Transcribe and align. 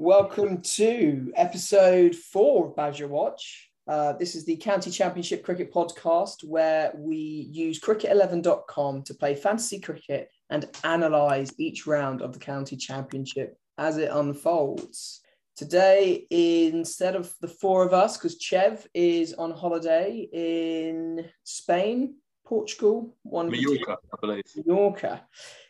Welcome 0.00 0.62
to 0.62 1.32
episode 1.34 2.14
four 2.14 2.68
of 2.68 2.76
Badger 2.76 3.08
Watch. 3.08 3.68
Uh, 3.88 4.12
this 4.12 4.36
is 4.36 4.44
the 4.44 4.56
County 4.56 4.92
Championship 4.92 5.42
Cricket 5.42 5.72
Podcast 5.72 6.44
where 6.44 6.92
we 6.96 7.16
use 7.50 7.80
cricket11.com 7.80 9.02
to 9.02 9.14
play 9.14 9.34
fantasy 9.34 9.80
cricket 9.80 10.30
and 10.50 10.66
analyse 10.84 11.52
each 11.58 11.88
round 11.88 12.22
of 12.22 12.32
the 12.32 12.38
County 12.38 12.76
Championship 12.76 13.58
as 13.76 13.96
it 13.96 14.12
unfolds. 14.12 15.20
Today, 15.56 16.28
instead 16.30 17.16
of 17.16 17.34
the 17.40 17.48
four 17.48 17.84
of 17.84 17.92
us, 17.92 18.16
because 18.16 18.40
Chev 18.40 18.86
is 18.94 19.34
on 19.34 19.50
holiday 19.50 20.28
in 20.32 21.28
Spain, 21.42 22.14
Portugal, 22.48 23.14
one 23.24 23.50
Mallorca, 23.50 23.98
I 24.10 24.16
believe. 24.22 24.42
Mallorca. 24.64 25.20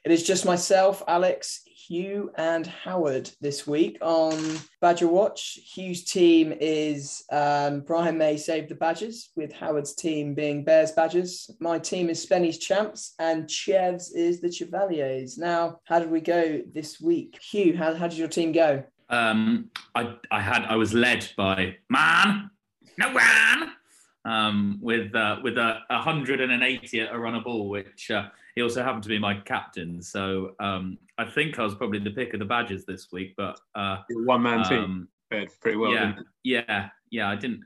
It 0.04 0.12
is 0.12 0.22
just 0.22 0.46
myself, 0.46 1.02
Alex, 1.08 1.62
Hugh, 1.66 2.30
and 2.36 2.68
Howard 2.68 3.28
this 3.40 3.66
week 3.66 3.98
on 4.00 4.60
Badger 4.80 5.08
Watch. 5.08 5.58
Hugh's 5.74 6.04
team 6.04 6.54
is 6.60 7.24
um, 7.32 7.80
Brian 7.80 8.16
May 8.16 8.36
Save 8.36 8.68
the 8.68 8.76
Badgers, 8.76 9.30
with 9.34 9.52
Howard's 9.52 9.96
team 9.96 10.34
being 10.34 10.62
Bears 10.62 10.92
Badgers. 10.92 11.50
My 11.58 11.80
team 11.80 12.08
is 12.10 12.22
Spenny's 12.24 12.58
Champs, 12.58 13.14
and 13.18 13.50
Chev's 13.50 14.12
is 14.12 14.40
the 14.40 14.52
Chevaliers. 14.52 15.36
Now, 15.36 15.80
how 15.82 15.98
did 15.98 16.12
we 16.12 16.20
go 16.20 16.62
this 16.72 17.00
week? 17.00 17.40
Hugh, 17.42 17.76
how, 17.76 17.92
how 17.94 18.06
did 18.06 18.18
your 18.18 18.28
team 18.28 18.52
go? 18.52 18.84
Um, 19.10 19.72
I, 19.96 20.14
I 20.30 20.40
had 20.40 20.62
I 20.66 20.76
was 20.76 20.94
led 20.94 21.28
by 21.36 21.74
man, 21.90 22.50
no 22.98 23.12
one, 23.12 23.72
um, 24.24 24.78
with 24.80 25.14
uh, 25.14 25.36
with 25.42 25.58
a, 25.58 25.80
180 25.88 27.00
at 27.00 27.14
a 27.14 27.18
run 27.18 27.34
a 27.34 27.40
ball, 27.40 27.68
which 27.68 28.10
uh, 28.10 28.28
he 28.54 28.62
also 28.62 28.82
happened 28.82 29.02
to 29.04 29.08
be 29.08 29.18
my 29.18 29.34
captain. 29.34 30.02
So 30.02 30.54
um, 30.60 30.98
I 31.18 31.24
think 31.24 31.58
I 31.58 31.62
was 31.62 31.74
probably 31.74 31.98
the 31.98 32.10
pick 32.10 32.34
of 32.34 32.40
the 32.40 32.44
badges 32.44 32.84
this 32.84 33.08
week. 33.12 33.34
But 33.36 33.58
uh, 33.74 33.98
one 34.10 34.42
man 34.42 34.64
team 34.64 34.78
um, 34.78 35.08
fared 35.30 35.50
pretty 35.60 35.76
well. 35.76 35.92
Yeah, 35.92 36.14
yeah, 36.44 36.88
yeah. 37.10 37.30
I 37.30 37.36
didn't 37.36 37.62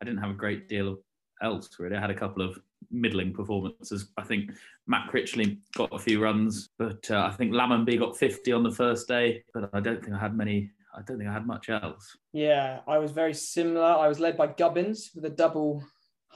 I 0.00 0.04
didn't 0.04 0.20
have 0.20 0.30
a 0.30 0.34
great 0.34 0.68
deal 0.68 0.88
of 0.88 0.98
else 1.42 1.68
really. 1.78 1.96
I 1.96 2.00
had 2.00 2.10
a 2.10 2.14
couple 2.14 2.42
of 2.42 2.58
middling 2.90 3.32
performances. 3.32 4.12
I 4.16 4.22
think 4.22 4.52
Matt 4.86 5.10
Critchley 5.10 5.58
got 5.74 5.92
a 5.92 5.98
few 5.98 6.22
runs, 6.22 6.70
but 6.78 7.10
uh, 7.10 7.28
I 7.30 7.36
think 7.36 7.52
Lammonby 7.52 7.98
got 7.98 8.16
50 8.16 8.52
on 8.52 8.62
the 8.62 8.70
first 8.70 9.08
day. 9.08 9.42
But 9.52 9.70
I 9.72 9.80
don't 9.80 10.02
think 10.02 10.14
I 10.14 10.20
had 10.20 10.36
many 10.36 10.70
I 10.96 11.02
don't 11.02 11.18
think 11.18 11.28
I 11.28 11.32
had 11.32 11.46
much 11.46 11.68
else. 11.68 12.16
Yeah, 12.32 12.80
I 12.88 12.96
was 12.96 13.12
very 13.12 13.34
similar. 13.34 13.84
I 13.84 14.08
was 14.08 14.18
led 14.18 14.36
by 14.36 14.46
Gubbins 14.46 15.10
with 15.14 15.26
a 15.26 15.30
double, 15.30 15.84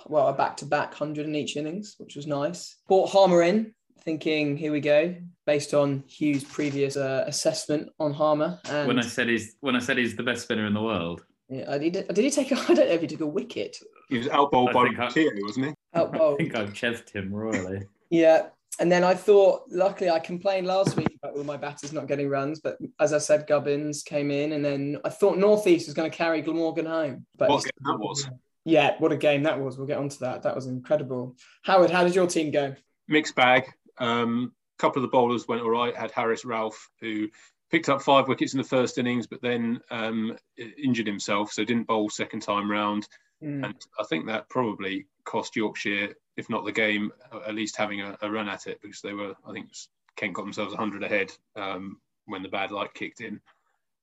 well, 0.06 0.28
a 0.28 0.32
back 0.32 0.56
to 0.58 0.66
back 0.66 0.90
100 0.90 1.26
in 1.26 1.34
each 1.34 1.56
innings, 1.56 1.94
which 1.98 2.16
was 2.16 2.26
nice. 2.26 2.76
Brought 2.88 3.10
Harmer 3.10 3.42
in, 3.42 3.74
thinking, 4.02 4.56
here 4.56 4.72
we 4.72 4.80
go, 4.80 5.14
based 5.46 5.74
on 5.74 6.04
Hugh's 6.06 6.44
previous 6.44 6.96
uh, 6.96 7.24
assessment 7.26 7.90
on 7.98 8.12
Harmer. 8.12 8.58
And 8.68 8.88
when 8.88 8.98
I 8.98 9.02
said 9.02 9.28
he's 9.28 9.56
when 9.60 9.76
I 9.76 9.80
said 9.80 9.98
he's 9.98 10.16
the 10.16 10.22
best 10.22 10.42
spinner 10.42 10.66
in 10.66 10.74
the 10.74 10.82
world. 10.82 11.24
Yeah, 11.48 11.78
did, 11.78 11.92
did 11.92 12.18
he 12.18 12.30
take? 12.30 12.52
A, 12.52 12.54
I 12.68 12.74
don't 12.74 12.88
know 12.88 12.94
if 12.94 13.00
he 13.00 13.06
took 13.06 13.20
a 13.20 13.26
wicket. 13.26 13.76
He 14.08 14.18
was 14.18 14.28
outbowled 14.28 14.72
by 14.72 14.88
Tio, 15.08 15.30
wasn't 15.42 15.66
he? 15.66 15.72
Outbowled. 15.94 16.34
I 16.40 16.42
think 16.42 16.54
I've 16.54 16.74
cheved 16.74 17.10
him 17.10 17.32
royally. 17.32 17.82
yeah, 18.10 18.48
and 18.78 18.90
then 18.90 19.04
I 19.04 19.14
thought, 19.14 19.64
luckily, 19.68 20.10
I 20.10 20.20
complained 20.20 20.66
last 20.66 20.96
week 20.96 21.18
about 21.22 21.36
all 21.36 21.44
my 21.44 21.56
batters 21.56 21.92
not 21.92 22.06
getting 22.06 22.28
runs, 22.28 22.60
but 22.60 22.78
as 22.98 23.12
I 23.12 23.18
said, 23.18 23.46
Gubbins 23.46 24.02
came 24.02 24.30
in, 24.30 24.52
and 24.52 24.64
then 24.64 24.98
I 25.04 25.10
thought 25.10 25.38
Northeast 25.38 25.86
was 25.86 25.94
going 25.94 26.10
to 26.10 26.16
carry 26.16 26.40
Glamorgan 26.40 26.86
home. 26.86 27.26
But 27.36 27.50
what 27.50 27.62
that 27.62 27.98
was? 27.98 28.28
Yeah, 28.70 28.94
what 28.98 29.12
a 29.12 29.16
game 29.16 29.42
that 29.44 29.60
was. 29.60 29.76
We'll 29.76 29.86
get 29.86 29.98
onto 29.98 30.18
that. 30.18 30.42
That 30.42 30.54
was 30.54 30.66
incredible. 30.66 31.36
Howard, 31.62 31.90
how 31.90 32.04
did 32.04 32.14
your 32.14 32.26
team 32.26 32.50
go? 32.50 32.74
Mixed 33.08 33.34
bag. 33.34 33.72
Um, 33.98 34.52
a 34.78 34.82
couple 34.82 35.02
of 35.02 35.08
the 35.08 35.12
bowlers 35.12 35.48
went 35.48 35.62
all 35.62 35.70
right. 35.70 35.96
Had 35.96 36.10
Haris 36.10 36.44
Rauf, 36.44 36.74
who 37.00 37.28
picked 37.70 37.88
up 37.88 38.02
five 38.02 38.28
wickets 38.28 38.54
in 38.54 38.58
the 38.58 38.64
first 38.64 38.98
innings, 38.98 39.26
but 39.26 39.42
then 39.42 39.80
um, 39.90 40.36
injured 40.82 41.06
himself, 41.06 41.52
so 41.52 41.64
didn't 41.64 41.86
bowl 41.86 42.08
second 42.08 42.40
time 42.40 42.70
round. 42.70 43.06
Mm. 43.42 43.64
And 43.64 43.74
I 43.98 44.04
think 44.04 44.26
that 44.26 44.48
probably 44.48 45.06
cost 45.24 45.56
Yorkshire 45.56 46.14
if 46.40 46.50
not 46.50 46.64
the 46.64 46.72
game, 46.72 47.12
at 47.46 47.54
least 47.54 47.76
having 47.76 48.00
a, 48.00 48.16
a 48.22 48.30
run 48.30 48.48
at 48.48 48.66
it 48.66 48.80
because 48.80 49.00
they 49.02 49.12
were, 49.12 49.34
I 49.46 49.52
think, 49.52 49.68
Kent 50.16 50.34
got 50.34 50.42
themselves 50.42 50.72
100 50.72 51.04
ahead 51.04 51.32
um, 51.54 52.00
when 52.26 52.42
the 52.42 52.48
bad 52.48 52.72
light 52.72 52.94
kicked 52.94 53.20
in. 53.20 53.40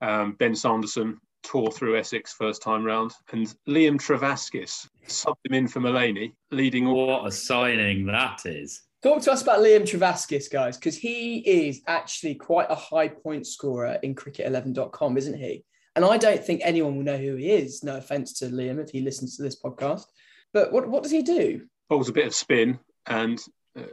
Um, 0.02 0.34
ben 0.34 0.56
Sanderson 0.56 1.20
tore 1.47 1.72
through 1.72 1.97
Essex 1.97 2.34
first 2.34 2.62
time 2.62 2.84
round, 2.84 3.13
and 3.31 3.47
Liam 3.68 3.96
Trevaskis 3.96 4.88
subbed 5.08 5.46
him 5.46 5.53
in 5.53 5.68
for 5.68 5.80
Mullaney, 5.80 6.34
leading. 6.52 6.85
What 6.85 7.25
a 7.25 7.31
signing 7.31 8.06
that 8.08 8.46
is! 8.46 8.81
Talk 9.02 9.22
to 9.24 9.31
us 9.31 9.41
about 9.41 9.59
Liam 9.59 9.84
Trevaskis, 9.84 10.52
guys, 10.52 10.78
because 10.78 10.97
he 10.97 11.38
is 11.40 11.81
actually 11.88 12.35
quite 12.35 12.69
a 12.69 12.75
high 12.75 13.08
point 13.08 13.47
scorer 13.47 13.97
in 14.03 14.13
cricket11.com, 14.13 15.18
isn't 15.18 15.38
he? 15.38 15.63
And 15.96 16.03
I 16.03 16.18
don't 16.18 16.44
think 16.44 16.62
anyone 16.63 16.97
will 16.97 17.03
know 17.03 17.18
who 17.18 17.35
he 17.35 17.50
is. 17.50 17.84
No 17.84 17.97
offense 17.97 18.34
to 18.40 18.46
Liam 18.46 18.84
if 18.84 18.90
he 18.90 19.02
listens 19.02 19.38
to 19.38 19.44
this 19.44 19.59
podcast. 19.59 20.03
But 20.53 20.72
what, 20.72 20.88
what 20.88 21.03
does 21.03 21.12
he 21.12 21.24
do? 21.24 21.68
holds 21.90 22.09
a 22.09 22.14
bit 22.14 22.28
of 22.28 22.35
spin 22.35 22.79
and 23.06 23.41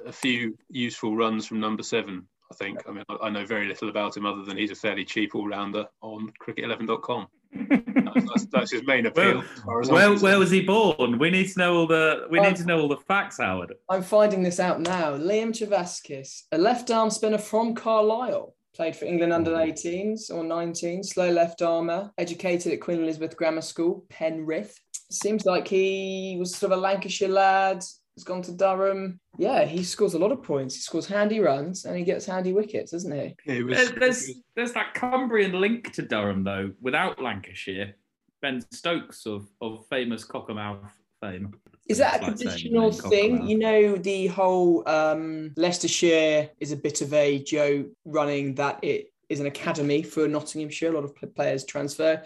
a 0.06 0.12
few 0.12 0.56
useful 0.68 1.16
runs 1.16 1.46
from 1.46 1.60
number 1.60 1.82
seven. 1.82 2.26
I 2.50 2.54
think. 2.56 2.82
I 2.86 2.92
mean, 2.92 3.04
I 3.22 3.30
know 3.30 3.46
very 3.46 3.66
little 3.66 3.88
about 3.88 4.16
him 4.16 4.26
other 4.26 4.42
than 4.42 4.58
he's 4.58 4.70
a 4.70 4.74
fairly 4.74 5.04
cheap 5.04 5.34
all-rounder 5.34 5.86
on 6.02 6.30
cricket11.com. 6.46 7.26
that's, 7.54 8.26
that's, 8.26 8.46
that's 8.46 8.72
his 8.72 8.82
main 8.84 9.06
appeal. 9.06 9.42
Well, 9.66 9.82
where, 9.90 10.18
where 10.18 10.38
was 10.38 10.50
he 10.50 10.62
born? 10.62 11.18
We 11.18 11.30
need 11.30 11.48
to 11.52 11.58
know 11.58 11.76
all 11.76 11.86
the 11.86 12.26
we 12.30 12.40
need 12.40 12.52
oh. 12.52 12.56
to 12.56 12.64
know 12.64 12.80
all 12.80 12.88
the 12.88 12.96
facts, 12.96 13.38
Howard. 13.38 13.74
I'm 13.88 14.02
finding 14.02 14.42
this 14.42 14.60
out 14.60 14.80
now. 14.80 15.16
Liam 15.16 15.50
Trevaskis, 15.50 16.42
a 16.52 16.58
left-arm 16.58 17.10
spinner 17.10 17.38
from 17.38 17.74
Carlisle, 17.74 18.54
played 18.74 18.96
for 18.96 19.04
England 19.04 19.32
under 19.32 19.52
18s 19.52 20.30
or 20.30 20.42
19s, 20.42 21.06
slow 21.06 21.30
left 21.30 21.62
armer, 21.62 22.10
educated 22.18 22.72
at 22.72 22.80
Queen 22.80 23.02
Elizabeth 23.02 23.36
Grammar 23.36 23.62
School, 23.62 24.04
Penrith, 24.08 24.78
seems 25.10 25.44
like 25.44 25.68
he 25.68 26.36
was 26.38 26.54
sort 26.54 26.72
of 26.72 26.78
a 26.78 26.80
Lancashire 26.80 27.28
lad. 27.28 27.84
Has 28.16 28.24
gone 28.24 28.42
to 28.42 28.52
Durham. 28.52 29.18
Yeah, 29.38 29.64
he 29.64 29.82
scores 29.82 30.14
a 30.14 30.18
lot 30.18 30.30
of 30.30 30.42
points. 30.42 30.76
He 30.76 30.80
scores 30.82 31.06
handy 31.06 31.40
runs 31.40 31.84
and 31.84 31.96
he 31.96 32.04
gets 32.04 32.26
handy 32.26 32.52
wickets, 32.52 32.92
doesn't 32.92 33.10
he? 33.10 33.34
Yeah, 33.44 33.62
was, 33.62 33.92
there's 33.92 34.30
there's 34.54 34.72
that 34.72 34.94
Cumbrian 34.94 35.60
link 35.60 35.92
to 35.94 36.02
Durham 36.02 36.44
though. 36.44 36.70
Without 36.80 37.20
Lancashire, 37.20 37.96
Ben 38.40 38.60
Stokes 38.70 39.26
of 39.26 39.48
of 39.60 39.84
famous 39.90 40.24
Cockermouth 40.24 40.90
fame. 41.20 41.54
Is 41.88 41.98
that 41.98 42.22
a 42.22 42.24
traditional 42.24 42.92
thing? 42.92 43.46
You 43.48 43.58
know, 43.58 43.96
the 43.96 44.28
whole 44.28 44.88
um, 44.88 45.52
Leicestershire 45.56 46.50
is 46.60 46.72
a 46.72 46.76
bit 46.76 47.02
of 47.02 47.12
a 47.12 47.42
joke 47.42 47.88
running 48.04 48.54
that 48.54 48.78
it 48.82 49.12
is 49.28 49.40
an 49.40 49.46
academy 49.46 50.02
for 50.02 50.28
Nottinghamshire. 50.28 50.92
A 50.92 50.94
lot 50.94 51.04
of 51.04 51.34
players 51.34 51.64
transfer 51.64 52.22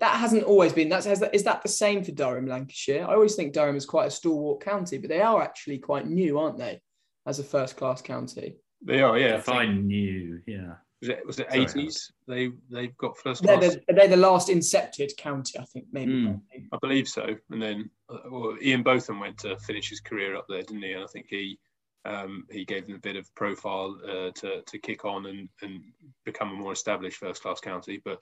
that 0.00 0.16
hasn't 0.16 0.44
always 0.44 0.72
been. 0.72 0.88
That's 0.88 1.06
has 1.06 1.20
that, 1.20 1.34
is 1.34 1.44
that 1.44 1.62
the 1.62 1.68
same 1.68 2.04
for 2.04 2.12
Durham, 2.12 2.46
Lancashire? 2.46 3.06
I 3.06 3.14
always 3.14 3.34
think 3.34 3.52
Durham 3.52 3.76
is 3.76 3.86
quite 3.86 4.06
a 4.06 4.10
stalwart 4.10 4.60
county, 4.60 4.98
but 4.98 5.08
they 5.08 5.20
are 5.20 5.42
actually 5.42 5.78
quite 5.78 6.06
new, 6.06 6.38
aren't 6.38 6.58
they, 6.58 6.80
as 7.26 7.38
a 7.38 7.44
first 7.44 7.76
class 7.76 8.02
county? 8.02 8.56
They 8.82 9.00
are, 9.00 9.18
yeah. 9.18 9.40
Fine 9.40 9.86
new, 9.86 10.40
yeah. 10.46 10.74
Was 11.00 11.08
it 11.10 11.26
was 11.26 11.38
it 11.38 11.48
eighties? 11.50 12.10
They 12.26 12.50
they've 12.70 12.96
got 12.96 13.18
first 13.18 13.42
class. 13.42 13.60
They're 13.60 13.70
the, 13.70 13.92
they're 13.92 14.08
the 14.08 14.16
last 14.16 14.48
incepted 14.48 15.14
county, 15.18 15.58
I 15.58 15.64
think, 15.64 15.86
maybe. 15.92 16.12
Mm. 16.12 16.40
I 16.72 16.78
believe 16.80 17.08
so. 17.08 17.36
And 17.50 17.60
then 17.60 17.90
uh, 18.08 18.18
well, 18.30 18.56
Ian 18.62 18.82
Botham 18.82 19.20
went 19.20 19.36
to 19.38 19.58
finish 19.58 19.90
his 19.90 20.00
career 20.00 20.34
up 20.34 20.46
there, 20.48 20.62
didn't 20.62 20.82
he? 20.82 20.92
And 20.92 21.04
I 21.04 21.06
think 21.08 21.26
he 21.28 21.58
um, 22.06 22.46
he 22.50 22.64
gave 22.64 22.86
them 22.86 22.96
a 22.96 23.00
bit 23.00 23.16
of 23.16 23.34
profile 23.34 23.98
uh, 24.02 24.30
to 24.30 24.62
to 24.62 24.78
kick 24.78 25.04
on 25.04 25.26
and 25.26 25.48
and 25.60 25.82
become 26.24 26.50
a 26.50 26.54
more 26.54 26.72
established 26.72 27.18
first 27.18 27.42
class 27.42 27.60
county, 27.60 28.00
but 28.02 28.20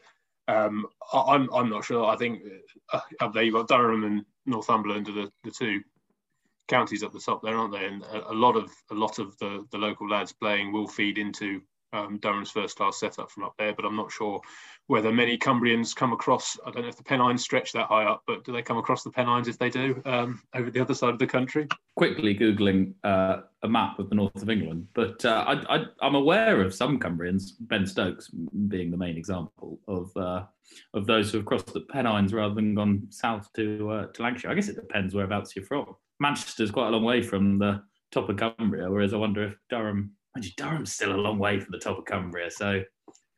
um, 0.49 0.87
I, 1.13 1.35
am 1.35 1.49
I'm 1.53 1.71
not 1.71 1.85
sure. 1.85 2.07
I 2.07 2.17
think 2.17 2.43
uh, 2.93 3.01
up 3.21 3.33
there 3.33 3.43
you've 3.43 3.55
got 3.55 3.69
Durham 3.69 4.05
and 4.05 4.25
Northumberland 4.47 5.09
are 5.09 5.13
the, 5.13 5.33
the 5.45 5.51
two 5.51 5.81
counties 6.69 7.03
at 7.03 7.13
the 7.13 7.21
top 7.21 7.43
there, 7.43 7.57
aren't 7.57 7.73
they? 7.73 7.85
And 7.85 8.03
a, 8.03 8.31
a 8.31 8.35
lot 8.35 8.57
of 8.57 8.71
a 8.91 8.95
lot 8.95 9.19
of 9.19 9.37
the, 9.39 9.65
the 9.71 9.79
local 9.79 10.09
lads 10.09 10.33
playing 10.33 10.73
will 10.73 10.89
feed 10.89 11.19
into 11.19 11.63
um, 11.93 12.19
Durham's 12.19 12.51
first 12.51 12.77
class 12.77 12.99
setup 12.99 13.31
from 13.31 13.45
up 13.45 13.55
there, 13.59 13.73
but 13.75 13.85
I'm 13.85 13.97
not 13.97 14.11
sure 14.11 14.41
whether 14.87 15.13
many 15.13 15.39
Cumbrians 15.39 15.95
come 15.95 16.13
across. 16.13 16.59
I 16.67 16.71
don't 16.71 16.83
know 16.83 16.89
if 16.89 16.97
the 16.97 17.05
Pennines 17.05 17.43
stretch 17.43 17.73
that 17.73 17.87
high 17.87 18.05
up, 18.05 18.23
but 18.27 18.45
do 18.45 18.53
they 18.53 18.63
come 18.63 18.79
across 18.79 19.03
the 19.03 19.11
Pennines 19.11 19.49
if 19.49 19.59
they 19.59 19.71
do 19.71 20.03
um, 20.05 20.43
over 20.55 20.71
the 20.71 20.81
other 20.81 20.95
side 20.95 21.11
of 21.11 21.19
the 21.19 21.27
country? 21.27 21.69
Quickly 21.97 22.35
googling 22.35 22.95
uh, 23.05 23.43
a 23.63 23.69
map 23.69 23.99
of 23.99 24.09
the 24.09 24.15
north 24.15 24.43
of 24.43 24.51
England, 24.51 24.89
but 24.95 25.25
uh, 25.25 25.65
I, 25.69 25.85
am 26.07 26.15
aware 26.15 26.63
of 26.63 26.75
some 26.75 26.99
Cumbrians, 26.99 27.53
Ben 27.61 27.87
Stokes 27.87 28.29
being 28.69 28.91
the 28.91 28.97
main 28.97 29.17
example 29.17 29.79
of 29.87 30.17
uh, 30.17 30.45
of 30.95 31.07
those 31.07 31.31
who 31.31 31.39
have 31.39 31.47
crossed 31.47 31.73
the 31.73 31.81
Pennines 31.81 32.33
rather 32.33 32.55
than 32.55 32.75
gone 32.75 33.07
south 33.11 33.53
to 33.55 33.91
uh, 33.91 34.07
to 34.07 34.23
Lancashire. 34.23 34.51
I 34.51 34.55
guess 34.55 34.69
it 34.69 34.77
depends 34.77 35.15
whereabouts 35.15 35.55
you're 35.55 35.65
from. 35.65 35.95
Manchester's 36.19 36.71
quite 36.71 36.89
a 36.89 36.91
long 36.91 37.05
way 37.05 37.23
from 37.23 37.59
the 37.59 37.83
top 38.11 38.29
of 38.29 38.37
Cumbria, 38.37 38.91
whereas 38.91 39.15
I 39.15 39.17
wonder 39.17 39.45
if 39.45 39.55
Durham 39.71 40.13
Durham's 40.57 40.93
still 40.93 41.15
a 41.15 41.17
long 41.17 41.39
way 41.39 41.61
from 41.61 41.73
the 41.73 41.79
top 41.79 41.99
of 41.99 42.05
Cumbria, 42.05 42.51
so 42.51 42.83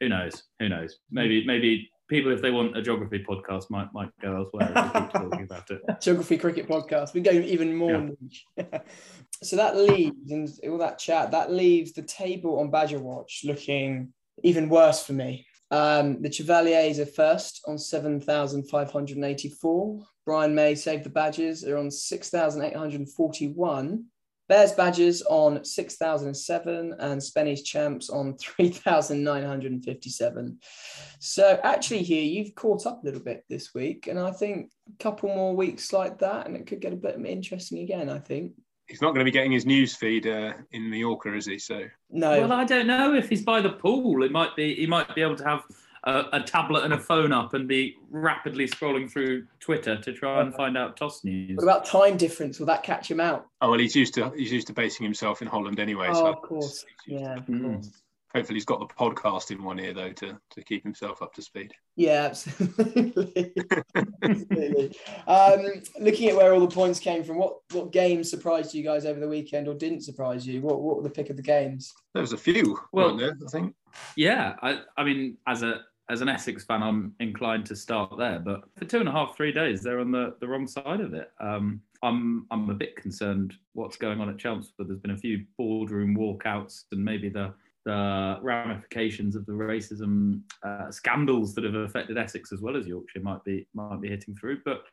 who 0.00 0.08
knows? 0.08 0.43
Who 0.61 0.69
knows? 0.69 0.99
Maybe 1.11 1.44
maybe 1.46 1.91
people, 2.08 2.32
if 2.32 2.43
they 2.43 2.50
want 2.50 2.76
a 2.76 2.82
geography 2.82 3.25
podcast, 3.29 3.70
might 3.70 3.88
might 3.93 4.11
go 4.20 4.37
elsewhere 4.37 4.73
talking 5.12 5.43
about 5.43 5.70
it. 5.70 5.82
Geography 6.00 6.38
cricket 6.38 6.69
podcast. 6.69 7.14
We 7.14 7.20
go 7.20 7.32
even 7.32 7.75
more 7.75 8.11
yeah. 8.56 8.81
so 9.43 9.56
that 9.56 9.76
leaves 9.76 10.31
and 10.31 10.49
all 10.69 10.79
that 10.79 10.99
chat. 10.99 11.31
That 11.31 11.52
leaves 11.52 11.93
the 11.93 12.02
table 12.02 12.61
on 12.61 12.70
Badger 12.70 12.99
Watch 12.99 13.43
looking 13.44 14.12
even 14.43 14.69
worse 14.69 15.05
for 15.05 15.12
me. 15.12 15.47
Um, 15.70 16.20
the 16.23 16.31
Chevaliers 16.31 16.99
are 17.00 17.06
first 17.06 17.62
on 17.67 17.79
7,584. 17.79 20.05
Brian 20.26 20.55
May 20.55 20.75
saved 20.75 21.05
the 21.05 21.11
badges 21.11 21.64
are 21.64 21.76
on 21.76 21.90
6,841. 21.90 24.05
Bears 24.49 24.73
badges 24.73 25.23
on 25.23 25.64
6,007 25.64 26.94
and 26.99 27.23
Spenny's 27.23 27.62
champs 27.62 28.11
on 28.11 28.37
3,957. 28.37 30.58
So 31.19 31.58
actually 31.62 32.02
here 32.02 32.23
you've 32.23 32.55
caught 32.55 32.87
up 32.87 33.02
a 33.02 33.06
little 33.06 33.23
bit 33.23 33.44
this 33.49 33.73
week 33.75 34.06
and 34.06 34.19
I 34.19 34.31
think 34.31 34.70
a 34.88 34.93
couple 35.02 35.35
more 35.35 35.56
weeks 35.56 35.93
like 35.93 36.19
that 36.19 36.46
and 36.46 36.56
it 36.56 36.67
could 36.67 36.81
get 36.81 36.93
a 36.93 36.96
bit 36.96 37.17
interesting 37.25 37.79
again, 37.79 38.11
I 38.11 38.19
think. 38.19 38.52
He's 38.87 39.00
not 39.00 39.14
going 39.14 39.20
to 39.20 39.25
be 39.25 39.31
getting 39.31 39.52
his 39.52 39.64
news 39.64 39.96
feed 39.96 40.26
uh, 40.26 40.52
in 40.73 40.90
Mallorca, 40.90 41.35
is 41.35 41.47
he? 41.47 41.58
So 41.58 41.85
no. 42.11 42.43
Well, 42.43 42.52
I 42.52 42.64
don't 42.64 42.87
know 42.87 43.14
if 43.14 43.31
he's 43.31 43.43
by 43.43 43.62
the 43.62 43.70
pool. 43.70 44.25
It 44.25 44.31
might 44.31 44.55
be. 44.56 44.75
He 44.75 44.87
might 44.87 45.14
be 45.14 45.23
able 45.23 45.37
to 45.37 45.44
have 45.44 45.62
a, 46.04 46.24
a, 46.34 46.42
tablet 46.42 46.84
and 46.84 46.92
a 46.92 46.98
phone 46.98 47.32
up 47.32 47.54
and 47.54 47.66
be 47.66 47.96
rapidly 48.10 48.66
scrolling 48.66 49.10
through 49.10 49.46
Twitter 49.60 49.96
to 49.96 50.12
try 50.12 50.40
and 50.42 50.54
find 50.54 50.76
out 50.76 50.96
toss 50.96 51.24
news. 51.24 51.56
What 51.56 51.64
about 51.64 51.84
time 51.86 52.16
difference? 52.16 52.58
Will 52.58 52.66
that 52.66 52.82
catch 52.82 53.10
him 53.10 53.20
out? 53.20 53.46
Oh 53.60 53.70
well, 53.70 53.78
he's 53.78 53.96
used 53.96 54.14
to 54.14 54.30
he's 54.36 54.52
used 54.52 54.66
to 54.68 54.72
basing 54.72 55.04
himself 55.04 55.42
in 55.42 55.48
Holland 55.48 55.80
anyway. 55.80 56.08
Oh, 56.10 56.14
so 56.14 56.26
of 56.26 56.42
course, 56.42 56.84
yeah, 57.06 57.36
of 57.36 57.46
course. 57.46 57.90
Hopefully, 58.34 58.56
he's 58.56 58.64
got 58.64 58.80
the 58.80 58.92
podcast 58.92 59.52
in 59.52 59.62
one 59.62 59.78
ear 59.78 59.94
though 59.94 60.12
to 60.12 60.38
to 60.50 60.62
keep 60.64 60.82
himself 60.82 61.22
up 61.22 61.32
to 61.34 61.42
speed. 61.42 61.72
Yeah, 61.96 62.24
absolutely. 62.24 63.54
absolutely. 64.22 64.96
Um, 65.26 65.82
looking 66.00 66.30
at 66.30 66.36
where 66.36 66.52
all 66.52 66.60
the 66.60 66.74
points 66.74 66.98
came 66.98 67.22
from, 67.22 67.38
what 67.38 67.58
what 67.70 67.92
games 67.92 68.28
surprised 68.28 68.74
you 68.74 68.82
guys 68.82 69.06
over 69.06 69.20
the 69.20 69.28
weekend 69.28 69.68
or 69.68 69.74
didn't 69.74 70.02
surprise 70.02 70.46
you? 70.46 70.60
What 70.60 70.82
what 70.82 70.96
were 70.96 71.02
the 71.04 71.10
pick 71.10 71.30
of 71.30 71.36
the 71.36 71.42
games? 71.42 71.94
There 72.12 72.22
was 72.22 72.32
a 72.32 72.36
few, 72.36 72.78
well, 72.92 73.16
there, 73.16 73.36
I 73.46 73.50
think. 73.50 73.74
Yeah, 74.16 74.56
I, 74.60 74.80
I 74.96 75.04
mean, 75.04 75.36
as 75.46 75.62
a 75.62 75.82
as 76.10 76.20
an 76.20 76.28
Essex 76.28 76.64
fan, 76.64 76.82
I'm 76.82 77.14
inclined 77.20 77.66
to 77.66 77.76
start 77.76 78.12
there. 78.18 78.38
But 78.38 78.64
for 78.76 78.84
two 78.84 79.00
and 79.00 79.08
a 79.08 79.12
half, 79.12 79.36
three 79.36 79.52
days, 79.52 79.82
they're 79.82 80.00
on 80.00 80.10
the, 80.10 80.34
the 80.40 80.48
wrong 80.48 80.66
side 80.66 81.00
of 81.00 81.14
it. 81.14 81.30
Um, 81.40 81.80
I'm 82.02 82.46
I'm 82.50 82.68
a 82.68 82.74
bit 82.74 82.96
concerned 82.96 83.54
what's 83.72 83.96
going 83.96 84.20
on 84.20 84.28
at 84.28 84.38
Chelmsford. 84.38 84.88
There's 84.88 85.00
been 85.00 85.12
a 85.12 85.16
few 85.16 85.44
boardroom 85.56 86.14
walkouts 86.16 86.84
and 86.92 87.02
maybe 87.02 87.28
the 87.28 87.54
the 87.86 88.38
ramifications 88.40 89.36
of 89.36 89.44
the 89.46 89.52
racism 89.52 90.40
uh, 90.62 90.90
scandals 90.90 91.54
that 91.54 91.64
have 91.64 91.74
affected 91.74 92.16
Essex 92.16 92.50
as 92.52 92.60
well 92.60 92.76
as 92.76 92.86
Yorkshire 92.86 93.20
might 93.20 93.42
be 93.44 93.66
might 93.74 94.00
be 94.00 94.08
hitting 94.08 94.34
through. 94.34 94.60
But 94.64 94.84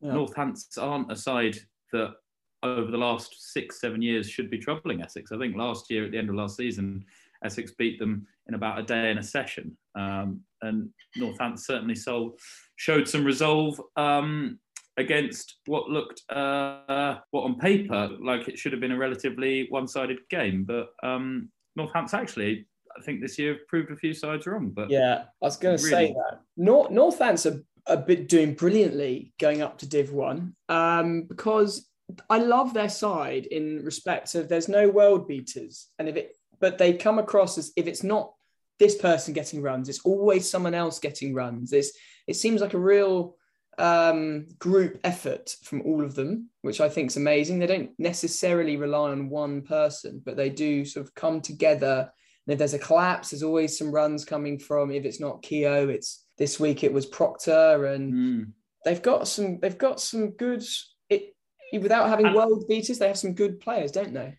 yeah. 0.00 0.12
Northants 0.12 0.78
aren't 0.80 1.10
a 1.10 1.16
side 1.16 1.58
that 1.92 2.14
over 2.62 2.90
the 2.90 2.98
last 2.98 3.52
six 3.52 3.80
seven 3.80 4.00
years 4.00 4.28
should 4.28 4.50
be 4.50 4.58
troubling 4.58 5.02
Essex. 5.02 5.32
I 5.32 5.38
think 5.38 5.56
last 5.56 5.90
year 5.90 6.04
at 6.04 6.12
the 6.12 6.18
end 6.18 6.28
of 6.28 6.36
last 6.36 6.56
season, 6.56 7.04
Essex 7.44 7.72
beat 7.72 7.98
them 7.98 8.26
in 8.48 8.54
about 8.54 8.78
a 8.78 8.82
day 8.82 9.10
in 9.10 9.18
a 9.18 9.22
session. 9.22 9.76
Um, 9.96 10.42
and 10.62 10.90
Northampton 11.16 11.58
certainly 11.58 11.94
sold, 11.94 12.38
showed 12.76 13.08
some 13.08 13.24
resolve 13.24 13.80
um, 13.96 14.58
against 14.96 15.58
what 15.66 15.88
looked, 15.88 16.22
uh, 16.30 17.16
what 17.30 17.44
on 17.44 17.58
paper, 17.58 18.10
like 18.20 18.48
it 18.48 18.58
should 18.58 18.72
have 18.72 18.80
been 18.80 18.92
a 18.92 18.98
relatively 18.98 19.66
one 19.70 19.88
sided 19.88 20.18
game. 20.28 20.64
But 20.64 20.88
um, 21.02 21.50
Northampton 21.76 22.20
actually, 22.20 22.66
I 22.96 23.02
think 23.02 23.20
this 23.20 23.38
year 23.38 23.58
proved 23.68 23.90
a 23.90 23.96
few 23.96 24.14
sides 24.14 24.46
wrong. 24.46 24.70
But 24.70 24.90
yeah, 24.90 25.24
I 25.42 25.46
was 25.46 25.56
going 25.56 25.76
to 25.78 25.84
really... 25.84 26.08
say 26.08 26.12
that. 26.12 26.40
North, 26.56 26.90
Northampton 26.90 27.64
are 27.86 27.94
a 27.94 27.96
bit 27.96 28.28
doing 28.28 28.54
brilliantly 28.54 29.32
going 29.38 29.62
up 29.62 29.78
to 29.78 29.88
Div 29.88 30.12
1 30.12 30.54
um, 30.68 31.22
because 31.22 31.88
I 32.28 32.38
love 32.38 32.74
their 32.74 32.88
side 32.88 33.46
in 33.46 33.84
respect 33.84 34.34
of 34.34 34.48
there's 34.48 34.68
no 34.68 34.88
world 34.88 35.26
beaters. 35.26 35.88
And 35.98 36.08
if 36.08 36.16
it 36.16 36.36
but 36.60 36.76
they 36.78 36.92
come 36.92 37.18
across 37.18 37.58
as 37.58 37.72
if 37.74 37.86
it's 37.86 38.02
not 38.02 38.34
this 38.80 38.96
person 38.96 39.32
getting 39.32 39.62
runs, 39.62 39.88
it's 39.88 40.00
always 40.00 40.50
someone 40.50 40.74
else 40.74 40.98
getting 40.98 41.34
runs. 41.34 41.72
It's, 41.72 41.92
it 42.26 42.34
seems 42.34 42.60
like 42.60 42.74
a 42.74 42.78
real 42.78 43.36
um, 43.78 44.46
group 44.58 44.98
effort 45.04 45.54
from 45.62 45.82
all 45.82 46.02
of 46.02 46.14
them, 46.14 46.48
which 46.62 46.80
I 46.80 46.88
think 46.88 47.10
is 47.10 47.16
amazing. 47.16 47.58
They 47.58 47.66
don't 47.66 47.90
necessarily 47.98 48.76
rely 48.76 49.10
on 49.10 49.28
one 49.28 49.62
person, 49.62 50.22
but 50.24 50.36
they 50.36 50.50
do 50.50 50.84
sort 50.84 51.06
of 51.06 51.14
come 51.14 51.40
together. 51.40 52.10
And 52.46 52.52
if 52.52 52.58
there's 52.58 52.74
a 52.74 52.78
collapse, 52.78 53.30
there's 53.30 53.42
always 53.42 53.76
some 53.78 53.92
runs 53.92 54.24
coming 54.24 54.58
from. 54.58 54.90
If 54.90 55.04
it's 55.04 55.20
not 55.20 55.42
Keogh, 55.42 55.88
it's 55.88 56.24
this 56.38 56.58
week 56.58 56.82
it 56.82 56.92
was 56.92 57.06
Proctor, 57.06 57.84
and 57.86 58.12
mm. 58.12 58.52
they've 58.84 59.02
got 59.02 59.28
some. 59.28 59.60
They've 59.60 59.78
got 59.78 60.00
some 60.00 60.30
good. 60.32 60.64
It 61.10 61.34
without 61.78 62.08
having 62.08 62.32
world 62.34 62.64
beaters, 62.66 62.98
they 62.98 63.08
have 63.08 63.18
some 63.18 63.34
good 63.34 63.60
players, 63.60 63.92
don't 63.92 64.14
they? 64.14 64.38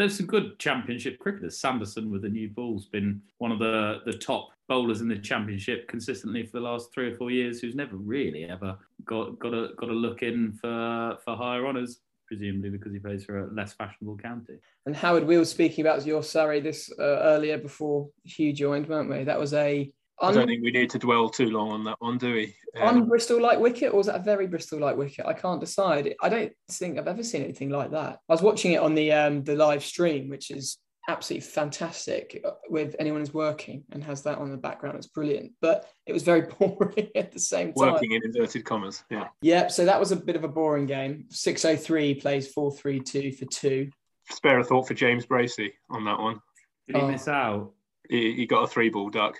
There's 0.00 0.16
some 0.16 0.26
good 0.26 0.58
championship 0.58 1.18
cricketers. 1.18 1.58
Sanderson 1.58 2.10
with 2.10 2.22
the 2.22 2.28
new 2.28 2.48
ball's 2.48 2.86
been 2.86 3.20
one 3.38 3.52
of 3.52 3.58
the, 3.58 4.00
the 4.06 4.12
top 4.12 4.48
bowlers 4.68 5.00
in 5.00 5.08
the 5.08 5.18
championship 5.18 5.88
consistently 5.88 6.44
for 6.46 6.52
the 6.52 6.64
last 6.64 6.92
three 6.92 7.12
or 7.12 7.16
four 7.16 7.30
years, 7.30 7.60
who's 7.60 7.74
never 7.74 7.96
really 7.96 8.44
ever 8.44 8.78
got 9.04 9.38
got 9.38 9.52
a 9.52 9.70
got 9.76 9.90
a 9.90 9.92
look 9.92 10.22
in 10.22 10.52
for 10.60 11.18
for 11.24 11.36
higher 11.36 11.66
honours, 11.66 12.00
presumably 12.26 12.70
because 12.70 12.92
he 12.92 12.98
plays 12.98 13.24
for 13.24 13.38
a 13.38 13.52
less 13.52 13.72
fashionable 13.72 14.16
county. 14.16 14.54
And 14.86 14.94
Howard, 14.96 15.26
we 15.26 15.36
were 15.36 15.44
speaking 15.44 15.84
about 15.84 16.06
your 16.06 16.22
Surrey 16.22 16.60
this 16.60 16.90
uh, 16.98 17.02
earlier 17.02 17.58
before 17.58 18.08
Hugh 18.24 18.52
joined, 18.52 18.88
weren't 18.88 19.10
we? 19.10 19.24
That 19.24 19.40
was 19.40 19.52
a 19.54 19.92
I 20.20 20.32
don't 20.32 20.46
think 20.46 20.62
we 20.62 20.70
need 20.70 20.90
to 20.90 20.98
dwell 20.98 21.28
too 21.28 21.50
long 21.50 21.70
on 21.70 21.84
that 21.84 21.96
one, 22.00 22.18
do 22.18 22.34
we? 22.34 22.54
Um, 22.76 22.88
on 22.88 23.08
Bristol 23.08 23.40
like 23.40 23.58
wicket, 23.58 23.92
or 23.92 23.96
was 23.96 24.06
that 24.06 24.20
a 24.20 24.22
very 24.22 24.46
Bristol 24.46 24.78
like 24.78 24.96
wicket? 24.96 25.26
I 25.26 25.32
can't 25.32 25.60
decide. 25.60 26.14
I 26.20 26.28
don't 26.28 26.52
think 26.70 26.98
I've 26.98 27.08
ever 27.08 27.22
seen 27.22 27.42
anything 27.42 27.70
like 27.70 27.90
that. 27.92 28.18
I 28.28 28.32
was 28.32 28.42
watching 28.42 28.72
it 28.72 28.80
on 28.80 28.94
the 28.94 29.12
um, 29.12 29.42
the 29.44 29.56
live 29.56 29.82
stream, 29.82 30.28
which 30.28 30.50
is 30.50 30.78
absolutely 31.08 31.46
fantastic 31.46 32.40
uh, 32.44 32.52
with 32.68 32.94
anyone 32.98 33.20
who's 33.20 33.34
working 33.34 33.84
and 33.92 34.04
has 34.04 34.22
that 34.22 34.38
on 34.38 34.50
the 34.50 34.56
background. 34.56 34.96
It's 34.96 35.06
brilliant, 35.06 35.52
but 35.60 35.88
it 36.06 36.12
was 36.12 36.22
very 36.22 36.42
boring 36.58 37.08
at 37.14 37.32
the 37.32 37.40
same 37.40 37.72
time. 37.72 37.92
Working 37.92 38.12
in 38.12 38.22
inverted 38.24 38.64
commas, 38.64 39.04
yeah. 39.10 39.28
Yeah, 39.42 39.68
so 39.68 39.84
that 39.84 39.98
was 39.98 40.12
a 40.12 40.16
bit 40.16 40.36
of 40.36 40.44
a 40.44 40.48
boring 40.48 40.86
game. 40.86 41.26
603 41.30 42.14
plays 42.14 42.52
432 42.52 43.32
for 43.36 43.46
two. 43.46 43.90
Spare 44.30 44.60
a 44.60 44.64
thought 44.64 44.86
for 44.86 44.94
James 44.94 45.26
Bracey 45.26 45.72
on 45.88 46.04
that 46.04 46.18
one. 46.18 46.40
Did 46.86 46.96
he 46.96 47.02
oh. 47.02 47.08
miss 47.08 47.28
out? 47.28 47.72
He, 48.08 48.34
he 48.34 48.46
got 48.46 48.64
a 48.64 48.68
three 48.68 48.90
ball 48.90 49.10
duck. 49.10 49.36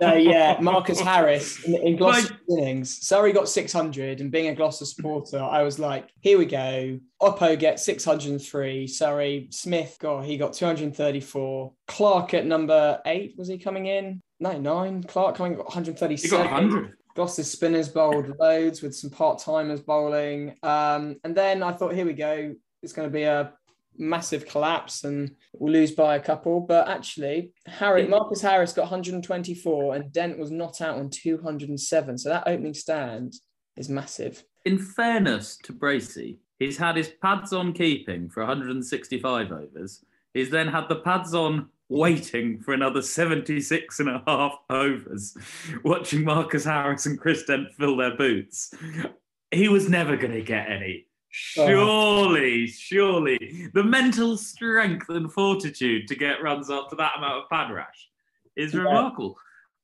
So 0.00 0.14
yeah, 0.14 0.58
Marcus 0.60 1.00
Harris 1.00 1.62
in, 1.64 1.74
in 1.74 1.96
Gloucester 1.96 2.38
innings. 2.48 3.06
Surrey 3.06 3.32
got 3.32 3.48
600, 3.48 4.20
and 4.20 4.30
being 4.30 4.48
a 4.48 4.54
Gloucester 4.54 4.84
supporter, 4.84 5.40
I 5.40 5.62
was 5.62 5.78
like, 5.78 6.08
here 6.20 6.38
we 6.38 6.46
go. 6.46 6.98
Oppo 7.20 7.58
gets 7.58 7.84
603. 7.84 8.86
Surrey 8.86 9.48
Smith, 9.50 9.96
God, 10.00 10.24
he 10.24 10.36
got 10.36 10.52
234. 10.52 11.72
Clark 11.86 12.34
at 12.34 12.46
number 12.46 13.00
eight 13.06 13.34
was 13.36 13.48
he 13.48 13.58
coming 13.58 13.86
in? 13.86 14.20
No, 14.38 14.58
nine. 14.58 15.02
Clark 15.02 15.36
coming 15.36 15.56
137. 15.58 16.38
He 16.38 16.44
got 16.44 16.52
100. 16.52 16.94
Gloucester 17.14 17.42
spinners 17.42 17.88
bowled 17.88 18.38
loads 18.38 18.82
with 18.82 18.94
some 18.94 19.10
part 19.10 19.40
timers 19.40 19.80
bowling. 19.80 20.56
Um, 20.62 21.16
and 21.24 21.36
then 21.36 21.62
I 21.62 21.72
thought, 21.72 21.94
here 21.94 22.06
we 22.06 22.12
go. 22.12 22.54
It's 22.82 22.92
going 22.92 23.08
to 23.08 23.12
be 23.12 23.24
a 23.24 23.52
massive 24.00 24.46
collapse 24.46 25.04
and 25.04 25.36
we'll 25.52 25.72
lose 25.72 25.92
by 25.92 26.16
a 26.16 26.20
couple. 26.20 26.60
But 26.60 26.88
actually, 26.88 27.52
Harry 27.66 28.04
hmm. 28.04 28.10
Marcus 28.10 28.40
Harris 28.40 28.72
got 28.72 28.82
124 28.82 29.94
and 29.94 30.12
Dent 30.12 30.38
was 30.38 30.50
not 30.50 30.80
out 30.80 30.98
on 30.98 31.10
207. 31.10 32.18
So 32.18 32.28
that 32.30 32.44
opening 32.46 32.74
stand 32.74 33.34
is 33.76 33.88
massive. 33.88 34.42
In 34.64 34.78
fairness 34.78 35.58
to 35.64 35.72
Bracey, 35.72 36.38
he's 36.58 36.78
had 36.78 36.96
his 36.96 37.12
pads 37.22 37.52
on 37.52 37.72
keeping 37.72 38.28
for 38.28 38.40
165 38.40 39.52
overs. 39.52 40.04
He's 40.34 40.50
then 40.50 40.68
had 40.68 40.88
the 40.88 40.96
pads 40.96 41.34
on 41.34 41.68
waiting 41.88 42.60
for 42.60 42.72
another 42.72 43.02
76 43.02 44.00
and 44.00 44.08
a 44.08 44.22
half 44.26 44.54
overs, 44.70 45.36
watching 45.84 46.24
Marcus 46.24 46.64
Harris 46.64 47.06
and 47.06 47.18
Chris 47.18 47.42
Dent 47.44 47.72
fill 47.76 47.96
their 47.96 48.16
boots. 48.16 48.72
He 49.50 49.68
was 49.68 49.88
never 49.88 50.16
going 50.16 50.32
to 50.32 50.42
get 50.42 50.70
any. 50.70 51.06
Surely, 51.30 52.66
surely, 52.66 53.68
the 53.72 53.84
mental 53.84 54.36
strength 54.36 55.08
and 55.08 55.32
fortitude 55.32 56.08
to 56.08 56.16
get 56.16 56.42
runs 56.42 56.70
after 56.70 56.96
that 56.96 57.16
amount 57.16 57.44
of 57.44 57.48
pad 57.48 57.70
rash 57.72 58.10
is 58.56 58.74
yeah. 58.74 58.80
remarkable. 58.80 59.36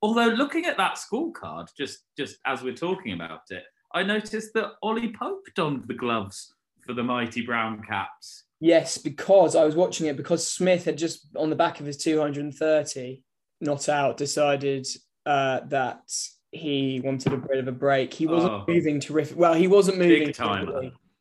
Although 0.02 0.26
looking 0.26 0.66
at 0.66 0.76
that 0.76 0.98
scorecard, 0.98 1.68
just 1.76 2.00
just 2.16 2.38
as 2.44 2.62
we're 2.62 2.74
talking 2.74 3.12
about 3.12 3.42
it, 3.50 3.64
I 3.94 4.02
noticed 4.02 4.52
that 4.54 4.72
Ollie 4.82 5.12
Pope 5.12 5.46
donned 5.54 5.84
the 5.86 5.94
gloves 5.94 6.52
for 6.84 6.92
the 6.92 7.02
mighty 7.02 7.42
Brown 7.42 7.82
Caps. 7.82 8.44
Yes, 8.60 8.98
because 8.98 9.54
I 9.54 9.64
was 9.64 9.76
watching 9.76 10.06
it 10.06 10.16
because 10.16 10.46
Smith 10.46 10.84
had 10.84 10.98
just 10.98 11.28
on 11.36 11.50
the 11.50 11.56
back 11.56 11.80
of 11.80 11.86
his 11.86 11.96
230 11.96 13.22
not 13.60 13.88
out 13.88 14.16
decided 14.16 14.86
uh, 15.24 15.60
that 15.68 16.12
he 16.52 17.00
wanted 17.04 17.32
a 17.32 17.36
bit 17.36 17.58
of 17.58 17.68
a 17.68 17.72
break. 17.72 18.12
He 18.12 18.26
wasn't 18.26 18.52
oh, 18.52 18.64
moving 18.66 19.00
terrific. 19.00 19.36
Well, 19.36 19.54
he 19.54 19.66
wasn't 19.66 19.98
moving 19.98 20.32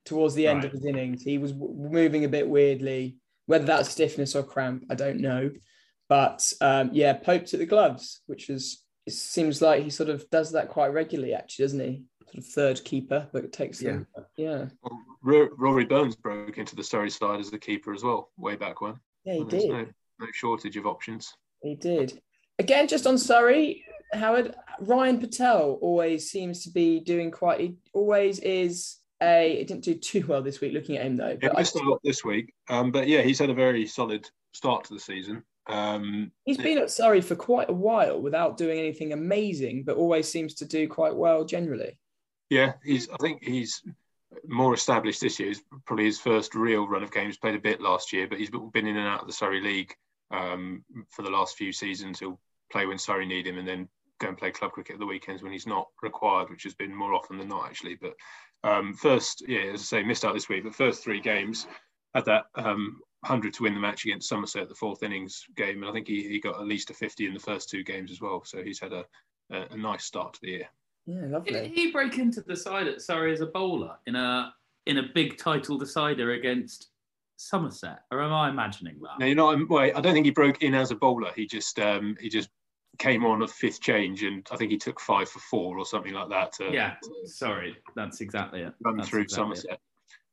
towards 0.06 0.36
the 0.36 0.48
end 0.48 0.60
right. 0.60 0.66
of 0.66 0.72
his 0.72 0.86
innings. 0.86 1.24
He 1.24 1.38
was 1.38 1.54
moving 1.54 2.26
a 2.26 2.30
bit 2.30 2.48
weirdly. 2.48 3.18
Whether 3.48 3.66
that's 3.66 3.90
stiffness 3.90 4.36
or 4.36 4.44
cramp, 4.44 4.86
I 4.90 4.96
don't 4.96 5.20
know. 5.20 5.52
But 6.10 6.52
um, 6.62 6.90
yeah, 6.94 7.14
Pope 7.14 7.46
took 7.46 7.60
the 7.60 7.66
gloves, 7.66 8.22
which 8.26 8.50
is 8.50 8.84
it 9.06 9.14
seems 9.14 9.62
like 9.62 9.84
he 9.84 9.90
sort 9.90 10.10
of 10.10 10.28
does 10.30 10.52
that 10.54 10.70
quite 10.70 10.88
regularly, 10.88 11.34
actually, 11.34 11.66
doesn't 11.66 11.80
he? 11.80 12.04
Sort 12.26 12.38
of 12.38 12.46
third 12.46 12.84
keeper, 12.84 13.28
but 13.32 13.44
it 13.44 13.54
takes 13.54 13.82
yeah, 13.82 13.92
them, 13.92 14.08
yeah. 14.36 14.66
Well, 14.82 15.50
Rory 15.58 15.86
Burns 15.86 16.16
broke 16.16 16.58
into 16.58 16.76
the 16.76 16.84
Surrey 16.84 17.10
side 17.10 17.40
as 17.40 17.52
the 17.52 17.60
keeper 17.60 17.94
as 17.94 18.04
well, 18.04 18.32
way 18.38 18.56
back 18.56 18.82
when. 18.82 18.96
Yeah, 19.26 19.36
he 19.36 19.44
did. 19.46 19.70
No, 19.70 19.86
no 20.20 20.28
shortage 20.34 20.78
of 20.78 20.86
options. 20.86 21.34
He 21.62 21.76
did. 21.76 22.20
again, 22.60 22.88
just 22.88 23.08
on 23.08 23.18
Surrey, 23.18 23.86
Howard 24.14 24.56
Ryan 24.80 25.20
Patel 25.20 25.78
always 25.82 26.30
seems 26.30 26.64
to 26.64 26.72
be 26.72 27.00
doing 27.00 27.32
quite. 27.32 27.60
He 27.60 27.76
always 27.94 28.40
is 28.40 28.98
a. 29.22 29.54
It 29.54 29.68
didn't 29.68 29.84
do 29.84 29.96
too 29.96 30.26
well 30.28 30.42
this 30.42 30.62
week. 30.62 30.74
Looking 30.74 30.98
at 30.98 31.06
him 31.06 31.18
though, 31.18 31.38
Yeah, 31.42 31.50
but 31.50 31.58
missed 31.58 31.76
a 31.76 31.84
lot 31.84 32.02
this 32.04 32.24
week, 32.24 32.54
um, 32.70 32.92
but 32.92 33.08
yeah, 33.08 33.22
he's 33.22 33.40
had 33.40 33.50
a 33.50 33.54
very 33.54 33.88
solid 33.88 34.30
start 34.54 34.86
to 34.86 34.94
the 34.94 35.00
season. 35.00 35.44
Um, 35.68 36.32
he's 36.46 36.58
been 36.58 36.78
at 36.78 36.92
Surrey 36.92 37.22
for 37.22 37.36
quite 37.36 37.70
a 37.70 37.74
while 37.74 38.22
without 38.22 38.58
doing 38.58 38.78
anything 38.78 39.14
amazing, 39.14 39.84
but 39.84 39.98
always 39.98 40.30
seems 40.30 40.54
to 40.56 40.66
do 40.66 40.88
quite 40.88 41.16
well 41.16 41.44
generally. 41.44 41.98
Yeah, 42.50 42.74
he's. 42.84 43.10
I 43.10 43.18
think 43.18 43.44
he's 43.44 43.82
more 44.48 44.74
established 44.74 45.22
this 45.22 45.40
year. 45.40 45.50
It's 45.50 45.62
probably 45.86 46.06
his 46.06 46.20
first 46.20 46.56
real 46.56 46.88
run 46.88 47.04
of 47.04 47.12
games. 47.12 47.38
Played 47.38 47.56
a 47.56 47.60
bit 47.60 47.82
last 47.82 48.14
year, 48.14 48.28
but 48.28 48.38
he's 48.38 48.50
been 48.50 48.88
in 48.88 48.98
and 48.98 49.08
out 49.08 49.22
of 49.22 49.28
the 49.28 49.34
Surrey 49.34 49.62
League 49.62 49.94
um, 50.32 50.84
for 51.10 51.24
the 51.24 51.30
last 51.30 51.58
few 51.58 51.72
seasons. 51.72 52.20
He'll 52.20 52.40
play 52.72 52.86
when 52.86 52.98
Surrey 52.98 53.26
need 53.26 53.48
him, 53.48 53.58
and 53.58 53.68
then 53.68 53.90
go 54.20 54.30
and 54.30 54.38
play 54.38 54.52
club 54.52 54.72
cricket 54.72 54.96
at 54.96 55.00
the 55.00 55.06
weekends 55.06 55.44
when 55.44 55.52
he's 55.52 55.68
not 55.68 55.88
required, 56.02 56.50
which 56.50 56.64
has 56.64 56.74
been 56.74 56.96
more 56.96 57.14
often 57.14 57.38
than 57.38 57.50
not 57.50 57.66
actually. 57.66 57.96
But 57.96 58.14
um, 58.64 58.94
first, 58.94 59.44
yeah, 59.48 59.72
as 59.74 59.82
I 59.82 59.84
say, 59.84 60.04
missed 60.04 60.26
out 60.26 60.34
this 60.34 60.50
week. 60.50 60.64
But 60.64 60.76
first 60.76 61.04
three 61.04 61.20
games 61.20 61.68
had 62.14 62.26
that 62.26 62.46
um, 62.56 63.00
100 63.22 63.54
to 63.56 63.64
win 63.64 63.74
the 63.74 63.80
match 63.80 64.06
against 64.06 64.30
Somerset, 64.30 64.70
the 64.70 64.76
fourth 64.76 65.04
innings 65.04 65.44
game, 65.56 65.82
and 65.82 65.90
I 65.90 65.94
think 65.94 66.08
he, 66.08 66.28
he 66.28 66.40
got 66.40 66.60
at 66.60 66.68
least 66.68 66.90
a 66.90 66.94
50 66.94 67.28
in 67.28 67.34
the 67.34 67.40
first 67.40 67.70
two 67.70 67.84
games 67.84 68.12
as 68.12 68.22
well. 68.22 68.44
So 68.46 68.64
he's 68.64 68.80
had 68.80 68.94
a, 68.94 69.06
a, 69.52 69.68
a 69.72 69.78
nice 69.78 70.06
start 70.06 70.34
to 70.34 70.40
the 70.42 70.50
year. 70.50 70.70
Yeah, 71.06 71.26
lovely. 71.28 71.52
Did 71.52 71.72
he 71.72 71.92
break 71.92 72.18
into 72.18 72.42
the 72.42 72.56
side 72.56 72.88
at 72.88 73.02
Surrey 73.02 73.34
as 73.34 73.42
a 73.42 73.46
bowler 73.46 73.98
in 74.08 74.16
a 74.16 74.54
in 74.88 75.00
a 75.00 75.04
big 75.14 75.38
title 75.38 75.78
decider 75.78 76.32
against 76.34 76.90
Somerset, 77.38 78.00
or 78.12 78.22
am 78.22 78.34
I 78.34 78.50
imagining 78.50 79.00
that? 79.02 79.20
No, 79.20 79.26
you 79.26 79.36
know, 79.36 79.50
I'm- 79.50 79.68
wait, 79.70 79.96
I 79.96 80.02
don't 80.02 80.14
think 80.14 80.26
he 80.26 80.32
broke 80.32 80.64
in 80.64 80.74
as 80.74 80.92
a 80.92 80.96
bowler. 80.96 81.32
He 81.36 81.46
just 81.46 81.80
um, 81.80 82.16
he 82.20 82.30
just 82.30 82.50
came 83.00 83.26
on 83.26 83.42
a 83.42 83.48
fifth 83.48 83.82
change, 83.82 84.24
and 84.24 84.46
I 84.52 84.56
think 84.58 84.72
he 84.72 84.78
took 84.78 85.00
five 85.00 85.30
for 85.30 85.40
four 85.40 85.78
or 85.78 85.86
something 85.86 86.14
like 86.14 86.30
that 86.30 86.54
to, 86.54 86.72
Yeah, 86.72 86.96
to 87.04 87.28
sorry, 87.28 87.78
that's 87.96 88.22
exactly 88.22 88.62
it. 88.62 88.74
run 88.84 88.98
That's 88.98 89.10
through 89.10 89.22
exactly 89.22 89.54
it. 89.54 89.58
Somerset. 89.58 89.80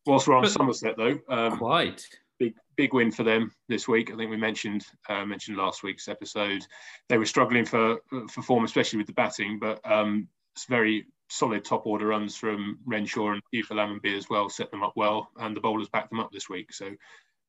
Whilst 0.07 0.27
we're 0.29 0.35
on 0.37 0.43
But- 0.43 0.51
Somerset, 0.53 0.97
though, 0.97 1.19
um, 1.29 1.59
Quite. 1.59 2.05
big 2.39 2.55
big 2.77 2.93
win 2.95 3.11
for 3.13 3.23
them 3.23 3.53
this 3.69 3.87
week. 3.87 4.11
I 4.11 4.17
think 4.17 4.31
we 4.31 4.37
mentioned 4.37 4.85
uh, 5.09 5.25
mentioned 5.25 5.57
last 5.59 5.83
week's 5.83 6.09
episode. 6.09 6.67
They 7.09 7.19
were 7.19 7.27
struggling 7.27 7.65
for 7.65 7.99
for 8.31 8.43
form, 8.43 8.65
especially 8.65 8.99
with 8.99 9.07
the 9.07 9.13
batting, 9.13 9.59
but 9.59 9.81
um, 9.91 10.29
it's 10.57 10.65
very 10.67 11.07
solid 11.29 11.65
top 11.65 11.87
order 11.87 12.07
runs 12.09 12.37
from 12.37 12.79
Renshaw 12.85 13.33
and 13.33 13.43
Eva 13.53 13.75
Lammonby 13.75 14.17
as 14.19 14.29
well 14.29 14.49
set 14.51 14.71
them 14.71 14.83
up 14.83 14.93
well, 14.97 15.31
and 15.39 15.57
the 15.57 15.61
bowlers 15.61 15.89
backed 15.89 16.11
them 16.11 16.21
up 16.21 16.31
this 16.33 16.49
week. 16.49 16.73
So 16.73 16.91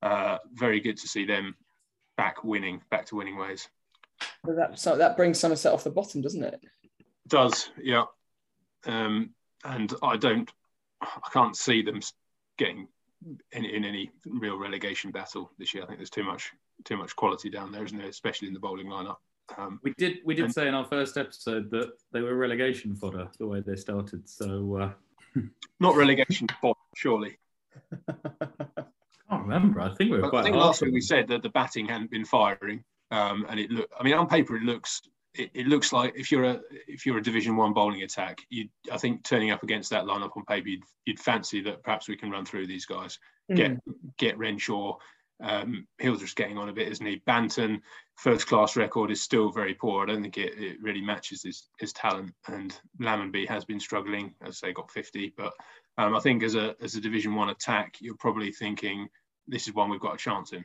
uh, 0.03 0.38
very 0.53 0.79
good 0.79 0.98
to 0.98 1.08
see 1.08 1.25
them 1.25 1.55
back 2.15 2.43
winning, 2.43 2.82
back 2.91 3.05
to 3.08 3.15
winning 3.15 3.38
ways. 3.38 3.67
But 4.44 4.56
that 4.56 4.80
so 4.80 4.98
that 4.98 5.18
brings 5.18 5.39
Somerset 5.39 5.74
off 5.74 5.84
the 5.84 5.89
bottom, 5.92 6.22
doesn't 6.22 6.44
it? 6.44 6.60
Does 7.27 7.70
yeah, 7.82 8.03
um, 8.86 9.32
and 9.63 9.94
I 10.01 10.18
don't, 10.18 10.51
I 11.01 11.30
can't 11.32 11.56
see 11.56 11.82
them 11.82 12.01
getting 12.58 12.88
in, 13.51 13.65
in 13.65 13.86
any 13.86 14.12
real 14.25 14.58
relegation 14.58 15.12
battle 15.12 15.51
this 15.58 15.74
year. 15.74 15.84
I 15.84 15.88
think 15.88 16.00
there's 16.00 16.10
too 16.10 16.24
much 16.24 16.51
too 16.84 16.98
much 16.98 17.15
quality 17.15 17.50
down 17.50 17.72
there, 17.72 17.86
isn't 17.86 17.98
there? 17.98 18.08
Especially 18.10 18.48
in 18.48 18.53
the 18.53 18.60
bowling 18.60 18.88
lineup. 18.88 19.18
Um, 19.58 19.80
We 19.84 19.94
did 19.98 20.18
we 20.25 20.36
did 20.36 20.46
And- 20.46 20.53
say 20.53 20.68
in 20.68 20.74
our 20.74 20.86
first 20.86 21.18
episode 21.18 21.70
that 21.72 21.94
they 22.12 22.22
were 22.22 22.36
relegation 22.36 22.96
fodder 22.96 23.30
the 23.39 23.48
way 23.48 23.62
they 23.62 23.75
started. 23.75 24.27
So 24.27 24.75
uh, 24.77 25.42
not 25.80 25.96
relegation 25.96 26.48
fodder, 26.62 26.80
surely. 26.96 27.38
I 28.10 29.38
can't 29.38 29.44
remember. 29.48 29.82
I 29.82 29.94
think 29.96 30.12
we 30.12 30.18
were 30.18 30.22
But 30.22 30.27
I 30.27 30.30
quite 30.30 30.44
think 30.44 30.56
last 30.58 30.82
week 30.82 30.94
we 30.94 31.01
said 31.01 31.27
that 31.30 31.42
the 31.42 31.50
batting 31.50 31.88
hadn't 31.88 32.12
been 32.12 32.25
firing, 32.25 32.84
um, 33.13 33.46
and 33.48 33.60
it 33.60 33.70
look. 33.70 33.89
I 33.98 34.03
mean, 34.03 34.15
on 34.15 34.27
paper 34.27 34.58
it 34.58 34.63
looks. 34.63 35.01
It, 35.36 35.51
it 35.53 35.67
looks 35.67 35.93
like 35.93 36.13
if 36.15 36.32
you're 36.32 36.46
a 36.46 36.62
if 36.88 37.05
you're 37.05 37.17
a 37.20 37.24
Division 37.24 37.55
One 37.55 37.74
bowling 37.74 38.01
attack, 38.01 38.41
you 38.50 38.70
I 38.91 38.98
think 38.98 39.24
turning 39.24 39.51
up 39.51 39.63
against 39.63 39.91
that 39.91 40.05
lineup 40.05 40.36
on 40.36 40.46
paper, 40.46 40.67
you'd, 40.67 40.84
you'd 41.05 41.20
fancy 41.20 41.62
that 41.62 41.84
perhaps 41.84 42.08
we 42.10 42.17
can 42.17 42.32
run 42.32 42.46
through 42.46 42.67
these 42.67 42.86
guys. 42.86 43.20
get 43.53 43.72
Mm. 43.72 43.79
get 44.17 44.38
Renshaw. 44.38 44.98
Um, 45.41 45.88
Hildreth's 45.98 46.36
getting 46.36 46.58
on 46.58 46.70
a 46.70 46.74
bit, 46.74 46.88
isn't 46.88 47.05
he? 47.05 47.22
Banton, 47.27 47.82
first 48.15 48.48
class 48.48 48.77
record 48.77 49.12
is 49.12 49.22
still 49.22 49.51
very 49.51 49.74
poor. 49.74 50.03
I 50.03 50.05
don't 50.05 50.22
think 50.22 50.38
it, 50.38 50.53
it 50.58 50.77
really 50.82 51.01
matches 51.01 51.43
his, 51.43 51.67
his 51.79 51.91
talent. 51.91 52.34
And 52.48 52.74
Lammonby 53.01 53.50
has 53.50 53.65
been 53.65 53.79
struggling, 53.79 54.36
as 54.46 54.62
they 54.62 54.72
got 54.72 54.91
50. 54.91 55.34
But 55.36 55.51
um, 55.98 56.15
I 56.15 56.22
think 56.22 56.43
as 56.43 56.55
a 56.55 56.75
as 56.82 56.96
a 56.96 57.01
Division 57.01 57.36
One 57.36 57.50
attack, 57.50 57.96
you're 58.00 58.15
probably 58.15 58.51
thinking 58.53 59.10
this 59.48 59.67
is 59.67 59.74
one 59.74 59.89
we've 59.89 60.00
got 60.00 60.15
a 60.15 60.17
chance 60.17 60.53
in. 60.53 60.63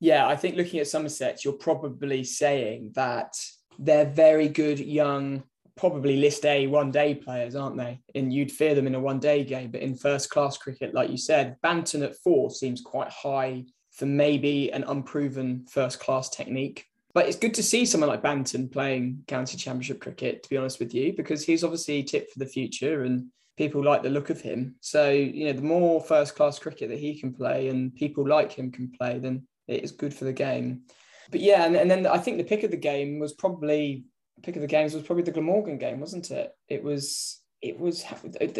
Yeah, 0.00 0.26
I 0.26 0.36
think 0.36 0.56
looking 0.56 0.80
at 0.80 0.86
Somerset, 0.86 1.44
you're 1.44 1.54
probably 1.54 2.22
saying 2.24 2.92
that 2.94 3.34
they're 3.78 4.04
very 4.04 4.48
good 4.48 4.78
young, 4.78 5.42
probably 5.76 6.16
list 6.16 6.44
A 6.44 6.66
one 6.66 6.90
day 6.90 7.14
players, 7.14 7.56
aren't 7.56 7.76
they? 7.76 8.00
And 8.14 8.32
you'd 8.32 8.52
fear 8.52 8.74
them 8.74 8.86
in 8.86 8.94
a 8.94 9.00
one 9.00 9.18
day 9.18 9.44
game, 9.44 9.70
but 9.70 9.80
in 9.80 9.96
first 9.96 10.30
class 10.30 10.56
cricket, 10.56 10.94
like 10.94 11.10
you 11.10 11.16
said, 11.16 11.56
Banton 11.64 12.04
at 12.04 12.16
four 12.22 12.50
seems 12.50 12.80
quite 12.80 13.10
high 13.10 13.64
for 13.92 14.06
maybe 14.06 14.72
an 14.72 14.84
unproven 14.84 15.66
first 15.68 15.98
class 15.98 16.28
technique. 16.28 16.84
But 17.14 17.26
it's 17.26 17.38
good 17.38 17.54
to 17.54 17.62
see 17.62 17.84
someone 17.84 18.10
like 18.10 18.22
Banton 18.22 18.70
playing 18.70 19.24
county 19.26 19.56
championship 19.56 20.00
cricket, 20.00 20.44
to 20.44 20.48
be 20.48 20.56
honest 20.56 20.78
with 20.78 20.94
you, 20.94 21.12
because 21.16 21.44
he's 21.44 21.64
obviously 21.64 22.04
tipped 22.04 22.32
for 22.32 22.38
the 22.38 22.46
future 22.46 23.02
and 23.02 23.26
people 23.56 23.82
like 23.82 24.04
the 24.04 24.10
look 24.10 24.30
of 24.30 24.40
him. 24.40 24.76
So, 24.80 25.10
you 25.10 25.46
know, 25.46 25.52
the 25.54 25.62
more 25.62 26.00
first 26.00 26.36
class 26.36 26.60
cricket 26.60 26.90
that 26.90 26.98
he 27.00 27.18
can 27.18 27.34
play 27.34 27.68
and 27.68 27.92
people 27.96 28.26
like 28.26 28.52
him 28.52 28.70
can 28.70 28.92
play, 28.96 29.18
then 29.18 29.48
it 29.68 29.84
is 29.84 29.92
good 29.92 30.14
for 30.14 30.24
the 30.24 30.32
game. 30.32 30.82
But 31.30 31.40
yeah, 31.40 31.64
and, 31.64 31.76
and 31.76 31.90
then 31.90 32.06
I 32.06 32.18
think 32.18 32.38
the 32.38 32.44
pick 32.44 32.62
of 32.62 32.70
the 32.70 32.76
game 32.76 33.18
was 33.18 33.34
probably 33.34 34.06
pick 34.42 34.56
of 34.56 34.62
the 34.62 34.68
games 34.68 34.94
was 34.94 35.02
probably 35.02 35.24
the 35.24 35.32
Glamorgan 35.32 35.78
game, 35.78 36.00
wasn't 36.00 36.30
it? 36.30 36.52
It 36.68 36.82
was 36.82 37.40
it 37.60 37.78
was 37.78 38.04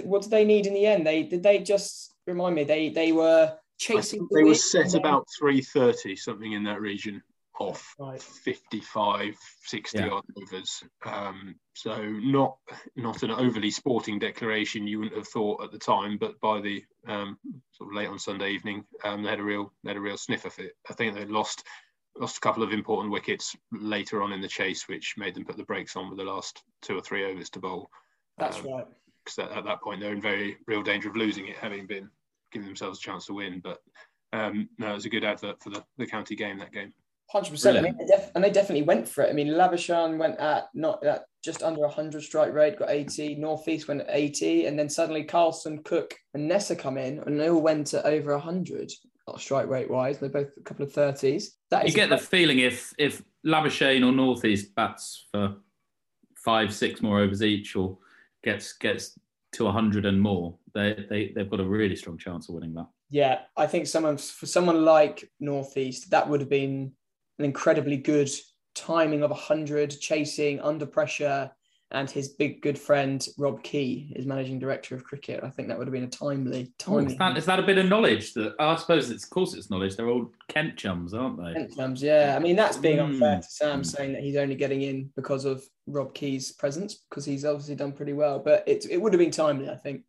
what 0.04 0.22
did 0.22 0.30
they 0.30 0.44
need 0.44 0.66
in 0.66 0.74
the 0.74 0.86
end? 0.86 1.06
They 1.06 1.22
did 1.22 1.42
they 1.42 1.58
just 1.58 2.14
remind 2.26 2.54
me 2.54 2.64
they 2.64 2.90
they 2.90 3.12
were 3.12 3.56
chasing 3.78 4.28
they 4.32 4.44
were 4.44 4.54
set 4.54 4.94
about 4.94 5.26
330, 5.38 6.16
something 6.16 6.52
in 6.52 6.64
that 6.64 6.80
region, 6.80 7.22
off 7.60 7.94
Right. 7.98 8.20
55, 8.22 9.36
60 9.62 9.98
Yeah. 9.98 10.08
odd 10.10 10.24
overs. 10.36 10.82
Um, 11.04 11.58
so 11.74 12.02
not 12.08 12.58
not 12.96 13.22
an 13.22 13.30
overly 13.30 13.70
sporting 13.70 14.18
declaration 14.18 14.86
you 14.86 14.98
wouldn't 15.00 15.16
have 15.16 15.28
thought 15.28 15.62
at 15.62 15.72
the 15.72 15.78
time, 15.78 16.18
but 16.18 16.38
by 16.40 16.60
the 16.60 16.84
um, 17.06 17.38
sort 17.72 17.90
of 17.90 17.96
late 17.96 18.08
on 18.08 18.18
Sunday 18.18 18.50
evening, 18.52 18.84
um, 19.04 19.22
they 19.22 19.30
had 19.30 19.40
a 19.40 19.44
real 19.44 19.72
they 19.82 19.90
had 19.90 19.96
a 19.96 20.00
real 20.00 20.16
sniff 20.16 20.44
of 20.44 20.58
it. 20.58 20.72
I 20.88 20.92
think 20.94 21.14
they 21.14 21.24
lost 21.24 21.64
lost 22.16 22.38
a 22.38 22.40
couple 22.40 22.62
of 22.64 22.72
important 22.72 23.12
wickets 23.12 23.54
later 23.70 24.22
on 24.22 24.32
in 24.32 24.40
the 24.40 24.48
chase, 24.48 24.88
which 24.88 25.14
made 25.16 25.34
them 25.34 25.44
put 25.44 25.56
the 25.56 25.64
brakes 25.64 25.94
on 25.94 26.08
with 26.08 26.18
the 26.18 26.24
last 26.24 26.62
two 26.82 26.96
or 26.98 27.00
three 27.00 27.24
overs 27.24 27.50
to 27.50 27.60
bowl. 27.60 27.90
That's 28.38 28.58
Um, 28.58 28.66
right. 28.66 28.86
because 29.24 29.38
at, 29.38 29.56
at 29.56 29.64
that 29.64 29.80
point 29.82 30.00
they're 30.00 30.12
in 30.14 30.20
very 30.20 30.58
real 30.66 30.82
danger 30.82 31.08
of 31.08 31.16
losing 31.16 31.46
it, 31.46 31.56
having 31.56 31.86
been 31.86 32.10
giving 32.50 32.66
themselves 32.66 32.98
a 32.98 33.02
chance 33.02 33.26
to 33.26 33.34
win. 33.34 33.60
But 33.60 33.78
um, 34.32 34.68
no, 34.78 34.90
it 34.90 34.94
was 34.94 35.04
a 35.06 35.10
good 35.10 35.24
advert 35.24 35.62
for 35.62 35.70
the, 35.70 35.84
the 35.96 36.06
county 36.06 36.34
game 36.34 36.58
that 36.58 36.72
game. 36.72 36.92
Hundred 37.30 37.50
percent. 37.50 37.76
I 37.76 37.82
mean, 37.82 37.98
def- 38.06 38.30
and 38.34 38.42
they 38.42 38.50
definitely 38.50 38.84
went 38.84 39.06
for 39.06 39.22
it. 39.22 39.28
I 39.28 39.34
mean, 39.34 39.48
Labuschagne 39.48 40.16
went 40.16 40.38
at 40.38 40.68
not 40.72 41.04
at 41.04 41.24
just 41.44 41.62
under 41.62 41.86
hundred 41.86 42.22
strike 42.22 42.54
rate, 42.54 42.78
got 42.78 42.90
eighty. 42.90 43.34
Northeast 43.34 43.86
went 43.86 44.00
at 44.00 44.06
eighty, 44.10 44.64
and 44.64 44.78
then 44.78 44.88
suddenly 44.88 45.24
Carlson, 45.24 45.82
Cooke, 45.82 46.14
and 46.32 46.50
Neser 46.50 46.78
come 46.78 46.96
in, 46.96 47.18
and 47.20 47.38
they 47.38 47.50
all 47.50 47.60
went 47.60 47.88
to 47.88 48.06
over 48.06 48.38
hundred. 48.38 48.90
Strike 49.36 49.68
rate 49.68 49.90
wise, 49.90 50.18
they're 50.18 50.30
both 50.30 50.48
a 50.56 50.62
couple 50.62 50.86
of 50.86 50.92
thirties. 50.92 51.58
That 51.70 51.86
You 51.86 51.92
get 51.92 52.08
the 52.08 52.16
feeling 52.16 52.60
if 52.60 52.94
if 52.96 53.22
Labuschagne 53.44 54.06
or 54.06 54.10
Northeast 54.10 54.74
bats 54.74 55.26
for 55.30 55.56
five, 56.34 56.72
six 56.72 57.02
more 57.02 57.20
overs 57.20 57.42
each, 57.42 57.76
or 57.76 57.98
gets 58.42 58.72
gets 58.72 59.18
to 59.52 59.70
hundred 59.70 60.06
and 60.06 60.18
more, 60.18 60.56
they 60.74 61.04
they 61.10 61.32
they've 61.34 61.50
got 61.50 61.60
a 61.60 61.64
really 61.64 61.94
strong 61.94 62.16
chance 62.16 62.48
of 62.48 62.54
winning 62.54 62.72
that. 62.72 62.86
Yeah, 63.10 63.40
I 63.54 63.66
think 63.66 63.86
someone 63.86 64.16
for 64.16 64.46
someone 64.46 64.86
like 64.86 65.30
Northeast, 65.40 66.10
that 66.10 66.26
would 66.26 66.40
have 66.40 66.48
been 66.48 66.92
an 67.38 67.44
incredibly 67.44 67.96
good 67.96 68.30
timing 68.74 69.22
of 69.22 69.30
100, 69.30 69.90
chasing 70.00 70.60
under 70.60 70.86
pressure, 70.86 71.50
and 71.90 72.10
his 72.10 72.28
big 72.28 72.60
good 72.60 72.78
friend 72.78 73.26
Rob 73.38 73.62
Key, 73.62 74.12
his 74.14 74.26
managing 74.26 74.58
director 74.58 74.94
of 74.94 75.04
cricket. 75.04 75.40
I 75.42 75.48
think 75.48 75.68
that 75.68 75.78
would 75.78 75.86
have 75.86 75.92
been 75.92 76.04
a 76.04 76.08
timely, 76.08 76.70
Oh, 76.86 76.98
is, 76.98 77.16
that, 77.16 77.38
is 77.38 77.46
that 77.46 77.58
a 77.58 77.62
bit 77.62 77.78
of 77.78 77.86
knowledge? 77.86 78.34
That 78.34 78.54
I 78.58 78.76
suppose 78.76 79.08
it's 79.10 79.24
of 79.24 79.30
course 79.30 79.54
it's 79.54 79.70
knowledge. 79.70 79.96
They're 79.96 80.08
all 80.10 80.30
Kent 80.48 80.76
chums, 80.76 81.14
aren't 81.14 81.38
they? 81.42 81.58
in 81.58 81.70
terms, 81.70 82.02
yeah. 82.02 82.34
I 82.36 82.40
mean, 82.40 82.56
that's 82.56 82.76
being 82.76 83.00
unfair 83.00 83.36
Mm. 83.38 83.40
to 83.42 83.50
Sam, 83.50 83.84
saying 83.84 84.12
that 84.12 84.22
he's 84.22 84.36
only 84.36 84.54
getting 84.54 84.82
in 84.82 85.10
because 85.16 85.46
of 85.46 85.64
Rob 85.86 86.12
Key's 86.14 86.52
presence, 86.52 87.04
because 87.08 87.24
he's 87.24 87.46
obviously 87.46 87.74
done 87.74 87.92
pretty 87.92 88.12
well. 88.12 88.38
But 88.38 88.64
it, 88.66 88.84
it 88.90 89.00
would 89.00 89.14
have 89.14 89.20
been 89.20 89.30
timely, 89.30 89.70
I 89.70 89.76
think. 89.76 90.02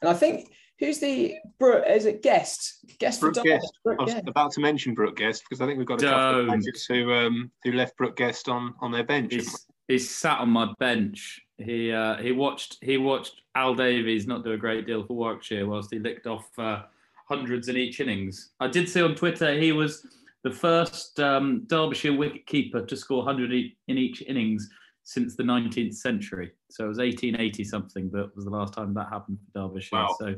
And 0.00 0.08
I 0.08 0.14
think 0.14 0.50
who's 0.78 0.98
the 0.98 1.36
Brooke? 1.58 1.84
Is 1.88 2.06
it 2.06 2.22
guest? 2.22 2.84
Guest 2.98 3.20
for 3.20 3.26
Brooke 3.26 3.44
Derby? 3.44 3.48
Guest. 3.50 3.78
Brooke 3.84 3.96
I 4.00 4.04
was 4.04 4.14
Guest. 4.14 4.28
about 4.28 4.52
to 4.52 4.60
mention 4.60 4.94
Brooke 4.94 5.16
Guest 5.16 5.44
because 5.48 5.60
I 5.60 5.66
think 5.66 5.78
we've 5.78 5.86
got 5.86 6.02
a 6.02 6.06
couple 6.06 6.28
of 6.28 6.36
Don't. 6.36 6.46
managers 6.46 6.86
who 6.86 7.12
um, 7.12 7.50
who 7.64 7.72
left 7.72 7.96
Brooke 7.96 8.16
Guest 8.16 8.48
on 8.48 8.74
on 8.80 8.92
their 8.92 9.04
bench. 9.04 9.32
He's, 9.32 9.66
he's 9.88 10.10
sat 10.10 10.38
on 10.38 10.50
my 10.50 10.72
bench. 10.78 11.40
He 11.58 11.92
uh, 11.92 12.16
he 12.16 12.32
watched 12.32 12.78
he 12.82 12.98
watched 12.98 13.40
Al 13.54 13.74
Davies 13.74 14.26
not 14.26 14.44
do 14.44 14.52
a 14.52 14.58
great 14.58 14.86
deal 14.86 15.04
for 15.04 15.14
Warwickshire 15.14 15.66
whilst 15.66 15.92
he 15.92 15.98
licked 15.98 16.26
off 16.26 16.46
uh, 16.58 16.82
hundreds 17.28 17.68
in 17.68 17.76
each 17.76 18.00
innings. 18.00 18.50
I 18.60 18.68
did 18.68 18.88
see 18.88 19.02
on 19.02 19.14
Twitter 19.14 19.58
he 19.58 19.72
was 19.72 20.06
the 20.44 20.50
first 20.50 21.18
um, 21.18 21.64
Derbyshire 21.66 22.12
wicketkeeper 22.12 22.86
to 22.86 22.96
score 22.96 23.24
100 23.24 23.50
in 23.50 23.98
each 23.98 24.22
innings 24.22 24.70
since 25.06 25.36
the 25.36 25.42
19th 25.44 25.94
century. 25.94 26.50
So 26.68 26.84
it 26.84 26.88
was 26.88 26.98
1880 26.98 27.62
something 27.62 28.10
that 28.10 28.34
was 28.34 28.44
the 28.44 28.50
last 28.50 28.74
time 28.74 28.92
that 28.94 29.08
happened 29.08 29.38
for 29.40 29.68
Derbyshire. 29.68 29.96
Wow. 29.96 30.16
So 30.18 30.34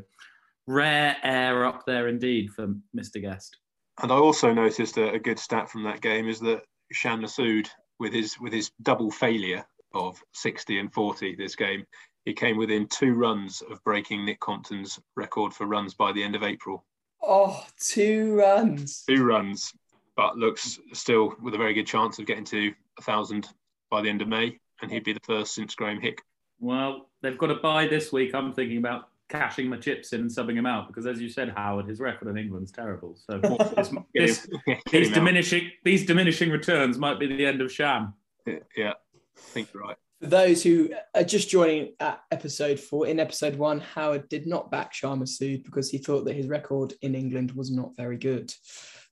rare 0.67 1.17
air 1.23 1.65
up 1.65 1.87
there 1.87 2.09
indeed 2.09 2.51
for 2.51 2.75
Mr. 2.95 3.21
Guest. 3.21 3.57
And 4.03 4.13
I 4.13 4.17
also 4.17 4.53
noticed 4.53 4.99
a, 4.99 5.13
a 5.13 5.19
good 5.19 5.39
stat 5.39 5.71
from 5.71 5.85
that 5.85 6.03
game 6.03 6.29
is 6.29 6.39
that 6.41 6.63
Shan 6.93 7.23
Masood, 7.23 7.69
with 7.99 8.13
his 8.13 8.39
with 8.39 8.53
his 8.53 8.71
double 8.83 9.11
failure 9.11 9.65
of 9.95 10.23
60 10.35 10.79
and 10.79 10.93
40 10.93 11.35
this 11.35 11.57
game, 11.57 11.85
he 12.27 12.35
came 12.35 12.59
within 12.59 12.87
two 12.89 13.15
runs 13.15 13.63
of 13.71 13.83
breaking 13.85 14.27
Nick 14.27 14.39
Compton's 14.39 15.01
record 15.17 15.55
for 15.55 15.67
runs 15.67 15.95
by 15.95 16.13
the 16.13 16.23
end 16.23 16.37
of 16.37 16.43
April. 16.43 16.85
Oh, 17.23 17.65
two 17.81 18.37
runs. 18.37 19.03
Two 19.09 19.25
runs, 19.25 19.73
but 20.15 20.37
looks 20.37 20.79
still 20.93 21.35
with 21.43 21.55
a 21.55 21.59
very 21.59 21.73
good 21.73 21.87
chance 21.87 22.19
of 22.19 22.27
getting 22.27 22.45
to 22.45 22.73
a 22.99 23.03
thousand 23.03 23.49
by 23.91 24.03
the 24.03 24.09
end 24.09 24.23
of 24.23 24.29
May, 24.29 24.59
and 24.83 24.91
he'd 24.91 25.05
be 25.05 25.13
the 25.13 25.21
first 25.21 25.55
since 25.55 25.75
Graeme 25.75 26.01
Hick. 26.01 26.23
Well, 26.61 27.09
they've 27.23 27.39
got 27.39 27.49
to 27.49 27.57
buy 27.57 27.87
this 27.87 28.13
week. 28.13 28.35
I'm 28.35 28.53
thinking 28.53 28.79
about 28.79 29.09
cashing 29.29 29.69
my 29.69 29.77
chips 29.77 30.13
in 30.13 30.23
and 30.23 30.31
subbing 30.31 30.57
him 30.57 30.67
out 30.67 30.89
because, 30.89 31.07
as 31.07 31.21
you 31.21 31.29
said, 31.29 31.51
Howard, 31.51 31.87
his 31.87 32.01
record 32.01 32.29
in 32.29 32.39
England's 32.39 32.73
terrible. 32.73 33.17
So 33.17 33.39
this, 33.77 33.95
this, 34.15 34.49
these 34.91 35.13
diminishing 35.13 35.71
these 35.85 36.07
diminishing 36.07 36.51
returns 36.51 36.99
might 36.99 37.21
be 37.21 37.27
the 37.27 37.47
end 37.47 37.61
of 37.61 37.71
Shan. 37.71 38.13
Yeah, 38.47 38.93
I 38.95 39.41
think 39.41 39.69
you're 39.73 39.83
right. 39.83 39.97
For 40.21 40.27
those 40.27 40.65
who 40.65 40.91
are 41.15 41.23
just 41.23 41.49
joining 41.49 41.93
at 42.01 42.21
episode 42.33 42.81
four, 42.81 43.07
in 43.07 43.21
episode 43.21 43.57
one, 43.57 43.79
Howard 43.81 44.29
did 44.29 44.49
not 44.49 44.71
back 44.71 44.93
Shan 44.93 45.21
Masood 45.21 45.65
because 45.65 45.91
he 45.91 45.99
thought 45.99 46.25
that 46.25 46.35
his 46.35 46.49
record 46.49 46.95
in 47.03 47.15
England 47.15 47.53
was 47.53 47.71
not 47.71 47.95
very 47.97 48.17
good. 48.17 48.53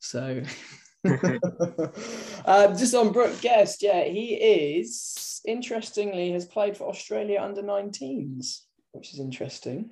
So, 0.00 0.42
um, 2.44 2.76
just 2.76 2.94
on 2.94 3.12
Brooke 3.12 3.40
Guest, 3.40 3.82
yeah, 3.82 4.04
he 4.04 4.34
is 4.34 5.40
interestingly 5.46 6.32
has 6.32 6.44
played 6.44 6.76
for 6.76 6.88
Australia 6.88 7.40
under 7.40 7.62
19s, 7.62 8.62
which 8.92 9.12
is 9.12 9.20
interesting. 9.20 9.90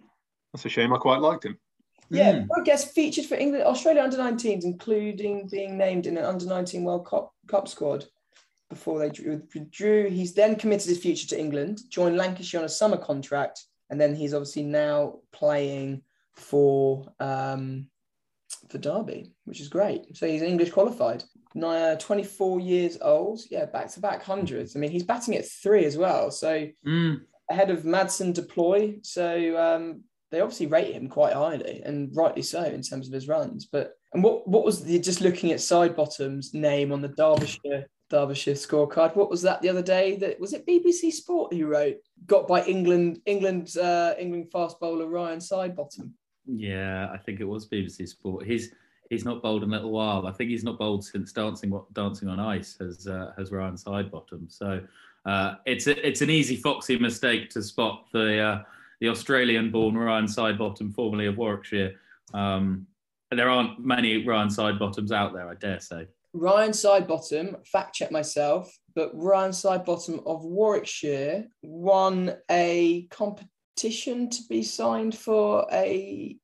That's 0.52 0.64
a 0.64 0.68
shame. 0.68 0.92
I 0.92 0.98
quite 0.98 1.20
liked 1.20 1.44
him. 1.44 1.58
Yeah, 2.10 2.32
mm. 2.32 2.48
Brooke 2.48 2.66
Guest 2.66 2.94
featured 2.94 3.26
for 3.26 3.36
England, 3.36 3.64
Australia 3.64 4.02
under 4.02 4.16
19s, 4.16 4.64
including 4.64 5.48
being 5.48 5.78
named 5.78 6.06
in 6.06 6.16
an 6.16 6.24
under 6.24 6.46
19 6.46 6.84
World 6.84 7.06
Cup, 7.06 7.32
Cup 7.48 7.68
squad 7.68 8.04
before 8.68 8.98
they 8.98 9.08
withdrew. 9.08 10.10
He's 10.10 10.34
then 10.34 10.56
committed 10.56 10.88
his 10.88 10.98
future 10.98 11.28
to 11.28 11.38
England, 11.38 11.80
joined 11.88 12.16
Lancashire 12.16 12.60
on 12.60 12.66
a 12.66 12.68
summer 12.68 12.96
contract, 12.96 13.64
and 13.90 14.00
then 14.00 14.14
he's 14.14 14.34
obviously 14.34 14.62
now 14.62 15.18
playing 15.32 16.02
for 16.34 17.12
um, 17.20 17.88
for 18.70 18.78
Derby, 18.78 19.32
which 19.44 19.60
is 19.60 19.68
great. 19.68 20.16
So 20.16 20.26
he's 20.26 20.42
English 20.42 20.70
qualified. 20.70 21.24
24 21.96 22.60
years 22.60 22.98
old, 23.00 23.40
yeah, 23.50 23.66
back 23.66 23.90
to 23.92 24.00
back 24.00 24.22
hundreds. 24.22 24.74
I 24.74 24.80
mean, 24.80 24.90
he's 24.90 25.04
batting 25.04 25.36
at 25.36 25.48
three 25.48 25.84
as 25.84 25.96
well, 25.96 26.30
so 26.30 26.66
mm. 26.86 27.20
ahead 27.50 27.70
of 27.70 27.84
Madsen 27.84 28.34
du 28.34 28.42
Plooy. 28.42 29.04
So 29.06 29.56
um, 29.56 30.02
they 30.30 30.40
obviously 30.40 30.66
rate 30.66 30.94
him 30.94 31.08
quite 31.08 31.32
highly, 31.32 31.80
and 31.84 32.10
rightly 32.14 32.42
so 32.42 32.64
in 32.64 32.82
terms 32.82 33.06
of 33.06 33.14
his 33.14 33.28
runs. 33.28 33.66
But 33.66 33.92
and 34.12 34.22
what 34.22 34.48
what 34.48 34.64
was 34.64 34.84
the 34.84 34.98
just 34.98 35.20
looking 35.20 35.52
at 35.52 35.58
Sidebottom's 35.58 36.54
name 36.54 36.90
on 36.90 37.00
the 37.00 37.08
Derbyshire 37.08 37.86
Derbyshire 38.10 38.54
scorecard. 38.54 39.16
What 39.16 39.30
was 39.30 39.42
that 39.42 39.62
the 39.62 39.68
other 39.68 39.82
day? 39.82 40.16
That 40.16 40.38
was 40.38 40.52
it 40.52 40.66
BBC 40.66 41.12
Sport 41.12 41.52
who 41.52 41.66
wrote 41.66 41.96
got 42.26 42.46
by 42.46 42.64
England 42.64 43.20
England 43.26 43.76
uh, 43.76 44.14
England 44.18 44.50
fast 44.52 44.78
bowler 44.80 45.06
Ryan 45.06 45.38
Sidebottom. 45.38 46.10
Yeah, 46.46 47.10
I 47.12 47.16
think 47.16 47.40
it 47.40 47.44
was 47.44 47.66
BBC 47.66 48.08
Sport. 48.08 48.46
He's 48.46 48.72
he's 49.10 49.24
not 49.24 49.42
bowled 49.42 49.62
in 49.62 49.70
a 49.70 49.72
little 49.72 49.90
while. 49.90 50.26
I 50.26 50.32
think 50.32 50.50
he's 50.50 50.64
not 50.64 50.78
bowled 50.78 51.04
since 51.04 51.32
dancing 51.32 51.70
what 51.70 51.92
dancing 51.94 52.28
on 52.28 52.40
ice 52.40 52.76
has 52.80 53.06
uh, 53.06 53.32
has 53.36 53.50
Ryan 53.50 53.74
Sidebottom. 53.74 54.50
So 54.50 54.80
uh, 55.26 55.54
it's 55.64 55.86
a, 55.86 56.06
it's 56.06 56.20
an 56.20 56.30
easy 56.30 56.56
foxy 56.56 56.98
mistake 56.98 57.50
to 57.50 57.62
spot 57.62 58.06
the 58.12 58.38
uh, 58.38 58.62
the 59.00 59.08
Australian-born 59.08 59.96
Ryan 59.96 60.26
Sidebottom, 60.26 60.94
formerly 60.94 61.26
of 61.26 61.36
Warwickshire. 61.36 61.94
Um, 62.32 62.86
there 63.30 63.48
aren't 63.48 63.84
many 63.84 64.24
Ryan 64.24 64.48
Sidebottoms 64.48 65.10
out 65.10 65.32
there, 65.32 65.48
I 65.48 65.54
dare 65.54 65.80
say. 65.80 66.06
Ryan 66.32 66.70
Sidebottom, 66.70 67.66
fact 67.66 67.94
check 67.94 68.10
myself, 68.10 68.76
but 68.94 69.10
Ryan 69.14 69.52
Sidebottom 69.52 70.26
of 70.26 70.44
Warwickshire 70.44 71.46
won 71.62 72.34
a 72.50 73.06
competition 73.74 74.30
to 74.30 74.42
be 74.48 74.62
signed 74.62 75.16
for 75.16 75.66
a 75.72 76.36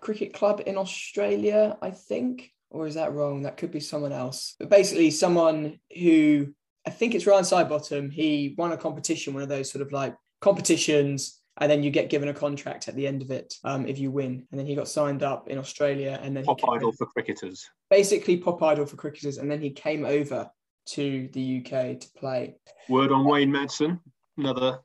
cricket 0.00 0.32
club 0.32 0.62
in 0.66 0.76
Australia, 0.76 1.76
I 1.82 1.90
think. 1.90 2.50
Or 2.70 2.86
is 2.86 2.94
that 2.94 3.12
wrong? 3.12 3.42
That 3.42 3.56
could 3.56 3.70
be 3.70 3.80
someone 3.80 4.12
else. 4.12 4.56
But 4.58 4.70
basically, 4.70 5.10
someone 5.10 5.78
who 5.96 6.52
I 6.86 6.90
think 6.90 7.14
it's 7.14 7.26
Ryan 7.26 7.44
Sidebottom. 7.44 8.12
He 8.12 8.54
won 8.58 8.72
a 8.72 8.76
competition, 8.76 9.32
one 9.32 9.42
of 9.42 9.48
those 9.48 9.70
sort 9.70 9.82
of 9.82 9.92
like 9.92 10.16
competitions 10.40 11.40
and 11.58 11.70
then 11.70 11.84
you 11.84 11.90
get 11.90 12.10
given 12.10 12.28
a 12.28 12.34
contract 12.34 12.88
at 12.88 12.96
the 12.96 13.06
end 13.06 13.22
of 13.22 13.30
it 13.30 13.54
um, 13.62 13.86
if 13.86 13.96
you 13.98 14.10
win. 14.10 14.44
And 14.50 14.58
then 14.58 14.66
he 14.66 14.74
got 14.74 14.88
signed 14.88 15.22
up 15.22 15.48
in 15.48 15.56
Australia, 15.56 16.18
and 16.20 16.36
then 16.36 16.44
pop 16.44 16.68
idol 16.68 16.90
for 16.90 17.06
cricketers. 17.06 17.70
Basically, 17.90 18.36
pop 18.38 18.60
idol 18.60 18.86
for 18.86 18.96
cricketers, 18.96 19.38
and 19.38 19.48
then 19.48 19.60
he 19.60 19.70
came 19.70 20.04
over 20.04 20.50
to 20.86 21.28
the 21.32 21.58
UK 21.58 22.00
to 22.00 22.08
play. 22.16 22.56
Word 22.88 23.12
on 23.12 23.24
Wayne 23.24 23.52
Madsen, 23.52 24.00
another 24.36 24.80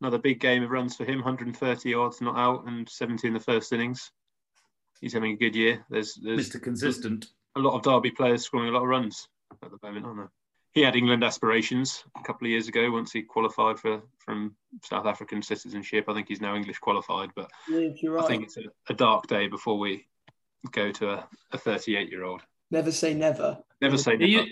another 0.00 0.18
big 0.18 0.40
game 0.40 0.62
of 0.62 0.70
runs 0.70 0.96
for 0.96 1.04
him, 1.04 1.18
130 1.18 1.94
odds 1.94 2.20
not 2.20 2.36
out 2.36 2.66
and 2.66 2.88
70 2.88 3.28
in 3.28 3.34
the 3.34 3.40
first 3.40 3.72
innings. 3.72 4.10
He's 5.00 5.12
having 5.12 5.32
a 5.32 5.36
good 5.36 5.54
year. 5.54 5.84
There's, 5.90 6.14
there's 6.14 6.48
Mr. 6.48 6.62
Consistent. 6.62 7.26
A 7.56 7.60
lot 7.60 7.74
of 7.74 7.82
Derby 7.82 8.10
players 8.10 8.44
scoring 8.44 8.68
a 8.68 8.72
lot 8.72 8.82
of 8.82 8.88
runs 8.88 9.28
at 9.62 9.70
the 9.70 9.78
moment, 9.82 10.06
aren't 10.06 10.18
there? 10.18 10.30
he 10.72 10.82
had 10.82 10.96
England 10.96 11.24
aspirations 11.24 12.04
a 12.16 12.22
couple 12.22 12.46
of 12.46 12.50
years 12.50 12.68
ago 12.68 12.90
once 12.90 13.12
he 13.12 13.22
qualified 13.22 13.78
for 13.78 14.02
from 14.18 14.54
South 14.82 15.06
African 15.06 15.42
citizenship. 15.42 16.04
I 16.08 16.14
think 16.14 16.28
he's 16.28 16.40
now 16.40 16.54
English 16.54 16.78
qualified, 16.78 17.30
but 17.34 17.50
yeah, 17.68 17.88
right. 18.08 18.24
I 18.24 18.26
think 18.26 18.44
it's 18.44 18.56
a, 18.56 18.62
a, 18.88 18.94
dark 18.94 19.26
day 19.26 19.48
before 19.48 19.78
we 19.78 20.06
go 20.70 20.92
to 20.92 21.24
a 21.52 21.58
38 21.58 22.10
year 22.10 22.24
old. 22.24 22.42
Never 22.70 22.92
say 22.92 23.14
never. 23.14 23.58
Never 23.80 23.98
say 23.98 24.16
never. 24.16 24.46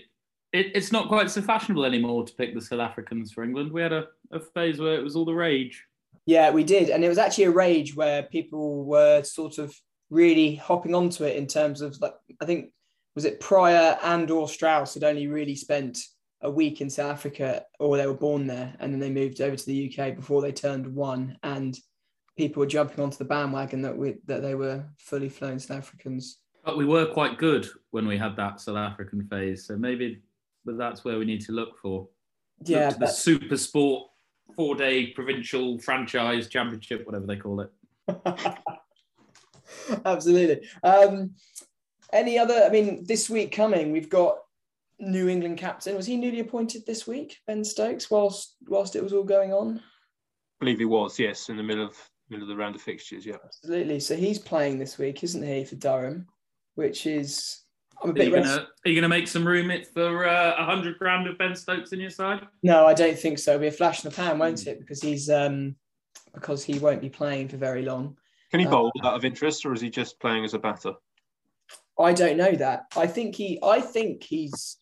It, 0.56 0.72
it's 0.74 0.90
not 0.90 1.08
quite 1.08 1.30
so 1.30 1.42
fashionable 1.42 1.84
anymore 1.84 2.24
to 2.24 2.32
pick 2.32 2.54
the 2.54 2.60
South 2.60 2.80
Africans 2.80 3.30
for 3.30 3.44
England. 3.44 3.70
We 3.70 3.82
had 3.82 3.92
a, 3.92 4.06
a 4.32 4.40
phase 4.40 4.78
where 4.78 4.94
it 4.94 5.04
was 5.04 5.14
all 5.14 5.26
the 5.26 5.34
rage. 5.34 5.84
Yeah, 6.24 6.50
we 6.50 6.64
did. 6.64 6.88
And 6.88 7.04
it 7.04 7.08
was 7.08 7.18
actually 7.18 7.44
a 7.44 7.50
rage 7.50 7.94
where 7.94 8.22
people 8.22 8.84
were 8.84 9.22
sort 9.22 9.58
of 9.58 9.74
really 10.08 10.54
hopping 10.54 10.94
onto 10.94 11.24
it 11.24 11.36
in 11.36 11.46
terms 11.46 11.82
of 11.82 12.00
like, 12.00 12.14
I 12.40 12.46
think 12.46 12.70
was 13.14 13.26
it 13.26 13.40
Prior 13.40 13.98
and 14.02 14.30
or 14.30 14.48
Strauss 14.48 14.94
had 14.94 15.04
only 15.04 15.26
really 15.26 15.56
spent 15.56 15.98
a 16.40 16.50
week 16.50 16.80
in 16.80 16.88
South 16.88 17.12
Africa 17.12 17.64
or 17.78 17.96
they 17.96 18.06
were 18.06 18.14
born 18.14 18.46
there 18.46 18.74
and 18.80 18.92
then 18.92 19.00
they 19.00 19.10
moved 19.10 19.40
over 19.40 19.56
to 19.56 19.66
the 19.66 19.92
UK 19.92 20.16
before 20.16 20.40
they 20.40 20.52
turned 20.52 20.86
one 20.86 21.36
and 21.42 21.78
people 22.36 22.60
were 22.60 22.66
jumping 22.66 23.02
onto 23.02 23.16
the 23.18 23.24
bandwagon 23.24 23.82
that 23.82 23.96
we 23.96 24.16
that 24.26 24.42
they 24.42 24.54
were 24.54 24.84
fully 24.98 25.28
flown 25.28 25.58
South 25.58 25.78
Africans. 25.78 26.38
But 26.64 26.76
we 26.76 26.84
were 26.84 27.06
quite 27.06 27.38
good 27.38 27.68
when 27.90 28.06
we 28.06 28.18
had 28.18 28.36
that 28.36 28.60
South 28.60 28.76
African 28.76 29.26
phase. 29.28 29.66
So 29.66 29.76
maybe 29.76 30.22
but 30.66 30.76
that's 30.76 31.04
where 31.04 31.18
we 31.18 31.24
need 31.24 31.40
to 31.42 31.52
look 31.52 31.78
for. 31.78 32.08
Yeah. 32.64 32.88
Look 32.88 32.98
the 32.98 33.06
super 33.06 33.56
sport 33.56 34.10
four 34.54 34.74
day 34.74 35.08
provincial 35.08 35.78
franchise 35.78 36.48
championship, 36.48 37.06
whatever 37.06 37.26
they 37.26 37.36
call 37.36 37.60
it. 37.60 37.72
Absolutely. 40.04 40.68
Um, 40.82 41.32
any 42.12 42.38
other 42.38 42.64
I 42.64 42.70
mean 42.70 43.04
this 43.06 43.30
week 43.30 43.52
coming, 43.52 43.92
we've 43.92 44.10
got 44.10 44.38
New 44.98 45.28
England 45.28 45.58
captain. 45.58 45.96
Was 45.96 46.06
he 46.06 46.16
newly 46.16 46.40
appointed 46.40 46.86
this 46.86 47.06
week, 47.06 47.38
Ben 47.46 47.64
Stokes, 47.64 48.10
whilst 48.10 48.56
whilst 48.68 48.96
it 48.96 49.02
was 49.02 49.12
all 49.12 49.24
going 49.24 49.52
on? 49.52 49.78
I 49.78 50.64
believe 50.64 50.78
he 50.78 50.86
was, 50.86 51.18
yes, 51.18 51.48
in 51.48 51.56
the 51.56 51.62
middle 51.62 51.86
of 51.86 51.96
middle 52.30 52.44
of 52.44 52.48
the 52.48 52.56
round 52.56 52.74
of 52.74 52.80
fixtures, 52.80 53.26
yeah. 53.26 53.36
Absolutely. 53.44 54.00
So 54.00 54.16
he's 54.16 54.38
playing 54.38 54.78
this 54.78 54.98
week, 54.98 55.22
isn't 55.22 55.42
he, 55.42 55.64
for 55.64 55.76
Durham? 55.76 56.26
Which 56.74 57.06
is 57.06 57.62
I'm 58.02 58.10
a 58.10 58.12
bit. 58.12 58.22
Are 58.22 58.36
you, 58.36 58.42
gonna, 58.42 58.68
are 58.84 58.88
you 58.88 58.94
gonna 58.94 59.08
make 59.08 59.28
some 59.28 59.46
room 59.46 59.70
it 59.70 59.86
for 59.86 60.26
uh, 60.26 60.50
a 60.50 60.60
uh, 60.60 60.64
hundred 60.64 60.98
grand 60.98 61.26
of 61.26 61.38
Ben 61.38 61.54
Stokes 61.54 61.92
in 61.92 62.00
your 62.00 62.10
side? 62.10 62.46
No, 62.62 62.86
I 62.86 62.94
don't 62.94 63.18
think 63.18 63.38
so. 63.38 63.52
It'll 63.52 63.62
be 63.62 63.66
a 63.68 63.72
flash 63.72 64.04
in 64.04 64.10
the 64.10 64.16
pan, 64.16 64.38
won't 64.38 64.58
mm. 64.58 64.66
it? 64.66 64.80
Because 64.80 65.00
he's 65.00 65.30
um 65.30 65.76
because 66.34 66.62
he 66.62 66.78
won't 66.78 67.00
be 67.00 67.08
playing 67.08 67.48
for 67.48 67.56
very 67.56 67.82
long. 67.82 68.16
Can 68.50 68.60
he 68.60 68.66
bowl 68.66 68.92
uh, 69.02 69.08
out 69.08 69.14
of 69.14 69.24
interest, 69.24 69.64
or 69.66 69.72
is 69.72 69.80
he 69.80 69.90
just 69.90 70.20
playing 70.20 70.44
as 70.44 70.54
a 70.54 70.58
batter? 70.58 70.92
I 71.98 72.12
don't 72.12 72.36
know 72.36 72.52
that. 72.52 72.84
I 72.96 73.06
think 73.06 73.34
he. 73.34 73.58
I 73.62 73.80
think 73.80 74.22
he's 74.22 74.78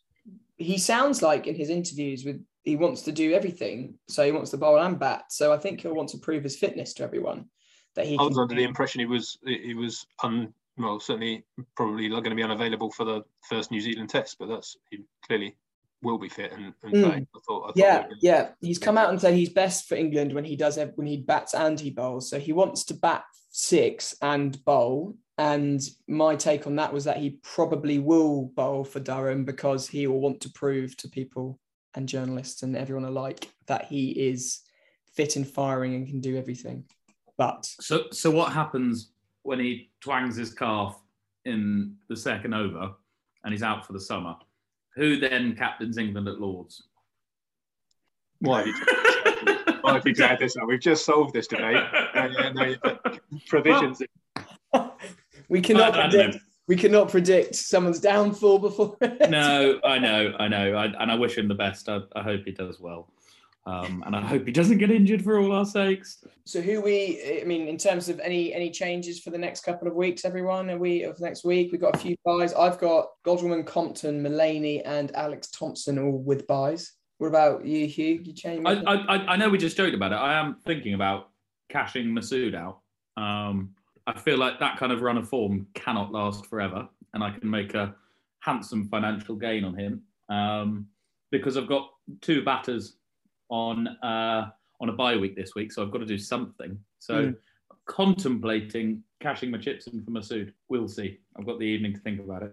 he 0.56 0.78
sounds 0.78 1.22
like 1.22 1.46
in 1.46 1.54
his 1.54 1.70
interviews 1.70 2.24
with 2.24 2.44
he 2.62 2.76
wants 2.76 3.02
to 3.02 3.12
do 3.12 3.32
everything. 3.32 3.94
So 4.08 4.24
he 4.24 4.32
wants 4.32 4.50
to 4.50 4.56
bowl 4.56 4.78
and 4.78 4.98
bat. 4.98 5.24
So 5.30 5.52
I 5.52 5.58
think 5.58 5.80
he'll 5.80 5.94
want 5.94 6.08
to 6.10 6.18
prove 6.18 6.42
his 6.42 6.56
fitness 6.56 6.94
to 6.94 7.04
everyone. 7.04 7.46
That 7.94 8.06
he. 8.06 8.18
I 8.18 8.22
was 8.22 8.38
under 8.38 8.54
the 8.54 8.64
impression 8.64 9.00
he 9.00 9.06
was 9.06 9.38
he 9.44 9.74
was 9.74 10.06
un 10.22 10.52
well 10.76 11.00
certainly 11.00 11.44
probably 11.76 12.08
not 12.08 12.20
going 12.20 12.30
to 12.30 12.36
be 12.36 12.42
unavailable 12.42 12.90
for 12.90 13.04
the 13.04 13.22
first 13.48 13.70
New 13.70 13.80
Zealand 13.80 14.10
Test, 14.10 14.36
but 14.38 14.48
that's 14.48 14.76
he 14.90 15.00
clearly 15.26 15.56
will 16.02 16.18
be 16.18 16.28
fit 16.28 16.52
and, 16.52 16.74
and 16.82 16.92
mm. 16.92 17.04
I 17.06 17.26
thought, 17.46 17.62
I 17.62 17.66
thought 17.66 17.76
yeah, 17.76 18.06
yeah. 18.20 18.48
He's 18.60 18.78
come 18.78 18.98
out 18.98 19.08
and 19.08 19.20
said 19.20 19.34
he's 19.34 19.48
best 19.48 19.88
for 19.88 19.94
England 19.94 20.34
when 20.34 20.44
he 20.44 20.56
does 20.56 20.78
when 20.96 21.06
he 21.06 21.18
bats 21.18 21.54
and 21.54 21.80
he 21.80 21.90
bowls. 21.90 22.28
So 22.28 22.38
he 22.38 22.52
wants 22.52 22.84
to 22.84 22.94
bat 22.94 23.24
six 23.50 24.14
and 24.20 24.62
bowl 24.64 25.16
And 25.38 25.80
my 26.06 26.36
take 26.36 26.66
on 26.66 26.76
that 26.76 26.92
was 26.92 27.04
that 27.04 27.16
he 27.16 27.38
probably 27.42 27.98
will 27.98 28.46
bowl 28.54 28.84
for 28.84 29.00
Durham 29.00 29.44
because 29.44 29.88
he 29.88 30.06
will 30.06 30.20
want 30.20 30.40
to 30.42 30.50
prove 30.50 30.96
to 30.98 31.08
people 31.08 31.58
and 31.94 32.08
journalists 32.08 32.62
and 32.62 32.76
everyone 32.76 33.04
alike 33.04 33.48
that 33.66 33.86
he 33.86 34.10
is 34.10 34.60
fit 35.14 35.36
and 35.36 35.46
firing 35.46 35.94
and 35.94 36.06
can 36.06 36.20
do 36.20 36.36
everything. 36.36 36.84
But 37.36 37.64
so, 37.64 38.04
so 38.12 38.30
what 38.30 38.52
happens 38.52 39.10
when 39.44 39.60
he 39.60 39.90
twangs 40.00 40.34
his 40.36 40.52
calf 40.52 41.00
in 41.44 41.94
the 42.08 42.16
second 42.16 42.52
over 42.54 42.92
and 43.44 43.52
he's 43.52 43.62
out 43.62 43.86
for 43.86 43.92
the 43.92 44.00
summer? 44.00 44.34
Who 44.96 45.18
then 45.18 45.54
captains 45.56 45.96
England 45.98 46.26
at 46.28 46.40
Lords? 46.40 46.82
Why 48.40 48.58
have 48.58 48.66
you, 48.66 48.74
why 49.80 49.94
have 49.94 50.06
you 50.06 50.12
dragged 50.14 50.40
this 50.42 50.56
up? 50.56 50.66
We've 50.66 50.80
just 50.80 51.04
solved 51.04 51.32
this 51.34 51.46
debate. 51.46 51.76
Uh, 51.76 52.28
yeah, 52.38 52.52
no, 52.52 52.74
provisions. 53.48 54.02
Well, 54.72 54.98
we 55.48 55.60
cannot 55.60 55.94
I- 55.94 56.06
I 56.06 56.10
predict. 56.10 56.34
know. 56.34 56.40
We 56.66 56.76
cannot 56.76 57.10
predict 57.10 57.54
someone's 57.56 58.00
downfall 58.00 58.58
before. 58.58 58.96
no, 59.28 59.78
I 59.84 59.98
know, 59.98 60.32
I 60.38 60.48
know, 60.48 60.74
I, 60.74 60.86
and 60.86 61.12
I 61.12 61.14
wish 61.14 61.36
him 61.36 61.46
the 61.46 61.54
best. 61.54 61.90
I, 61.90 62.00
I 62.16 62.22
hope 62.22 62.40
he 62.46 62.52
does 62.52 62.80
well, 62.80 63.12
um, 63.66 64.02
and 64.06 64.14
I 64.14 64.20
hope 64.20 64.44
he 64.46 64.52
doesn't 64.52 64.78
get 64.78 64.90
injured 64.90 65.22
for 65.24 65.38
all 65.38 65.52
our 65.52 65.64
sakes. 65.64 66.22
So 66.44 66.60
who 66.60 66.82
we? 66.82 67.40
I 67.40 67.44
mean, 67.44 67.66
in 67.66 67.78
terms 67.78 68.08
of 68.10 68.20
any 68.20 68.52
any 68.52 68.70
changes 68.70 69.20
for 69.20 69.30
the 69.30 69.38
next 69.38 69.64
couple 69.64 69.88
of 69.88 69.94
weeks, 69.94 70.24
everyone, 70.24 70.68
are 70.70 70.78
we 70.78 71.02
of 71.04 71.18
next 71.20 71.44
week? 71.44 71.72
We've 71.72 71.80
got 71.80 71.94
a 71.96 71.98
few 71.98 72.16
buys. 72.24 72.52
I've 72.52 72.78
got 72.78 73.06
Godwin, 73.24 73.64
Compton, 73.64 74.22
Mullaney, 74.22 74.82
and 74.84 75.14
Alex 75.16 75.50
Thompson 75.50 75.98
all 75.98 76.18
with 76.18 76.46
buys. 76.46 76.92
What 77.18 77.28
about 77.28 77.64
you, 77.64 77.86
Hugh? 77.86 78.20
You 78.22 78.32
change? 78.34 78.66
I, 78.66 78.72
I, 78.72 78.94
I- 79.16 79.26
I 79.32 79.36
know 79.36 79.48
we 79.48 79.56
just 79.56 79.76
joked 79.76 79.94
about 79.94 80.12
it. 80.12 80.16
I 80.16 80.38
am 80.38 80.56
thinking 80.66 80.92
about 80.94 81.30
cashing 81.70 82.08
Masood 82.08 82.54
out. 82.54 82.80
Um, 83.16 83.70
I 84.06 84.18
feel 84.18 84.36
like 84.36 84.60
that 84.60 84.76
kind 84.76 84.92
of 84.92 85.00
run 85.00 85.16
of 85.16 85.26
form 85.28 85.66
cannot 85.72 86.12
last 86.12 86.44
forever, 86.46 86.86
and 87.14 87.24
I 87.24 87.30
can 87.30 87.48
make 87.48 87.72
a 87.72 87.94
handsome 88.40 88.88
financial 88.90 89.36
gain 89.36 89.64
on 89.64 89.74
him 89.74 90.02
um, 90.28 90.86
because 91.30 91.56
I've 91.56 91.68
got 91.68 91.88
two 92.20 92.44
batters 92.44 92.96
on 93.48 93.88
uh, 94.02 94.50
on 94.80 94.88
a 94.88 94.92
bye 94.92 95.16
week 95.16 95.36
this 95.36 95.54
week, 95.54 95.72
so 95.72 95.82
I've 95.82 95.90
got 95.90 95.98
to 95.98 96.06
do 96.06 96.18
something. 96.18 96.78
So 96.98 97.14
Mm. 97.14 97.36
contemplating 97.86 99.02
cashing 99.20 99.50
my 99.50 99.58
chips 99.58 99.86
in 99.86 100.02
for 100.04 100.10
Masood. 100.10 100.52
We'll 100.68 100.88
see. 100.88 101.18
I've 101.36 101.46
got 101.46 101.58
the 101.58 101.64
evening 101.66 101.94
to 101.94 102.00
think 102.00 102.20
about 102.20 102.42
it, 102.42 102.52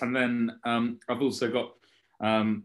and 0.00 0.14
then 0.14 0.58
um, 0.64 0.98
I've 1.08 1.22
also 1.22 1.50
got. 1.50 1.74
Um, 2.20 2.64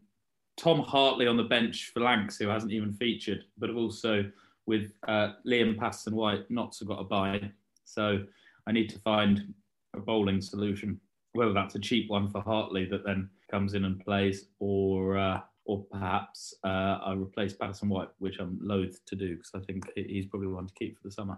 Tom 0.57 0.81
Hartley 0.81 1.25
on 1.25 1.37
the 1.37 1.43
bench 1.43 1.91
for 1.93 2.01
Lancs, 2.01 2.37
who 2.37 2.49
hasn't 2.49 2.73
even 2.73 2.91
featured, 2.91 3.45
but 3.57 3.69
also 3.69 4.29
with 4.65 4.91
uh, 5.07 5.29
Liam 5.47 5.77
Patterson 5.77 6.13
White 6.13 6.51
not 6.51 6.75
so 6.75 6.85
got 6.85 6.99
a 6.99 7.03
buy. 7.05 7.49
So 7.85 8.25
I 8.67 8.73
need 8.73 8.89
to 8.89 8.99
find 8.99 9.53
a 9.95 10.01
bowling 10.01 10.41
solution, 10.41 10.99
whether 11.31 11.53
that's 11.53 11.75
a 11.75 11.79
cheap 11.79 12.09
one 12.09 12.29
for 12.29 12.41
Hartley 12.41 12.83
that 12.87 13.05
then 13.05 13.29
comes 13.49 13.73
in 13.73 13.85
and 13.85 14.03
plays, 14.03 14.47
or 14.59 15.17
uh, 15.17 15.39
or 15.69 15.85
perhaps 15.91 16.55
uh, 16.63 16.97
I 17.05 17.13
replace 17.13 17.53
Patterson 17.53 17.89
White, 17.89 18.09
which 18.17 18.39
I'm 18.39 18.57
loath 18.59 18.97
to 19.05 19.15
do 19.15 19.35
because 19.35 19.51
I 19.53 19.59
think 19.59 19.87
he's 19.95 20.25
probably 20.25 20.47
one 20.47 20.65
to 20.65 20.73
keep 20.73 20.97
for 20.97 21.07
the 21.07 21.11
summer. 21.11 21.37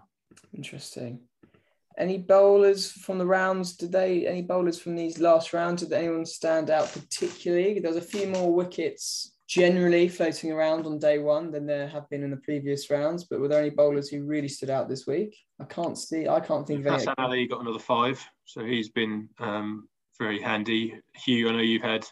Interesting. 0.56 1.20
Any 1.98 2.16
bowlers 2.16 2.90
from 2.90 3.18
the 3.18 3.26
rounds? 3.26 3.76
Did 3.76 3.92
they? 3.92 4.26
Any 4.26 4.40
bowlers 4.40 4.80
from 4.80 4.96
these 4.96 5.18
last 5.18 5.52
rounds? 5.52 5.82
Did 5.82 5.92
anyone 5.92 6.24
stand 6.24 6.70
out 6.70 6.90
particularly? 6.90 7.78
There's 7.78 7.96
a 7.96 8.00
few 8.00 8.26
more 8.28 8.54
wickets 8.54 9.34
generally 9.46 10.08
floating 10.08 10.50
around 10.50 10.86
on 10.86 10.98
day 10.98 11.18
one 11.18 11.50
than 11.50 11.66
there 11.66 11.86
have 11.86 12.08
been 12.08 12.22
in 12.22 12.30
the 12.30 12.38
previous 12.38 12.88
rounds. 12.88 13.24
But 13.24 13.38
were 13.38 13.48
there 13.48 13.60
any 13.60 13.68
bowlers 13.68 14.08
who 14.08 14.24
really 14.24 14.48
stood 14.48 14.70
out 14.70 14.88
this 14.88 15.06
week? 15.06 15.36
I 15.60 15.64
can't 15.64 15.98
see. 15.98 16.26
I 16.26 16.40
can't 16.40 16.66
think 16.66 16.80
of 16.80 16.86
any. 16.86 16.96
Hassan 16.96 17.14
Ali 17.18 17.46
got 17.46 17.60
another 17.60 17.78
five, 17.78 18.18
so 18.46 18.64
he's 18.64 18.88
been 18.88 19.28
um, 19.38 19.90
very 20.18 20.40
handy. 20.40 20.94
Hugh, 21.16 21.50
I 21.50 21.52
know 21.52 21.58
you've 21.58 21.82
had 21.82 22.06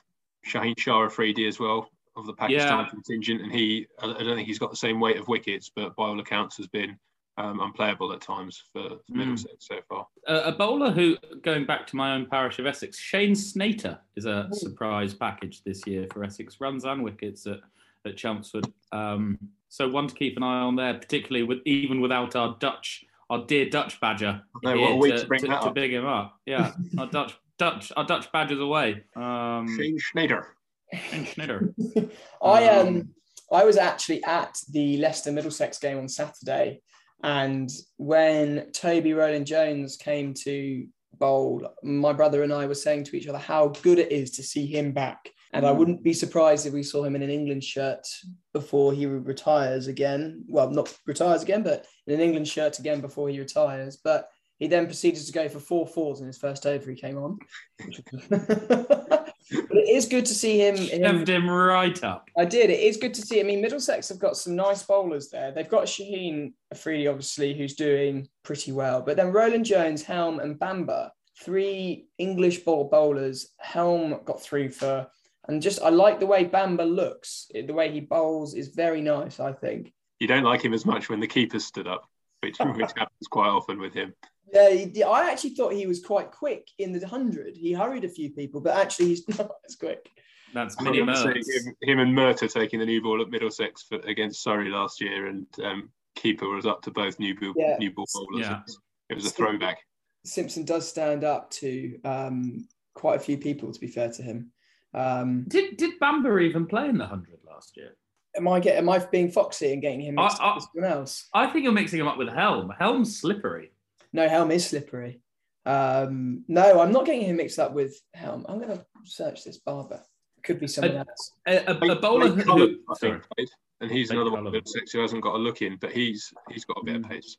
Shaheen 0.47 0.79
Shah 0.79 1.07
Afridi 1.07 1.49
as 1.49 1.59
well 1.59 1.89
of 2.17 2.27
the 2.27 2.33
Pakistan 2.33 2.79
Yeah. 2.81 2.89
contingent, 2.91 3.43
and 3.43 3.53
he 3.53 3.87
I 4.03 4.07
I 4.07 4.23
don't 4.23 4.37
think 4.37 4.47
he's 4.49 4.59
got 4.59 4.71
the 4.71 4.77
same 4.77 5.01
weight 5.01 5.17
of 5.17 5.29
wickets, 5.29 5.71
but 5.75 5.95
by 5.97 6.05
all 6.05 6.19
accounts 6.21 6.57
has 6.57 6.67
been 6.67 6.99
um, 7.37 7.61
unplayable 7.61 8.13
at 8.13 8.21
times 8.21 8.63
for, 8.73 8.83
for 8.89 8.97
Mm. 9.13 9.17
Middlesex 9.17 9.67
so 9.67 9.81
far. 9.89 10.07
Uh, 10.29 10.43
a 10.47 10.53
bowler 10.53 10.91
who, 10.91 11.17
going 11.43 11.65
back 11.65 11.87
to 11.87 11.97
my 11.97 12.13
own 12.13 12.27
parish 12.27 12.59
of 12.59 12.67
Essex, 12.67 12.99
Shane 12.99 13.35
Snater 13.35 13.99
is 14.17 14.27
a 14.27 14.49
Oh. 14.53 14.55
surprise 14.55 15.15
package 15.15 15.63
this 15.63 15.87
year 15.87 16.07
for 16.13 16.23
Essex. 16.23 16.61
Runs 16.61 16.85
and 16.85 17.03
wickets 17.03 17.47
at, 17.47 17.61
at 18.05 18.17
Chelmsford. 18.19 18.71
Um, 18.93 19.39
so 19.71 19.89
one 19.89 20.07
to 20.09 20.15
keep 20.15 20.37
an 20.37 20.43
eye 20.43 20.61
on 20.61 20.77
there, 20.77 20.93
particularly 20.95 21.45
with 21.45 21.61
even 21.65 22.03
without 22.03 22.37
our 22.37 22.57
Dutch, 22.59 23.05
our 23.31 23.47
dear 23.47 23.71
Dutch 23.71 23.99
badger 24.01 24.43
No, 24.63 24.75
here 24.75 24.81
what 24.83 24.93
a 24.93 24.97
week 24.97 25.15
to, 25.15 25.21
to 25.23 25.27
bring 25.27 25.41
to, 25.41 25.47
that 25.47 25.63
to 25.63 25.71
big 25.71 25.95
him 25.95 26.05
up. 26.05 26.39
Yeah, 26.45 26.75
our 26.99 27.07
Dutch, 27.07 27.39
Dutch, 27.57 27.91
our 27.97 28.05
Dutch 28.05 28.31
badgers 28.33 28.59
away. 28.61 29.05
Um, 29.17 29.67
Shane 29.79 29.99
Snater. 30.13 30.57
I 32.43 32.69
um 32.69 32.89
Um, 32.89 33.09
I 33.53 33.65
was 33.65 33.77
actually 33.77 34.23
at 34.25 34.57
the 34.71 34.97
Leicester 34.99 35.33
Middlesex 35.33 35.79
game 35.79 35.99
on 35.99 36.09
Saturday, 36.09 36.83
and 37.23 37.69
when 37.97 38.71
Toby 38.73 39.13
Roland 39.13 39.47
Jones 39.47 39.97
came 39.97 40.35
to 40.45 40.87
bowl, 41.19 41.69
my 41.83 42.13
brother 42.13 42.43
and 42.45 42.53
I 42.53 42.67
were 42.67 42.75
saying 42.75 43.05
to 43.05 43.17
each 43.17 43.27
other 43.27 43.39
how 43.39 43.69
good 43.83 43.99
it 43.99 44.11
is 44.13 44.31
to 44.33 44.43
see 44.43 44.67
him 44.67 44.93
back. 44.93 45.31
And 45.53 45.67
I 45.67 45.73
Mm. 45.73 45.77
wouldn't 45.79 46.03
be 46.05 46.13
surprised 46.13 46.65
if 46.65 46.73
we 46.73 46.85
saw 46.85 47.03
him 47.03 47.17
in 47.17 47.23
an 47.23 47.29
England 47.31 47.65
shirt 47.65 48.07
before 48.53 48.93
he 48.93 49.05
retires 49.07 49.89
again. 49.89 50.45
Well, 50.49 50.71
not 50.71 50.97
retires 51.07 51.43
again, 51.43 51.65
but 51.65 51.87
in 52.07 52.15
an 52.15 52.21
England 52.21 52.47
shirt 52.49 52.79
again 52.79 53.01
before 53.01 53.29
he 53.29 53.41
retires. 53.41 53.97
But 53.97 54.29
he 54.61 54.69
then 54.69 54.87
proceeded 54.87 55.27
to 55.27 55.33
go 55.33 55.49
for 55.49 55.59
four 55.59 55.87
fours 55.89 56.21
in 56.21 56.29
his 56.29 56.39
first 56.39 56.65
over 56.67 56.89
he 56.89 56.97
came 56.97 57.19
on. 57.19 57.39
which 59.51 59.61
was- 59.61 59.69
but 59.69 59.77
it 59.79 59.89
is 59.89 60.07
good 60.07 60.27
to 60.27 60.35
see 60.35 60.59
him. 60.59 60.77
him 60.77 61.03
Shoved 61.03 61.29
him 61.29 61.49
right 61.51 62.03
up. 62.05 62.29
I 62.39 62.45
did. 62.45 62.71
It 62.71 62.81
is 62.81 62.97
good 62.97 63.15
to 63.15 63.23
see. 63.23 63.41
I 63.41 63.43
mean, 63.43 63.61
Middlesex 63.61 64.09
have 64.09 64.19
got 64.19 64.37
some 64.37 64.57
nice 64.57 64.83
bowlers 64.83 65.29
there. 65.31 65.53
They've 65.53 65.69
got 65.69 65.85
Shaheen 65.85 66.53
Afridi, 66.73 67.07
obviously, 67.09 67.55
who's 67.55 67.75
doing 67.75 68.29
pretty 68.43 68.73
well. 68.73 69.03
But 69.03 69.17
then 69.17 69.33
Roland 69.33 69.65
Jones, 69.65 70.03
Helm, 70.03 70.41
and 70.41 70.59
Bamber, 70.59 71.11
three 71.43 72.07
English 72.19 72.59
ball 72.61 72.85
bowlers. 72.89 73.49
Helm 73.59 74.21
got 74.25 74.43
through 74.43 74.71
for, 74.71 75.07
and 75.49 75.63
just 75.63 75.83
I 75.83 75.89
like 75.89 76.21
the 76.21 76.27
way 76.27 76.45
Bamber 76.45 76.85
looks. 76.85 77.51
The 77.53 77.73
way 77.73 77.91
he 77.91 78.01
bowls 78.01 78.55
is 78.55 78.69
very 78.69 79.01
nice. 79.01 79.41
I 79.41 79.53
think. 79.53 79.93
You 80.19 80.27
don't 80.27 80.45
like 80.45 80.63
him 80.63 80.75
as 80.75 80.85
much 80.85 81.09
when 81.09 81.19
the 81.21 81.27
keeper 81.27 81.59
stood 81.59 81.87
up, 81.87 82.07
which, 82.43 82.59
which 82.59 82.91
happens 82.95 83.27
quite 83.31 83.49
often 83.49 83.81
with 83.81 83.95
him. 83.95 84.13
Yeah, 84.53 84.71
he- 84.71 85.03
I 85.05 85.31
actually 85.31 85.51
thought 85.51 85.73
he 85.73 85.87
was 85.87 86.05
quite 86.05 86.31
quick 86.31 86.69
in 86.79 86.93
the 86.93 87.07
hundred. 87.07 87.57
He 87.57 87.73
hurried 87.73 88.05
a 88.05 88.09
few 88.09 88.31
people, 88.31 88.61
but 88.61 88.77
actually 88.77 89.07
he's 89.07 89.27
not 89.39 89.51
as 89.67 89.77
quick. 89.77 90.11
That's 90.53 90.77
I 90.81 90.83
mini 90.83 90.99
Mertz. 91.01 91.25
him, 91.37 91.75
him 91.83 91.99
and 92.01 92.13
Murtagh 92.17 92.53
taking 92.53 92.81
the 92.81 92.87
new 92.87 93.01
ball 93.01 93.23
at 93.23 93.31
Middlesex 93.31 93.83
for, 93.85 93.99
against 94.01 94.43
Surrey 94.43 94.69
last 94.69 95.01
year, 95.01 95.27
and 95.29 95.47
um, 95.63 95.91
keeper 96.17 96.49
was 96.49 96.67
up 96.67 96.83
to 96.83 96.91
both 96.91 97.19
new 97.21 97.39
ball, 97.39 97.53
Yeah. 97.57 97.77
new 97.79 97.93
ball 97.93 98.07
bowlers. 98.13 98.47
Yeah. 98.47 98.61
It 99.09 99.15
was 99.15 99.27
a 99.27 99.31
throwback. 99.31 99.79
Simpson 100.25 100.65
does 100.65 100.89
stand 100.89 101.23
up 101.25 101.51
to 101.53 101.99
um, 102.05 102.67
quite 102.95 103.17
a 103.17 103.21
few 103.21 103.39
people. 103.39 103.73
To 103.73 103.81
be 103.81 103.87
fair 103.87 104.11
to 104.11 104.23
him. 104.23 104.51
Um, 104.93 105.45
Did 105.47 105.77
did 105.77 106.01
Bamber 106.01 106.41
even 106.41 106.67
play 106.67 106.89
in 106.89 106.99
the 106.99 107.07
hundred 107.07 107.39
last 107.49 107.77
year? 107.77 107.97
am 108.37 108.47
I 108.47 108.61
get 108.61 108.77
am 108.77 108.89
I 108.89 108.99
being 109.11 109.29
foxy 109.31 109.73
and 109.73 109.83
getting 109.83 110.01
him 110.03 110.15
mixed 110.17 110.41
I- 110.41 110.45
up 110.47 110.53
I- 110.53 110.55
with 110.57 110.65
someone 110.75 110.93
else? 110.93 111.29
I 111.33 111.47
think 111.49 111.63
you're 111.65 111.73
mixing 111.73 112.01
him 112.01 112.09
up 112.09 112.19
with 112.19 112.29
Helm. 112.29 112.73
Helm's 112.79 113.21
slippery. 113.21 113.71
No, 114.13 114.29
Helm 114.29 114.51
is 114.51 114.67
slippery. 114.67 115.21
Um, 115.67 116.45
no, 116.49 116.81
I'm 116.81 116.93
not 116.93 117.07
getting 117.07 117.23
him 117.23 117.37
mixed 117.37 117.59
up 117.59 117.73
with 117.73 117.95
Helm. 118.15 118.45
I'm 118.49 118.59
going 118.61 118.77
to 118.77 118.85
search 119.05 119.45
this 119.45 119.59
barber. 119.59 120.03
Could 120.43 120.59
be 120.59 120.67
someone 120.69 120.97
Uh, 120.97 121.05
else. 121.09 121.33
A, 121.47 121.57
a, 121.71 121.93
a 121.93 122.01
bowler 122.01 122.31
Blake 122.33 122.47
who, 122.47 122.79
I 122.91 122.95
think, 122.99 123.23
played, 123.37 123.49
and 123.83 123.91
he's 123.91 124.11
another 124.11 124.31
one 124.31 124.41
Cullen. 124.41 124.47
of 124.49 124.53
Middlesex 124.55 124.93
who 124.93 125.01
hasn't 125.01 125.23
got 125.23 125.35
a 125.35 125.39
look 125.39 125.61
in, 125.63 125.77
but 125.77 125.93
he's 125.93 126.33
he's 126.51 126.65
got 126.65 126.79
a 126.81 126.85
bit 126.85 126.97
of 126.97 127.03
Mm. 127.03 127.11
pace. 127.11 127.37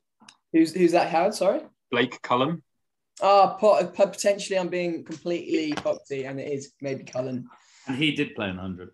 Who's 0.54 0.74
who's 0.74 0.92
that? 0.92 1.10
Howard? 1.10 1.34
Sorry. 1.34 1.62
Blake 1.90 2.22
Cullen, 2.22 2.62
Ah, 3.24 3.58
po- 3.60 3.86
potentially 3.88 4.58
I'm 4.60 4.68
being 4.70 5.04
completely 5.04 5.72
foxy, 5.82 6.26
and 6.26 6.40
it 6.40 6.52
is 6.52 6.74
maybe 6.80 7.04
Cullen. 7.04 7.48
and 7.88 7.98
he 7.98 8.12
did 8.12 8.36
play 8.36 8.50
in 8.50 8.58
hundred. 8.58 8.92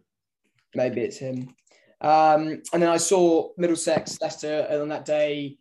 Maybe 0.73 1.01
it's 1.01 1.17
him. 1.17 1.53
Um, 1.99 2.61
and 2.71 2.81
then 2.81 2.89
I 2.89 2.97
saw 2.97 3.49
Middlesex, 3.57 4.21
Leicester, 4.21 4.67
and 4.69 4.81
on 4.83 4.87
that 4.89 5.03
day, 5.05 5.57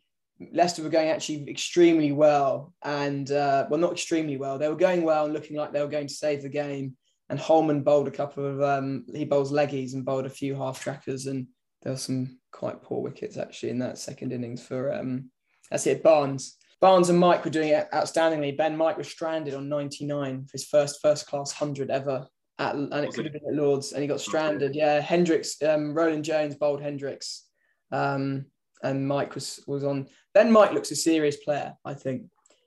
Leicester 0.53 0.83
were 0.83 0.91
going 0.91 1.09
actually 1.09 1.49
extremely 1.49 2.13
well. 2.13 2.75
And, 2.83 3.31
uh, 3.31 3.67
well, 3.71 3.81
not 3.81 3.93
extremely 3.93 4.37
well. 4.37 4.59
They 4.59 4.69
were 4.69 4.77
going 4.77 5.03
well 5.03 5.25
and 5.25 5.35
looking 5.35 5.57
like 5.57 5.73
they 5.73 5.81
were 5.81 5.89
going 5.89 6.09
to 6.09 6.15
save 6.15 6.43
the 6.43 6.49
game. 6.49 6.97
And 7.29 7.39
Hollman 7.39 7.83
bowled 7.83 8.09
a 8.09 8.13
couple 8.13 8.47
of, 8.47 8.63
um, 8.63 9.05
he 9.13 9.25
bowls 9.25 9.53
leggies 9.53 9.95
and 9.95 10.05
bowled 10.05 10.27
a 10.27 10.31
few 10.31 10.55
half 10.55 10.81
trackers. 10.81 11.27
And 11.27 11.47
there 11.83 11.93
were 11.93 11.99
some 11.99 12.39
quite 12.53 12.83
poor 12.83 13.03
wickets 13.03 13.37
actually 13.37 13.71
in 13.71 13.79
that 13.81 13.99
second 13.99 14.33
innings 14.33 14.65
for, 14.65 14.93
um, 14.93 15.31
that's 15.71 15.87
it, 15.87 16.03
Barnes. 16.03 16.57
Barnes 16.81 17.09
and 17.09 17.19
Mike 17.19 17.45
were 17.45 17.51
doing 17.51 17.71
it 17.71 17.89
outstandingly. 17.93 18.57
Ben 18.57 18.77
Mike 18.77 18.99
was 18.99 19.09
stranded 19.09 19.55
on 19.55 19.69
99 19.69 20.45
for 20.45 20.53
his 20.53 20.67
first 20.67 21.01
first 21.01 21.27
class 21.27 21.59
100 21.59 21.91
ever. 21.91 22.27
At, 22.59 22.75
and 22.75 22.93
it 22.93 23.13
could 23.13 23.27
have 23.27 23.35
been 23.35 23.49
at 23.49 23.55
Lords, 23.55 23.93
and 23.93 24.01
he 24.01 24.09
got 24.09 24.21
stranded. 24.21 24.75
Yeah, 24.75 25.01
Hendricks, 25.01 25.61
um, 25.63 25.93
Roland 25.93 26.25
Jones 26.25 26.55
bowled 26.55 26.81
Hendricks, 26.81 27.45
um, 27.93 28.47
and 28.87 29.07
Mike 29.07 29.35
was 29.35 29.61
was 29.67 29.85
on. 29.85 30.09
Then 30.35 30.53
Mike 30.53 30.73
looks 30.73 30.91
a 30.91 30.97
serious 30.97 31.37
player, 31.37 31.77
I 31.85 31.95
think. 31.95 32.25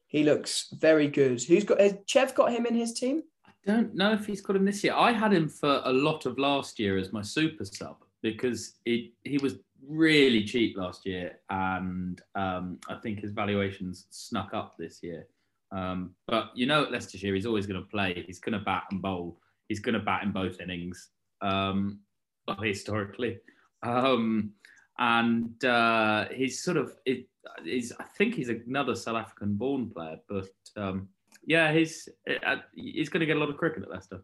He 0.08 0.24
looks 0.24 0.70
very 0.74 1.08
good. 1.08 1.42
Who's 1.44 1.64
got? 1.64 1.80
Has 1.80 1.96
Chev 2.06 2.36
got 2.36 2.52
him 2.52 2.66
in 2.66 2.76
his 2.76 2.94
team? 2.94 3.24
I 3.46 3.52
don't 3.66 3.94
know 3.96 4.14
if 4.14 4.26
he's 4.26 4.42
got 4.42 4.56
him 4.56 4.66
this 4.66 4.84
year. 4.84 4.94
I 4.96 5.12
had 5.12 5.34
him 5.34 5.48
for 5.50 5.82
a 5.86 5.94
lot 5.94 6.26
of 6.26 6.40
last 6.40 6.80
year 6.80 6.98
as 6.98 7.14
my 7.14 7.22
super 7.22 7.66
sub 7.66 7.98
because 8.22 8.74
it, 8.86 9.12
he 9.24 9.38
was 9.38 9.56
really 9.88 10.44
cheap 10.44 10.78
last 10.78 11.06
year, 11.06 11.40
and 11.50 12.22
um, 12.36 12.80
I 12.90 12.96
think 12.96 13.20
his 13.20 13.32
valuations 13.32 14.08
snuck 14.10 14.54
up 14.54 14.76
this 14.78 15.00
year. 15.04 15.28
Um, 15.72 16.16
but 16.28 16.50
you 16.56 16.66
know, 16.66 16.84
at 16.84 16.92
Leicestershire, 16.92 17.36
he's 17.36 17.46
always 17.46 17.68
going 17.68 17.82
to 17.82 17.88
play. 17.88 18.24
He's 18.26 18.40
going 18.40 18.58
to 18.58 18.66
bat 18.66 18.86
and 18.92 19.02
bowl. 19.02 19.40
He's 19.68 19.80
going 19.80 19.94
to 19.94 20.00
bat 20.00 20.24
in 20.24 20.32
both 20.32 20.60
innings, 20.60 21.10
um, 21.42 22.00
historically. 22.62 23.38
Um, 23.84 24.54
and 25.00 25.64
uh, 25.64 26.26
he's 26.34 26.62
sort 26.62 26.78
of 26.78 26.94
it, 27.06 27.26
he's 27.64 27.94
I 28.00 28.04
think 28.18 28.36
he's 28.36 28.50
another 28.50 28.96
South 28.96 29.16
African 29.16 29.56
born 29.56 29.90
player, 29.90 30.18
but 30.28 30.50
um, 30.76 31.08
yeah, 31.44 31.72
he's 31.72 32.08
uh, 32.46 32.58
he's 32.76 33.10
going 33.10 33.22
to 33.22 33.26
get 33.26 33.38
a 33.38 33.40
lot 33.40 33.50
of 33.50 33.58
cricket 33.58 33.84
at 33.84 33.90
Leicester. 33.90 34.22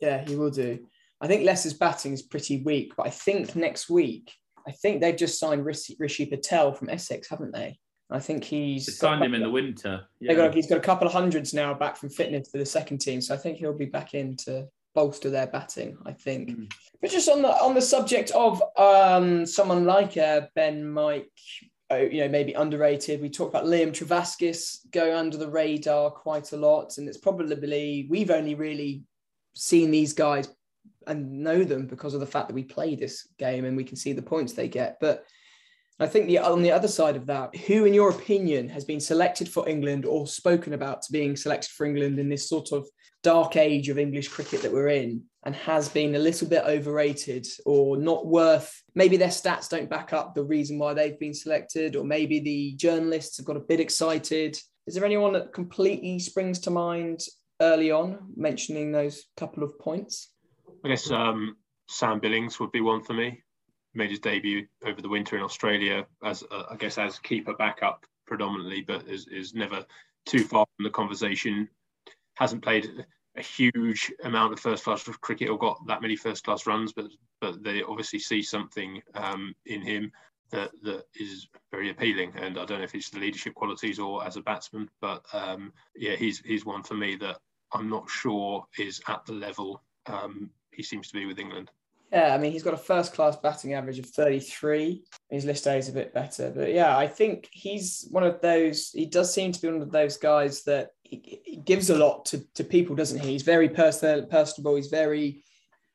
Yeah, 0.00 0.24
he 0.26 0.34
will 0.34 0.50
do. 0.50 0.78
I 1.20 1.26
think 1.26 1.44
Leicester's 1.44 1.74
batting 1.74 2.12
is 2.12 2.22
pretty 2.22 2.62
weak, 2.62 2.94
but 2.96 3.06
I 3.06 3.10
think 3.10 3.54
next 3.54 3.88
week, 3.88 4.32
I 4.66 4.72
think 4.72 5.00
they've 5.00 5.16
just 5.16 5.38
signed 5.38 5.64
Rishi, 5.64 5.94
Rishi 5.98 6.26
Patel 6.26 6.72
from 6.72 6.88
Essex, 6.88 7.28
haven't 7.28 7.52
they? 7.52 7.78
I 8.10 8.18
think 8.18 8.44
he's 8.44 8.86
they 8.86 8.92
signed 8.92 9.24
him 9.24 9.34
in 9.34 9.42
the 9.42 9.50
winter. 9.50 10.02
Yeah. 10.20 10.34
Got, 10.34 10.54
he's 10.54 10.66
got 10.66 10.78
a 10.78 10.82
couple 10.82 11.06
of 11.06 11.12
hundreds 11.12 11.54
now 11.54 11.74
back 11.74 11.96
from 11.96 12.10
fitness 12.10 12.48
for 12.50 12.58
the 12.58 12.66
second 12.66 12.98
team, 12.98 13.20
so 13.20 13.34
I 13.34 13.36
think 13.36 13.58
he'll 13.58 13.76
be 13.76 13.86
back 13.86 14.14
in 14.14 14.36
to 14.38 14.68
bolster 14.94 15.30
their 15.30 15.46
batting. 15.46 15.98
I 16.06 16.12
think. 16.12 16.50
Mm. 16.50 16.72
But 17.00 17.10
just 17.10 17.28
on 17.28 17.42
the 17.42 17.48
on 17.48 17.74
the 17.74 17.82
subject 17.82 18.30
of 18.30 18.62
um, 18.76 19.46
someone 19.46 19.84
like 19.84 20.16
uh, 20.16 20.42
Ben 20.54 20.88
Mike, 20.88 21.30
uh, 21.90 21.96
you 21.96 22.20
know, 22.20 22.28
maybe 22.28 22.52
underrated. 22.54 23.20
We 23.20 23.30
talked 23.30 23.54
about 23.54 23.66
Liam 23.66 23.90
Trevaskis 23.90 24.90
going 24.90 25.12
under 25.12 25.36
the 25.36 25.50
radar 25.50 26.10
quite 26.10 26.52
a 26.52 26.56
lot, 26.56 26.98
and 26.98 27.08
it's 27.08 27.18
probably 27.18 28.06
we've 28.08 28.30
only 28.30 28.54
really 28.54 29.02
seen 29.54 29.90
these 29.90 30.12
guys 30.12 30.48
and 31.06 31.42
know 31.42 31.64
them 31.64 31.86
because 31.86 32.14
of 32.14 32.20
the 32.20 32.26
fact 32.26 32.48
that 32.48 32.54
we 32.54 32.64
play 32.64 32.94
this 32.94 33.28
game 33.38 33.64
and 33.64 33.76
we 33.76 33.84
can 33.84 33.96
see 33.96 34.12
the 34.12 34.22
points 34.22 34.52
they 34.52 34.68
get. 34.68 34.96
But 35.00 35.24
I 36.00 36.06
think 36.06 36.26
the 36.26 36.38
on 36.38 36.62
the 36.62 36.72
other 36.72 36.88
side 36.88 37.16
of 37.16 37.26
that, 37.26 37.54
who, 37.54 37.84
in 37.84 37.94
your 37.94 38.10
opinion, 38.10 38.68
has 38.70 38.84
been 38.84 39.00
selected 39.00 39.48
for 39.48 39.68
England 39.68 40.04
or 40.04 40.26
spoken 40.26 40.72
about 40.72 41.02
to 41.02 41.12
being 41.12 41.36
selected 41.36 41.70
for 41.70 41.86
England 41.86 42.18
in 42.18 42.28
this 42.28 42.48
sort 42.48 42.72
of 42.72 42.88
dark 43.24 43.56
age 43.56 43.88
of 43.88 43.98
English 43.98 44.28
cricket 44.28 44.62
that 44.62 44.72
we're 44.72 44.88
in, 44.88 45.22
and 45.44 45.56
has 45.56 45.88
been 45.88 46.14
a 46.14 46.18
little 46.18 46.48
bit 46.48 46.62
overrated 46.64 47.46
or 47.66 47.96
not 47.96 48.26
worth? 48.26 48.82
Maybe 48.94 49.16
their 49.16 49.28
stats 49.28 49.68
don't 49.68 49.90
back 49.90 50.12
up 50.12 50.34
the 50.34 50.44
reason 50.44 50.78
why 50.78 50.94
they've 50.94 51.18
been 51.18 51.34
selected, 51.34 51.96
or 51.96 52.04
maybe 52.04 52.38
the 52.38 52.74
journalists 52.76 53.38
have 53.38 53.46
got 53.46 53.56
a 53.56 53.60
bit 53.60 53.80
excited. 53.80 54.56
Is 54.86 54.94
there 54.94 55.04
anyone 55.04 55.32
that 55.32 55.52
completely 55.52 56.18
springs 56.20 56.60
to 56.60 56.70
mind 56.70 57.22
early 57.60 57.90
on, 57.90 58.18
mentioning 58.36 58.92
those 58.92 59.24
couple 59.36 59.64
of 59.64 59.76
points? 59.78 60.30
I 60.84 60.88
guess 60.88 61.10
um, 61.10 61.56
Sam 61.88 62.20
Billings 62.20 62.60
would 62.60 62.70
be 62.70 62.80
one 62.82 63.02
for 63.02 63.14
me. 63.14 63.42
Made 63.94 64.10
his 64.10 64.20
debut 64.20 64.66
over 64.84 65.00
the 65.00 65.08
winter 65.08 65.36
in 65.36 65.42
Australia 65.42 66.04
as, 66.22 66.44
uh, 66.50 66.64
I 66.70 66.76
guess, 66.76 66.98
as 66.98 67.18
keeper 67.18 67.54
backup 67.54 68.04
predominantly, 68.26 68.82
but 68.82 69.08
is, 69.08 69.26
is 69.28 69.54
never 69.54 69.84
too 70.26 70.44
far 70.44 70.66
from 70.76 70.84
the 70.84 70.90
conversation. 70.90 71.68
Hasn't 72.34 72.62
played 72.62 72.88
a 73.36 73.42
huge 73.42 74.12
amount 74.22 74.52
of 74.52 74.60
first 74.60 74.84
class 74.84 75.02
cricket 75.20 75.48
or 75.48 75.58
got 75.58 75.84
that 75.86 76.02
many 76.02 76.16
first 76.16 76.44
class 76.44 76.66
runs, 76.66 76.92
but 76.92 77.06
but 77.40 77.62
they 77.62 77.82
obviously 77.82 78.18
see 78.18 78.42
something 78.42 79.02
um, 79.14 79.54
in 79.66 79.82
him 79.82 80.12
that 80.50 80.70
that 80.82 81.04
is 81.14 81.48
very 81.70 81.90
appealing. 81.90 82.32
And 82.36 82.58
I 82.58 82.64
don't 82.64 82.78
know 82.78 82.84
if 82.84 82.94
it's 82.94 83.10
the 83.10 83.18
leadership 83.18 83.54
qualities 83.54 83.98
or 83.98 84.24
as 84.24 84.36
a 84.36 84.42
batsman, 84.42 84.88
but 85.00 85.24
um, 85.32 85.72
yeah, 85.96 86.16
he's 86.16 86.40
he's 86.40 86.64
one 86.64 86.82
for 86.82 86.94
me 86.94 87.16
that 87.16 87.38
I'm 87.72 87.90
not 87.90 88.08
sure 88.08 88.64
is 88.78 89.00
at 89.08 89.24
the 89.26 89.32
level 89.32 89.82
um, 90.06 90.50
he 90.72 90.82
seems 90.82 91.08
to 91.08 91.14
be 91.14 91.26
with 91.26 91.38
England. 91.38 91.70
Yeah, 92.14 92.32
I 92.32 92.38
mean, 92.38 92.52
he's 92.52 92.62
got 92.62 92.74
a 92.74 92.76
first 92.76 93.12
class 93.12 93.34
batting 93.34 93.74
average 93.74 93.98
of 93.98 94.06
33. 94.06 95.02
His 95.30 95.44
list 95.44 95.66
A 95.66 95.74
is 95.74 95.88
a 95.88 95.92
bit 95.92 96.14
better. 96.14 96.52
But 96.54 96.72
yeah, 96.72 96.96
I 96.96 97.08
think 97.08 97.48
he's 97.50 98.06
one 98.08 98.22
of 98.22 98.40
those, 98.40 98.90
he 98.90 99.04
does 99.04 99.34
seem 99.34 99.50
to 99.50 99.60
be 99.60 99.66
one 99.66 99.82
of 99.82 99.90
those 99.90 100.16
guys 100.16 100.62
that 100.62 100.90
he, 101.02 101.40
he 101.44 101.56
gives 101.56 101.90
a 101.90 101.98
lot 101.98 102.24
to, 102.26 102.44
to 102.54 102.62
people, 102.62 102.94
doesn't 102.94 103.18
he? 103.18 103.32
He's 103.32 103.42
very 103.42 103.68
personal, 103.68 104.26
personable. 104.26 104.76
He's 104.76 104.86
very 104.86 105.42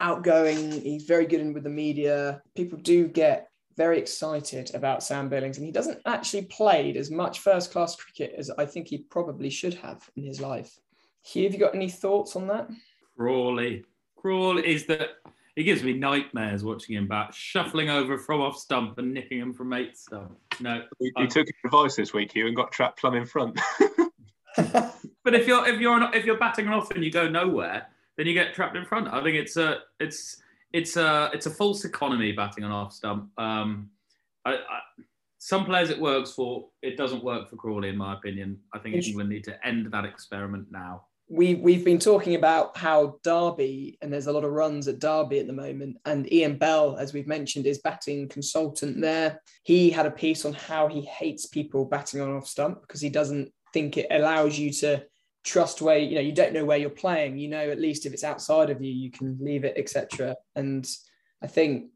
outgoing. 0.01 0.81
He's 0.81 1.05
very 1.05 1.25
good 1.25 1.39
in 1.39 1.53
with 1.53 1.63
the 1.63 1.69
media. 1.69 2.41
People 2.53 2.79
do 2.79 3.07
get 3.07 3.47
very 3.77 3.97
excited 3.97 4.75
about 4.75 5.03
Sam 5.03 5.29
Billings, 5.29 5.55
and 5.55 5.65
he 5.65 5.71
doesn't 5.71 6.01
actually 6.05 6.43
played 6.47 6.97
as 6.97 7.09
much 7.09 7.39
first 7.39 7.71
class 7.71 7.95
cricket 7.95 8.35
as 8.37 8.51
I 8.57 8.65
think 8.65 8.89
he 8.89 8.97
probably 8.97 9.49
should 9.49 9.75
have 9.75 10.09
in 10.17 10.25
his 10.25 10.41
life. 10.41 10.77
Hugh, 11.25 11.45
have 11.45 11.53
you 11.53 11.59
got 11.59 11.75
any 11.75 11.89
thoughts 11.89 12.35
on 12.35 12.47
that? 12.47 12.67
Crawley. 13.15 13.85
Crawley 14.17 14.67
is 14.67 14.85
that 14.87 15.11
he 15.55 15.63
gives 15.63 15.83
me 15.83 15.93
nightmares 15.93 16.63
watching 16.63 16.95
him 16.95 17.07
bat, 17.07 17.33
shuffling 17.33 17.89
over 17.89 18.17
from 18.17 18.41
off 18.41 18.57
stump 18.57 18.97
and 18.97 19.13
nicking 19.13 19.39
him 19.39 19.53
from 19.53 19.73
eight 19.73 19.97
stump. 19.97 20.37
No, 20.59 20.83
he, 20.99 21.11
he 21.17 21.27
took 21.27 21.47
advice 21.65 21.95
this 21.95 22.13
week, 22.13 22.33
Hugh, 22.33 22.47
and 22.47 22.55
got 22.55 22.71
trapped 22.71 22.99
plumb 22.99 23.15
in 23.15 23.25
front. 23.25 23.59
but 24.57 25.33
if 25.35 25.47
you're 25.47 25.67
if 25.67 25.79
you're 25.79 25.99
not, 25.99 26.15
if 26.15 26.25
you're 26.25 26.37
batting 26.37 26.67
off 26.67 26.91
and 26.91 27.03
you 27.03 27.11
go 27.11 27.27
nowhere, 27.29 27.87
then 28.17 28.27
you 28.27 28.33
get 28.33 28.53
trapped 28.53 28.75
in 28.75 28.85
front. 28.85 29.07
I 29.07 29.23
think 29.23 29.35
it's 29.35 29.57
a 29.57 29.79
it's 29.99 30.41
it's 30.73 30.97
a 30.97 31.29
it's 31.33 31.45
a 31.45 31.51
false 31.51 31.85
economy 31.85 32.31
batting 32.31 32.63
on 32.63 32.71
off 32.71 32.93
stump. 32.93 33.29
Um, 33.37 33.89
I, 34.45 34.53
I, 34.53 34.79
some 35.39 35.65
players 35.65 35.89
it 35.89 35.99
works 35.99 36.31
for. 36.31 36.67
It 36.81 36.97
doesn't 36.97 37.23
work 37.23 37.49
for 37.49 37.55
Crawley, 37.55 37.89
in 37.89 37.97
my 37.97 38.13
opinion. 38.13 38.59
I 38.73 38.79
think 38.79 38.95
England 38.95 39.29
need 39.29 39.45
to 39.45 39.67
end 39.67 39.91
that 39.91 40.05
experiment 40.05 40.67
now 40.69 41.05
we 41.29 41.55
we've 41.55 41.85
been 41.85 41.99
talking 41.99 42.33
about 42.33 42.75
how 42.75 43.19
Derby 43.23 43.97
and 44.01 44.11
there's 44.11 44.27
a 44.27 44.31
lot 44.31 44.43
of 44.43 44.51
runs 44.51 44.87
at 44.87 44.99
Derby 44.99 45.39
at 45.39 45.47
the 45.47 45.53
moment, 45.53 45.97
and 46.05 46.31
Ian 46.33 46.57
Bell, 46.57 46.97
as 46.97 47.13
we've 47.13 47.27
mentioned, 47.27 47.67
is 47.67 47.79
batting 47.79 48.27
consultant 48.27 48.99
there. 48.99 49.41
He 49.63 49.91
had 49.91 50.07
a 50.07 50.11
piece 50.11 50.43
on 50.43 50.53
how 50.53 50.87
he 50.87 51.01
hates 51.01 51.45
people 51.45 51.85
batting 51.85 52.19
on 52.19 52.35
off 52.35 52.47
stump 52.47 52.81
because 52.81 52.99
he 52.99 53.09
doesn't 53.09 53.51
think 53.73 53.97
it 53.97 54.07
allows 54.09 54.57
you 54.57 54.71
to 54.73 55.03
trust 55.43 55.81
where 55.81 55.99
you 55.99 56.15
know 56.15 56.21
you 56.21 56.31
don't 56.31 56.53
know 56.53 56.65
where 56.65 56.79
you're 56.79 56.89
playing. 56.89 57.37
You 57.37 57.49
know 57.49 57.69
at 57.69 57.79
least 57.79 58.07
if 58.07 58.13
it's 58.13 58.23
outside 58.23 58.71
of 58.71 58.81
you, 58.81 58.91
you 58.91 59.11
can 59.11 59.37
leave 59.39 59.63
it, 59.65 59.75
etc. 59.77 60.35
And 60.55 60.87
I 61.43 61.47
think 61.47 61.91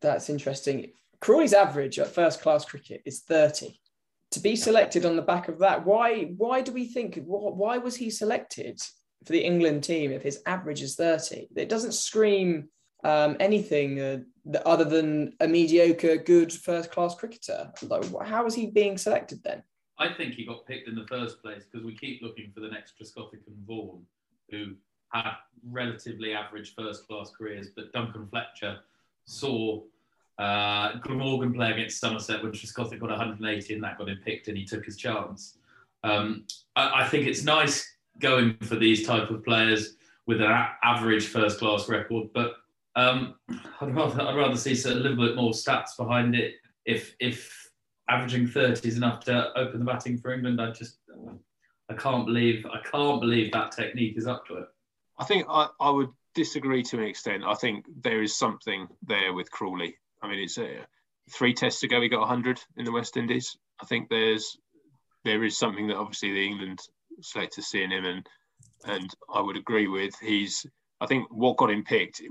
that's 0.00 0.30
interesting. 0.30 0.92
Crawley's 1.20 1.52
average 1.52 1.98
at 1.98 2.14
first 2.14 2.40
class 2.40 2.64
cricket 2.64 3.02
is 3.04 3.20
30 3.20 3.78
to 4.32 4.40
be 4.40 4.56
selected 4.56 5.04
on 5.04 5.16
the 5.16 5.22
back 5.22 5.48
of 5.48 5.58
that, 5.58 5.84
why 5.84 6.32
why 6.36 6.60
do 6.60 6.72
we 6.72 6.86
think 6.86 7.18
why 7.24 7.78
was 7.78 7.96
he 7.96 8.10
selected 8.10 8.80
for 9.24 9.32
the 9.32 9.44
England 9.44 9.84
team 9.84 10.12
if 10.12 10.22
his 10.22 10.40
average 10.46 10.82
is 10.82 10.96
30? 10.96 11.48
It 11.56 11.68
doesn't 11.68 11.92
scream 11.92 12.68
um, 13.02 13.36
anything 13.40 14.00
uh, 14.00 14.18
other 14.64 14.84
than 14.84 15.34
a 15.40 15.48
mediocre, 15.48 16.16
good 16.16 16.52
first 16.52 16.90
class 16.90 17.14
cricketer. 17.14 17.72
Like, 17.82 18.04
how 18.24 18.46
is 18.46 18.54
he 18.54 18.66
being 18.66 18.98
selected 18.98 19.42
then? 19.42 19.62
I 19.98 20.12
think 20.12 20.34
he 20.34 20.46
got 20.46 20.66
picked 20.66 20.88
in 20.88 20.94
the 20.94 21.06
first 21.06 21.42
place 21.42 21.64
because 21.70 21.84
we 21.84 21.96
keep 21.96 22.22
looking 22.22 22.52
for 22.54 22.60
the 22.60 22.68
next 22.68 22.94
Trescothick 22.98 23.46
and 23.46 23.66
Vaughan, 23.66 24.06
who 24.50 24.74
had 25.12 25.32
relatively 25.68 26.32
average 26.32 26.74
first 26.74 27.06
class 27.06 27.30
careers, 27.36 27.68
but 27.74 27.92
Duncan 27.92 28.26
Fletcher 28.28 28.78
saw 29.26 29.82
uh, 30.40 30.96
Glamorgan 31.00 31.52
play 31.52 31.70
against 31.70 32.00
Somerset 32.00 32.42
when 32.42 32.50
Trescothick 32.52 32.98
got 32.98 33.10
180 33.10 33.74
and 33.74 33.84
that 33.84 33.98
got 33.98 34.08
him 34.08 34.18
picked 34.24 34.48
and 34.48 34.56
he 34.56 34.64
took 34.64 34.86
his 34.86 34.96
chance. 34.96 35.58
Um, 36.02 36.44
I, 36.76 37.02
I, 37.02 37.08
think 37.08 37.26
it's 37.26 37.44
nice 37.44 37.86
going 38.20 38.56
for 38.62 38.76
these 38.76 39.06
type 39.06 39.28
of 39.28 39.44
players 39.44 39.96
with 40.26 40.40
an 40.40 40.50
a- 40.50 40.76
average 40.82 41.26
first 41.26 41.58
class 41.58 41.90
record, 41.90 42.28
but 42.32 42.54
um, 42.96 43.34
I'd 43.82 43.94
rather 43.94 44.22
I'd 44.22 44.36
rather 44.36 44.56
see 44.56 44.72
a 44.88 44.94
little 44.94 45.26
bit 45.26 45.36
more 45.36 45.50
stats 45.52 45.94
behind 45.98 46.34
it. 46.34 46.54
If 46.86 47.14
if 47.20 47.70
averaging 48.08 48.48
30 48.48 48.88
is 48.88 48.96
enough 48.96 49.20
to 49.26 49.52
open 49.58 49.78
the 49.78 49.84
batting 49.84 50.16
for 50.16 50.32
England, 50.32 50.58
I 50.58 50.70
just 50.70 51.00
I 51.90 51.94
can't 51.94 52.24
believe 52.24 52.64
I 52.64 52.80
can't 52.90 53.20
believe 53.20 53.52
that 53.52 53.72
technique 53.72 54.16
is 54.16 54.26
up 54.26 54.46
to 54.46 54.54
it. 54.54 54.68
I 55.18 55.24
think 55.26 55.44
I, 55.50 55.68
I 55.78 55.90
would 55.90 56.08
disagree 56.34 56.82
to 56.84 56.96
an 56.96 57.04
extent. 57.04 57.44
I 57.46 57.54
think 57.54 57.84
there 58.00 58.22
is 58.22 58.38
something 58.38 58.88
there 59.06 59.34
with 59.34 59.50
Crawley. 59.50 59.96
I 60.22 60.28
mean, 60.28 60.40
it's 60.40 60.58
uh, 60.58 60.84
three 61.30 61.54
tests 61.54 61.82
ago 61.82 62.00
he 62.00 62.08
got 62.08 62.20
100 62.20 62.60
in 62.76 62.84
the 62.84 62.92
West 62.92 63.16
Indies. 63.16 63.56
I 63.80 63.86
think 63.86 64.08
there's 64.08 64.58
there 65.24 65.44
is 65.44 65.58
something 65.58 65.88
that 65.88 65.96
obviously 65.96 66.32
the 66.32 66.46
England 66.46 66.80
selectors 67.20 67.66
see 67.66 67.82
in 67.82 67.90
him, 67.90 68.04
and 68.04 68.26
and 68.84 69.10
I 69.32 69.40
would 69.40 69.56
agree 69.56 69.88
with. 69.88 70.14
He's 70.20 70.66
I 71.00 71.06
think 71.06 71.28
what 71.30 71.56
got 71.56 71.70
him 71.70 71.84
picked. 71.84 72.22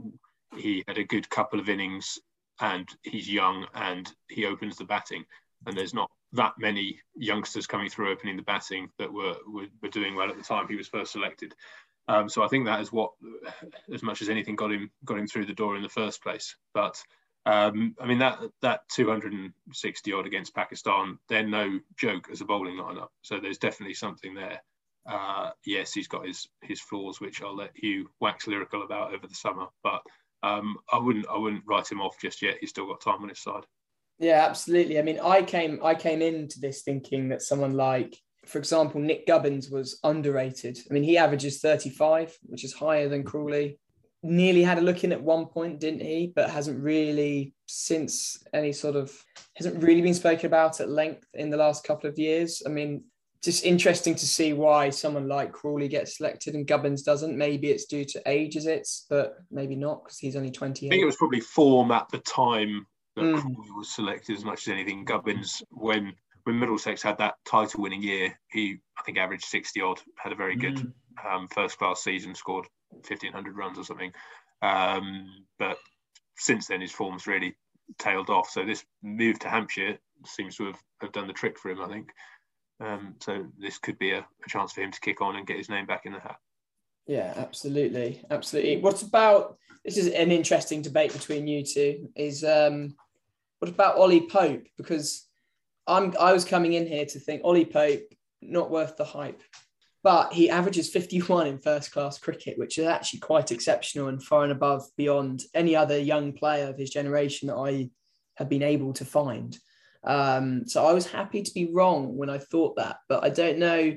He 0.58 0.84
had 0.88 0.98
a 0.98 1.04
good 1.04 1.30
couple 1.30 1.60
of 1.60 1.70
innings, 1.70 2.20
and 2.60 2.88
he's 3.04 3.32
young, 3.32 3.68
and 3.74 4.12
he 4.28 4.46
opens 4.46 4.78
the 4.78 4.86
batting. 4.86 5.26
And 5.66 5.78
there's 5.78 5.94
not 5.94 6.10
that 6.34 6.54
many 6.58 7.00
youngsters 7.16 7.68
coming 7.68 7.90
through 7.90 8.12
opening 8.12 8.38
the 8.38 8.44
batting 8.44 8.90
that 8.98 9.12
were 9.12 9.36
were, 9.48 9.68
were 9.82 9.90
doing 9.90 10.16
well 10.16 10.30
at 10.30 10.38
the 10.38 10.44
time 10.44 10.68
he 10.68 10.76
was 10.76 10.88
first 10.88 11.12
selected. 11.12 11.54
Um, 12.08 12.28
so 12.28 12.42
I 12.42 12.48
think 12.48 12.66
that 12.66 12.82
is 12.82 12.92
what, 12.92 13.12
as 13.94 14.02
much 14.02 14.24
as 14.24 14.30
anything, 14.30 14.56
got 14.56 14.72
him 14.72 14.90
got 15.06 15.20
him 15.20 15.28
through 15.28 15.46
the 15.46 15.54
door 15.54 15.76
in 15.76 15.84
the 15.84 15.90
first 15.90 16.24
place. 16.24 16.56
But 16.74 17.02
Um, 17.50 17.96
I 18.00 18.06
mean 18.06 18.20
that 18.20 18.40
that 18.62 18.88
260 18.90 20.14
odd 20.14 20.28
against 20.28 20.54
Pakistan, 20.54 21.18
they're 21.30 21.42
no 21.42 21.80
joke 21.98 22.28
as 22.32 22.42
a 22.42 22.46
bowling 22.46 22.76
lineup. 22.76 23.08
So 23.24 23.40
there's 23.40 23.58
definitely 23.58 23.96
something 23.96 24.36
there. 24.36 24.62
Uh, 25.08 25.50
yes, 25.66 25.92
he's 25.92 26.08
got 26.08 26.28
his 26.28 26.48
his 26.62 26.80
flaws, 26.80 27.20
which 27.20 27.42
I'll 27.42 27.56
let 27.56 27.72
you 27.82 28.08
wax 28.20 28.46
lyrical 28.46 28.84
about 28.84 29.16
over 29.16 29.26
the 29.26 29.34
summer. 29.34 29.66
But 29.84 30.04
um, 30.44 30.78
I 30.92 31.00
wouldn't 31.00 31.26
I 31.28 31.40
wouldn't 31.40 31.64
write 31.66 31.92
him 31.92 32.02
off 32.02 32.20
just 32.22 32.44
yet. 32.44 32.58
He's 32.60 32.70
still 32.70 32.86
got 32.86 33.02
time 33.02 33.24
on 33.24 33.30
his 33.30 33.40
side. 33.40 33.64
Yeah, 34.20 34.46
absolutely. 34.46 35.00
I 35.00 35.02
mean, 35.02 35.20
I 35.20 35.42
came 35.42 35.80
I 35.84 35.96
came 35.96 36.22
into 36.22 36.60
this 36.60 36.84
thinking 36.84 37.30
that 37.30 37.42
someone 37.42 37.74
like, 37.74 38.16
for 38.46 38.60
example, 38.60 39.02
Nick 39.02 39.26
Gubbins 39.26 39.72
was 39.72 40.00
underrated. 40.04 40.78
I 40.88 40.94
mean, 40.94 41.04
he 41.04 41.18
averages 41.18 41.62
35, 41.62 42.38
which 42.44 42.64
is 42.64 42.74
higher 42.74 43.10
than 43.10 43.24
Crawley 43.24 43.80
nearly 44.22 44.64
had 44.64 44.78
a 44.78 44.82
look 44.82 45.04
in 45.04 45.12
at 45.12 45.22
one 45.22 45.46
point, 45.46 45.80
didn't 45.80 46.02
he? 46.02 46.32
But 46.36 46.50
hasn't 46.50 46.82
really 46.82 47.54
since 47.68 48.44
any 48.54 48.72
sort 48.72 48.96
of 48.96 49.12
hasn't 49.56 49.82
really 49.82 50.02
been 50.02 50.14
spoken 50.14 50.48
about 50.48 50.80
at 50.80 50.90
length 50.90 51.28
in 51.34 51.50
the 51.50 51.58
last 51.58 51.84
couple 51.84 52.10
of 52.10 52.20
years. 52.20 52.62
I 52.66 52.70
mean, 52.70 53.04
just 53.42 53.64
interesting 53.64 54.16
to 54.16 54.28
see 54.28 54.54
why 54.54 54.90
someone 54.90 55.28
like 55.28 55.54
Crawley 55.54 55.88
gets 55.88 56.18
selected 56.18 56.56
and 56.56 56.68
Gubbins 56.68 57.04
doesn't. 57.04 57.38
Maybe 57.38 57.70
it's 57.70 57.86
due 57.86 58.06
to 58.06 58.22
age, 58.26 58.56
is 58.56 58.66
it? 58.66 58.88
But 59.10 59.36
maybe 59.50 59.76
not 59.76 60.04
because 60.04 60.18
he's 60.18 60.36
only 60.36 60.52
20. 60.52 60.88
I 60.88 60.90
think 60.90 61.02
it 61.02 61.06
was 61.06 61.16
probably 61.16 61.40
form 61.40 61.92
at 61.92 62.10
the 62.10 62.20
time 62.20 62.86
that 63.16 63.22
mm. 63.22 63.42
Crawley 63.42 63.72
was 63.78 63.90
selected 63.90 64.38
as 64.38 64.44
much 64.44 64.68
as 64.68 64.74
anything. 64.74 65.06
Gubbins, 65.06 65.64
when 65.70 66.14
when 66.44 66.60
Middlesex 66.60 67.02
had 67.02 67.18
that 67.20 67.36
title 67.46 67.82
winning 67.82 68.02
year, 68.02 68.38
he 68.52 68.78
I 68.98 69.04
think 69.04 69.18
averaged 69.18 69.46
60 69.46 69.82
odd, 69.82 70.02
had 70.18 70.34
a 70.34 70.36
very 70.36 70.58
good 70.58 70.76
mm. 70.76 70.94
um, 71.26 71.48
first 71.48 71.78
class 71.78 72.04
season, 72.04 72.36
scored 72.36 72.68
1500 72.92 73.56
runs 73.56 73.78
or 73.78 73.84
something. 73.84 74.12
Um, 74.62 75.46
but 75.58 75.78
since 76.36 76.68
then, 76.68 76.82
his 76.82 76.92
form's 76.92 77.28
really 77.28 77.56
tailed 77.98 78.30
off. 78.30 78.50
So 78.50 78.66
this 78.66 78.86
move 79.02 79.40
to 79.40 79.50
Hampshire 79.50 79.98
seems 80.26 80.56
to 80.58 80.66
have, 80.66 80.80
have 81.02 81.12
done 81.12 81.28
the 81.28 81.34
trick 81.34 81.58
for 81.58 81.70
him, 81.70 81.82
I 81.82 81.88
think. 81.88 82.10
Um, 82.80 83.16
so 83.20 83.46
this 83.58 83.78
could 83.78 83.98
be 84.00 84.12
a, 84.12 84.20
a, 84.20 84.50
chance 84.50 84.72
for 84.72 84.82
him 84.82 84.92
to 84.92 85.02
kick 85.02 85.22
on 85.22 85.36
and 85.36 85.46
get 85.46 85.58
his 85.58 85.70
name 85.70 85.86
back 85.86 86.06
in 86.06 86.14
the 86.14 86.20
hat. 86.20 86.38
Yeah, 87.08 87.34
absolutely, 87.36 88.24
absolutely. 88.32 88.78
What 88.78 89.02
about 89.02 89.58
this? 89.84 89.98
Is 89.98 90.08
an 90.08 90.32
interesting 90.32 90.82
debate 90.82 91.12
between 91.12 91.48
you 91.48 91.66
two. 91.66 92.10
Is 92.16 92.44
um, 92.44 92.96
what 93.60 93.70
about 93.70 93.98
Ollie 93.98 94.28
Pope? 94.30 94.68
Because 94.78 95.28
I'm 95.88 96.14
I 96.20 96.32
was 96.32 96.46
coming 96.46 96.74
in 96.74 96.88
here 96.88 97.06
to 97.06 97.20
think 97.20 97.42
Ollie 97.44 97.66
Pope 97.66 98.14
not 98.42 98.72
worth 98.72 98.96
the 98.96 99.04
hype 99.04 99.42
but 100.04 100.32
he 100.34 100.50
averages 100.50 100.90
51 100.90 101.48
in 101.48 101.60
first 101.60 101.92
class 101.92 102.18
cricket, 102.18 102.58
which 102.58 102.78
is 102.78 102.86
actually 102.88 103.20
quite 103.20 103.52
exceptional 103.52 104.08
and 104.08 104.24
far 104.24 104.44
and 104.44 104.52
above 104.52 104.84
beyond 104.98 105.44
any 105.54 105.76
other 105.76 105.98
young 105.98 106.32
player 106.34 106.68
of 106.68 106.78
his 106.78 106.90
generation 106.90 107.48
that 107.48 107.58
I 107.58 107.90
have 108.36 108.48
been 108.50 108.64
able 108.64 108.94
to 108.94 109.06
find. 109.06 109.58
Um, 110.06 110.66
so 110.66 110.86
I 110.86 110.94
was 110.94 111.06
happy 111.06 111.42
to 111.42 111.54
be 111.54 111.74
wrong 111.74 112.16
when 112.16 112.30
I 112.30 112.38
thought 112.38 112.78
that, 112.78 112.98
but 113.10 113.24
I 113.24 113.30
don't 113.30 113.60
know. 113.60 113.96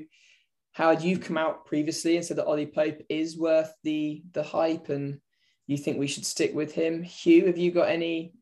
how 0.73 0.91
you've 0.91 1.21
come 1.21 1.37
out 1.37 1.65
previously 1.65 2.17
and 2.17 2.25
said 2.25 2.37
that 2.37 2.47
Ollie 2.47 2.65
Pope 2.65 2.99
is 3.07 3.37
worth 3.37 3.71
the 3.83 4.23
the 4.33 4.43
hype, 4.43 4.89
and 4.89 5.21
you 5.67 5.77
think 5.77 5.97
we 5.97 6.07
should 6.07 6.25
stick 6.25 6.53
with 6.53 6.73
him. 6.73 7.03
Hugh, 7.03 7.45
have 7.45 7.57
you 7.57 7.71
got 7.71 7.89
any? 7.89 8.33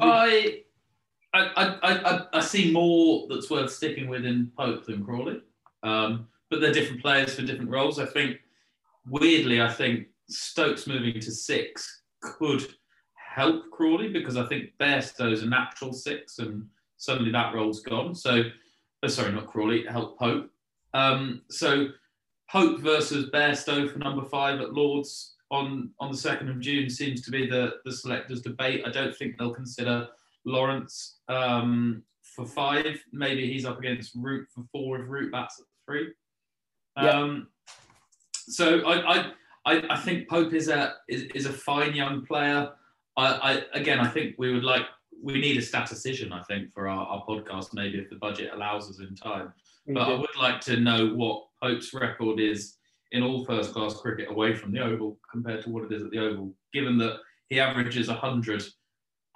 I, 0.00 0.62
I, 1.34 1.40
I, 1.56 1.92
I, 1.92 2.26
I 2.34 2.40
see 2.40 2.72
more 2.72 3.26
that's 3.28 3.50
worth 3.50 3.70
sticking 3.70 4.08
with 4.08 4.24
in 4.24 4.50
Pope 4.56 4.86
than 4.86 5.04
Crawley. 5.04 5.42
Um, 5.82 6.28
but 6.52 6.60
they're 6.60 6.70
different 6.70 7.00
players 7.00 7.34
for 7.34 7.40
different 7.40 7.70
roles. 7.70 7.98
I 7.98 8.04
think, 8.04 8.36
weirdly, 9.08 9.62
I 9.62 9.72
think 9.72 10.08
Stokes 10.28 10.86
moving 10.86 11.18
to 11.18 11.30
six 11.32 12.02
could 12.20 12.62
help 13.14 13.70
Crawley 13.70 14.12
because 14.12 14.36
I 14.36 14.46
think 14.46 14.72
Bairstow's 14.78 15.42
a 15.42 15.46
natural 15.46 15.94
six 15.94 16.40
and 16.40 16.66
suddenly 16.98 17.32
that 17.32 17.54
role's 17.54 17.80
gone. 17.80 18.14
So, 18.14 18.42
oh, 19.02 19.08
sorry, 19.08 19.32
not 19.32 19.46
Crawley, 19.46 19.86
help 19.86 20.18
Pope. 20.18 20.50
Um, 20.92 21.40
so, 21.48 21.88
Pope 22.50 22.80
versus 22.80 23.30
Bairstow 23.30 23.90
for 23.90 23.98
number 23.98 24.22
five 24.28 24.60
at 24.60 24.74
Lords 24.74 25.36
on, 25.50 25.88
on 26.00 26.12
the 26.12 26.18
2nd 26.18 26.50
of 26.50 26.60
June 26.60 26.90
seems 26.90 27.22
to 27.22 27.30
be 27.30 27.48
the, 27.48 27.76
the 27.86 27.92
selectors' 27.92 28.42
debate. 28.42 28.82
I 28.86 28.90
don't 28.90 29.16
think 29.16 29.38
they'll 29.38 29.54
consider 29.54 30.06
Lawrence 30.44 31.20
um, 31.30 32.02
for 32.20 32.44
five. 32.44 33.02
Maybe 33.10 33.50
he's 33.50 33.64
up 33.64 33.78
against 33.78 34.14
Root 34.14 34.48
for 34.54 34.64
four 34.70 35.00
if 35.00 35.08
Root 35.08 35.32
bats 35.32 35.58
at 35.58 35.64
three. 35.86 36.12
Um, 36.96 37.48
so 38.32 38.86
I, 38.86 39.32
I, 39.64 39.82
I 39.90 39.96
think 39.96 40.28
Pope 40.28 40.52
is 40.52 40.68
a 40.68 40.94
is, 41.08 41.22
is 41.34 41.46
a 41.46 41.52
fine 41.52 41.94
young 41.94 42.26
player. 42.26 42.70
I, 43.16 43.26
I 43.72 43.78
again 43.78 44.00
I 44.00 44.08
think 44.08 44.34
we 44.38 44.52
would 44.52 44.64
like 44.64 44.82
we 45.22 45.40
need 45.40 45.56
a 45.56 45.62
statistician 45.62 46.32
I 46.32 46.42
think 46.42 46.72
for 46.72 46.88
our, 46.88 47.06
our 47.06 47.24
podcast 47.26 47.68
maybe 47.72 47.98
if 47.98 48.10
the 48.10 48.16
budget 48.16 48.50
allows 48.52 48.90
us 48.90 49.00
in 49.00 49.14
time. 49.14 49.52
But 49.86 50.02
I 50.02 50.14
would 50.14 50.36
like 50.38 50.60
to 50.62 50.76
know 50.76 51.08
what 51.08 51.44
Pope's 51.60 51.92
record 51.92 52.38
is 52.38 52.76
in 53.10 53.22
all 53.22 53.44
first 53.44 53.72
class 53.72 53.94
cricket 53.94 54.30
away 54.30 54.54
from 54.54 54.72
the 54.72 54.80
Oval 54.80 55.18
compared 55.30 55.62
to 55.64 55.70
what 55.70 55.84
it 55.84 55.92
is 55.92 56.02
at 56.02 56.10
the 56.10 56.18
Oval, 56.18 56.52
given 56.72 56.98
that 56.98 57.18
he 57.48 57.60
averages 57.60 58.08
100 58.08 58.64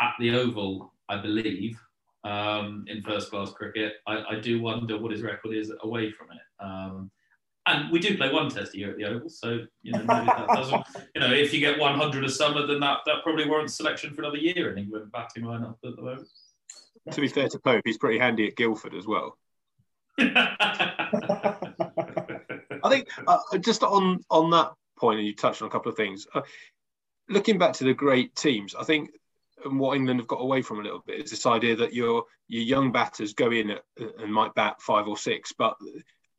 at 0.00 0.14
the 0.18 0.34
Oval, 0.34 0.92
I 1.08 1.18
believe, 1.18 1.78
um, 2.24 2.84
in 2.88 3.02
first 3.02 3.30
class 3.30 3.50
cricket. 3.50 3.94
I, 4.06 4.22
I, 4.30 4.40
do 4.40 4.60
wonder 4.60 4.98
what 4.98 5.12
his 5.12 5.22
record 5.22 5.54
is 5.54 5.72
away 5.82 6.10
from 6.10 6.28
it. 6.32 6.64
Um, 6.64 7.10
and 7.76 7.92
we 7.92 7.98
do 7.98 8.16
play 8.16 8.32
one 8.32 8.48
test 8.48 8.74
a 8.74 8.78
year 8.78 8.90
at 8.90 8.96
the 8.96 9.04
Oval, 9.04 9.28
so 9.28 9.60
you 9.82 9.92
know, 9.92 10.02
that 10.04 10.46
doesn't, 10.48 10.86
you 11.14 11.20
know, 11.20 11.32
if 11.32 11.52
you 11.52 11.60
get 11.60 11.78
100 11.78 12.24
a 12.24 12.28
summer, 12.28 12.66
then 12.66 12.80
that, 12.80 12.98
that 13.06 13.22
probably 13.22 13.48
warrants 13.48 13.74
selection 13.74 14.14
for 14.14 14.22
another 14.22 14.38
year 14.38 14.72
in 14.72 14.78
England 14.78 15.12
batting 15.12 15.44
lineup 15.44 15.76
at 15.84 15.96
the 15.96 16.02
moment. 16.02 16.28
To 17.12 17.20
be 17.20 17.28
fair 17.28 17.48
to 17.48 17.58
Pope, 17.58 17.82
he's 17.84 17.98
pretty 17.98 18.18
handy 18.18 18.48
at 18.48 18.56
Guildford 18.56 18.94
as 18.94 19.06
well. 19.06 19.38
I 20.18 21.56
think 22.88 23.08
uh, 23.26 23.38
just 23.60 23.82
on 23.82 24.20
on 24.30 24.50
that 24.50 24.72
point, 24.98 25.18
and 25.18 25.26
you 25.26 25.34
touched 25.34 25.62
on 25.62 25.68
a 25.68 25.70
couple 25.70 25.90
of 25.90 25.96
things. 25.96 26.26
Uh, 26.34 26.42
looking 27.28 27.58
back 27.58 27.74
to 27.74 27.84
the 27.84 27.94
great 27.94 28.34
teams, 28.34 28.74
I 28.74 28.84
think 28.84 29.10
what 29.64 29.96
England 29.96 30.20
have 30.20 30.28
got 30.28 30.40
away 30.40 30.62
from 30.62 30.80
a 30.80 30.82
little 30.82 31.02
bit 31.06 31.20
is 31.20 31.30
this 31.30 31.46
idea 31.46 31.76
that 31.76 31.92
your 31.92 32.24
your 32.48 32.62
young 32.62 32.92
batters 32.92 33.34
go 33.34 33.50
in 33.50 33.70
at, 33.70 33.82
and 34.18 34.32
might 34.32 34.54
bat 34.54 34.80
five 34.80 35.06
or 35.06 35.16
six, 35.16 35.52
but 35.52 35.76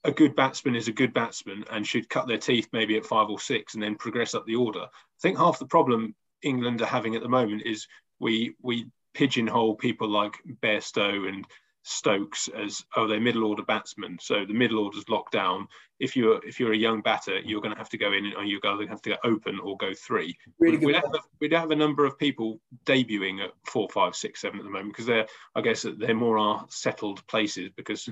a 0.08 0.12
good 0.12 0.36
batsman 0.36 0.76
is 0.76 0.88
a 0.88 0.93
good 0.93 1.13
batsman 1.13 1.65
and 1.70 1.86
should 1.86 2.10
cut 2.10 2.28
their 2.28 2.38
teeth 2.38 2.70
maybe 2.72 2.96
at 2.98 3.06
five 3.06 3.30
or 3.30 3.39
six 3.39 3.74
and 3.74 3.84
then 3.84 3.96
progress 3.96 4.34
up 4.34 4.46
the 4.46 4.56
order. 4.56 4.84
I 4.84 5.20
think 5.22 5.38
half 5.38 5.60
the 5.60 5.67
problem 5.67 6.15
England 6.41 6.82
are 6.82 6.86
having 6.86 7.15
at 7.15 7.22
the 7.22 7.30
moment 7.30 7.63
is 7.65 7.88
we 8.20 8.56
we 8.62 8.88
pigeonhole 9.13 9.76
people 9.76 10.08
like 10.08 10.36
Bairstow 10.63 11.28
and 11.28 11.46
Stokes 11.84 12.50
as 12.50 12.84
oh 12.96 13.08
they're 13.08 13.20
middle 13.20 13.46
order 13.46 13.63
batsmen, 13.63 14.17
so 14.20 14.46
the 14.46 14.54
middle 14.54 14.80
order's 14.80 15.08
locked 15.08 15.32
down. 15.32 15.67
If 16.00 16.17
you're 16.17 16.46
if 16.46 16.60
you're 16.60 16.74
a 16.74 16.78
young 16.78 17.02
batter, 17.02 17.39
you're 17.39 17.62
going 17.62 17.74
to 17.74 17.78
have 17.78 17.89
to 17.89 17.98
go 17.98 18.12
in 18.12 18.26
and 18.26 18.50
you're 18.50 18.60
going 18.60 18.86
to 18.86 18.88
have 18.88 19.02
to 19.04 19.12
go 19.12 19.15
open 19.24 19.58
or 19.60 19.78
go 19.78 19.93
three. 19.93 20.38
Really 20.60 20.78
we'd, 20.78 20.96
have 20.96 21.06
a, 21.13 21.20
we'd 21.39 21.54
have 21.54 21.72
a 21.72 21.76
number 21.78 22.06
of 22.06 22.20
people 22.20 22.60
debuting 22.86 23.41
at 23.41 23.52
four, 23.65 23.88
five, 23.89 24.17
six, 24.17 24.41
seven 24.41 24.60
at 24.60 24.65
the 24.65 24.70
moment 24.70 24.91
because 24.91 25.06
they're 25.06 25.28
I 25.56 25.62
guess 25.62 25.86
they're 25.98 26.13
more 26.13 26.38
our 26.38 26.65
settled 26.70 27.26
places 27.28 27.70
because 27.76 28.10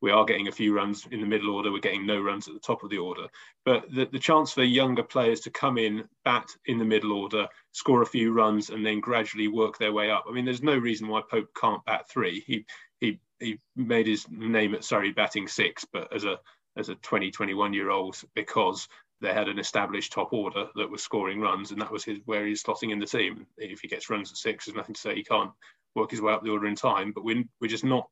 we 0.00 0.10
are 0.10 0.24
getting 0.24 0.48
a 0.48 0.52
few 0.52 0.74
runs 0.74 1.06
in 1.10 1.20
the 1.20 1.26
middle 1.26 1.50
order. 1.54 1.72
We're 1.72 1.80
getting 1.80 2.06
no 2.06 2.20
runs 2.20 2.46
at 2.46 2.54
the 2.54 2.60
top 2.60 2.82
of 2.82 2.90
the 2.90 2.98
order. 2.98 3.26
But 3.64 3.92
the, 3.92 4.06
the 4.06 4.18
chance 4.18 4.52
for 4.52 4.62
younger 4.62 5.02
players 5.02 5.40
to 5.40 5.50
come 5.50 5.78
in, 5.78 6.08
bat 6.24 6.48
in 6.66 6.78
the 6.78 6.84
middle 6.84 7.12
order, 7.12 7.48
score 7.72 8.02
a 8.02 8.06
few 8.06 8.32
runs, 8.32 8.70
and 8.70 8.84
then 8.84 9.00
gradually 9.00 9.48
work 9.48 9.78
their 9.78 9.92
way 9.92 10.10
up. 10.10 10.24
I 10.28 10.32
mean, 10.32 10.44
there's 10.44 10.62
no 10.62 10.76
reason 10.76 11.08
why 11.08 11.22
Pope 11.28 11.48
can't 11.58 11.84
bat 11.84 12.08
three. 12.08 12.40
He 12.46 12.64
he 13.00 13.20
he 13.40 13.58
made 13.76 14.06
his 14.06 14.26
name 14.30 14.74
at 14.74 14.84
Surrey 14.84 15.12
batting 15.12 15.48
six, 15.48 15.84
but 15.84 16.12
as 16.14 16.24
a 16.24 16.38
as 16.76 16.88
a 16.88 16.94
20, 16.96 17.30
21 17.32 17.72
year 17.72 17.90
old 17.90 18.16
because 18.34 18.88
they 19.20 19.32
had 19.32 19.48
an 19.48 19.58
established 19.58 20.12
top 20.12 20.32
order 20.32 20.68
that 20.76 20.90
was 20.90 21.02
scoring 21.02 21.40
runs, 21.40 21.72
and 21.72 21.80
that 21.80 21.90
was 21.90 22.04
his 22.04 22.18
where 22.24 22.46
he's 22.46 22.62
slotting 22.62 22.92
in 22.92 23.00
the 23.00 23.06
team. 23.06 23.46
If 23.56 23.80
he 23.80 23.88
gets 23.88 24.10
runs 24.10 24.30
at 24.30 24.36
six, 24.36 24.64
there's 24.66 24.76
nothing 24.76 24.94
to 24.94 25.00
say 25.00 25.14
he 25.14 25.24
can't 25.24 25.50
work 25.96 26.12
his 26.12 26.20
way 26.20 26.32
up 26.32 26.44
the 26.44 26.50
order 26.50 26.66
in 26.66 26.76
time. 26.76 27.12
But 27.12 27.24
we're 27.24 27.44
we're 27.60 27.68
just 27.68 27.84
not 27.84 28.08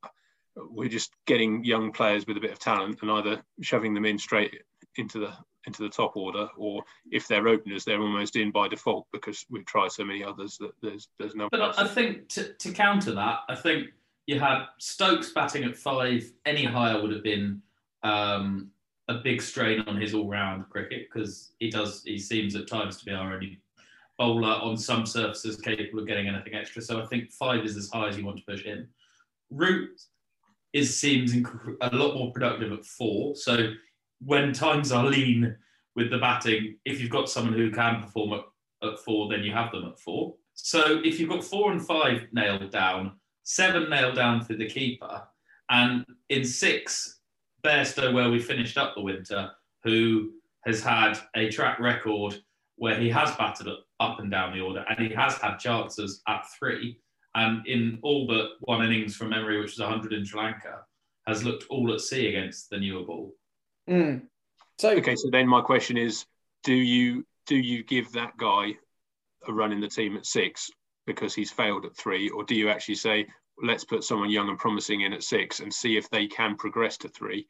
we're 0.57 0.89
just 0.89 1.13
getting 1.27 1.65
young 1.65 1.93
players 1.93 2.27
with 2.27 2.37
a 2.37 2.41
bit 2.41 2.51
of 2.51 2.59
talent 2.59 2.99
and 3.03 3.11
either 3.11 3.43
shoving 3.61 3.95
them 3.95 4.07
in 4.07 4.19
straight 4.19 4.55
into 4.97 5.19
the 5.19 5.33
into 5.67 5.83
the 5.83 5.89
top 5.89 6.17
order, 6.17 6.49
or 6.57 6.83
if 7.11 7.27
they're 7.27 7.49
openers, 7.49 7.85
they're 7.85 8.01
almost 8.01 8.37
in 8.37 8.53
by 8.53 8.69
default 8.69 9.07
because 9.13 9.45
we've 9.51 9.67
tried 9.67 9.91
so 9.91 10.05
many 10.05 10.23
others 10.23 10.57
that 10.59 10.71
there's 10.81 11.09
there's 11.19 11.35
no. 11.35 11.49
But 11.51 11.79
I 11.79 11.87
think 11.87 12.29
to, 12.31 12.53
to 12.55 12.73
counter 12.73 13.13
that, 13.13 13.41
I 13.49 13.55
think 13.55 13.89
you 14.27 14.39
had 14.39 14.67
Stokes 14.79 15.33
batting 15.33 15.65
at 15.65 15.77
five. 15.77 16.31
Any 16.45 16.65
higher 16.65 17.01
would 17.01 17.11
have 17.13 17.25
been 17.25 17.61
um, 18.03 18.71
a 19.09 19.15
big 19.15 19.43
strain 19.43 19.81
on 19.81 20.01
his 20.01 20.15
all-round 20.15 20.69
cricket 20.71 21.09
because 21.13 21.53
he 21.59 21.71
does 21.71 22.03
he 22.05 22.19
seems 22.19 22.55
at 22.55 22.69
times 22.69 22.97
to 22.99 23.05
be 23.05 23.13
our 23.13 23.35
only 23.35 23.61
bowler 24.19 24.55
on 24.63 24.77
some 24.77 25.05
surfaces 25.05 25.57
capable 25.57 26.01
of 26.01 26.07
getting 26.07 26.29
anything 26.29 26.55
extra. 26.55 26.81
So 26.81 27.03
I 27.03 27.07
think 27.07 27.31
five 27.33 27.65
is 27.65 27.77
as 27.77 27.91
high 27.91 28.09
as 28.09 28.17
you 28.17 28.25
want 28.25 28.39
to 28.39 28.45
push 28.45 28.63
him. 28.63 28.89
Root 29.51 30.01
is 30.73 30.99
seems 30.99 31.35
a 31.81 31.91
lot 31.95 32.15
more 32.15 32.33
productive 32.33 32.73
at 32.73 32.85
four. 32.85 33.35
So 33.37 33.73
when 34.21 34.53
times 34.53 34.93
are 34.93 35.05
lean 35.05 35.57
with 35.95 36.11
the 36.11 36.19
batting, 36.19 36.77
if 36.85 37.01
you've 37.01 37.11
got 37.11 37.29
someone 37.29 37.55
who 37.55 37.71
can 37.71 38.03
perform 38.03 38.33
at, 38.35 38.89
at 38.89 38.99
four, 38.99 39.29
then 39.29 39.43
you 39.43 39.53
have 39.53 39.73
them 39.73 39.87
at 39.87 39.99
four. 39.99 40.35
So 40.55 41.01
if 41.05 41.21
you've 41.21 41.31
got 41.31 41.45
four 41.45 41.73
and 41.73 41.85
five 41.85 42.27
nailed 42.33 42.71
down, 42.71 43.13
seven 43.43 43.89
nailed 43.91 44.17
down 44.17 44.43
for 44.43 44.55
the 44.55 44.67
keeper, 44.67 45.23
and 45.71 46.05
in 46.31 46.45
six, 46.45 47.21
Bairstow, 47.65 48.13
where 48.13 48.31
we 48.31 48.39
finished 48.39 48.79
up 48.79 48.95
the 48.95 49.03
winter, 49.03 49.51
who 49.83 50.33
has 50.65 50.83
had 50.83 51.19
a 51.35 51.51
track 51.51 51.79
record 51.79 52.41
where 52.77 52.99
he 52.99 53.09
has 53.11 53.35
batted 53.37 53.69
up 54.01 54.21
and 54.21 54.31
down 54.31 54.53
the 54.55 54.61
order, 54.61 54.85
and 54.89 55.07
he 55.07 55.15
has 55.15 55.35
had 55.37 55.57
chances 55.59 56.23
at 56.29 56.45
three, 56.59 57.01
and 57.37 57.67
in 57.67 57.99
all 58.03 58.27
but 58.27 58.53
one 58.61 58.85
innings 58.85 59.15
from 59.15 59.29
memory, 59.29 59.61
which 59.61 59.73
was 59.73 59.81
100 59.81 60.13
in 60.13 60.25
Sri 60.25 60.41
Lanka, 60.41 60.81
has 61.27 61.45
looked 61.45 61.67
all 61.69 61.93
at 61.93 62.01
sea 62.01 62.29
against 62.29 62.71
the 62.71 62.79
newer 62.79 63.05
ball. 63.05 63.35
Mm. 63.89 64.23
So 64.79 64.91
okay, 64.91 65.15
so 65.15 65.29
then 65.31 65.47
my 65.47 65.61
question 65.61 65.97
is, 65.97 66.27
do 66.65 66.75
you 66.75 67.25
do 67.47 67.57
you 67.57 67.85
give 67.85 68.11
that 68.13 68.37
guy 68.37 68.73
a 69.47 69.53
run 69.53 69.73
in 69.73 69.81
the 69.81 69.89
team 69.89 70.17
at 70.17 70.27
six 70.27 70.71
because 71.07 71.35
he's 71.35 71.53
failed 71.53 71.85
at 71.85 71.97
three, 71.97 72.31
or 72.31 72.43
do 72.43 72.55
you 72.55 72.69
actually 72.69 72.97
say 72.97 73.27
let's 73.63 73.85
put 73.85 74.03
someone 74.03 74.31
young 74.31 74.49
and 74.49 74.59
promising 74.59 75.03
in 75.03 75.13
at 75.13 75.23
six 75.23 75.61
and 75.61 75.73
see 75.73 75.97
if 75.97 76.11
they 76.11 76.27
can 76.27 76.57
progress 76.57 76.97
to 76.99 77.09
three? 77.09 77.47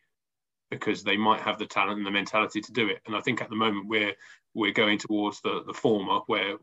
because 0.70 1.02
they 1.02 1.16
might 1.16 1.40
have 1.40 1.58
the 1.58 1.66
talent 1.66 1.98
and 1.98 2.06
the 2.06 2.10
mentality 2.10 2.60
to 2.60 2.72
do 2.72 2.88
it. 2.88 3.00
And 3.06 3.14
I 3.14 3.20
think 3.20 3.40
at 3.40 3.50
the 3.50 3.56
moment 3.56 3.86
we're 3.86 4.14
we're 4.56 4.72
going 4.72 4.98
towards 4.98 5.40
the 5.42 5.62
the 5.66 5.74
former, 5.74 6.20
where 6.26 6.56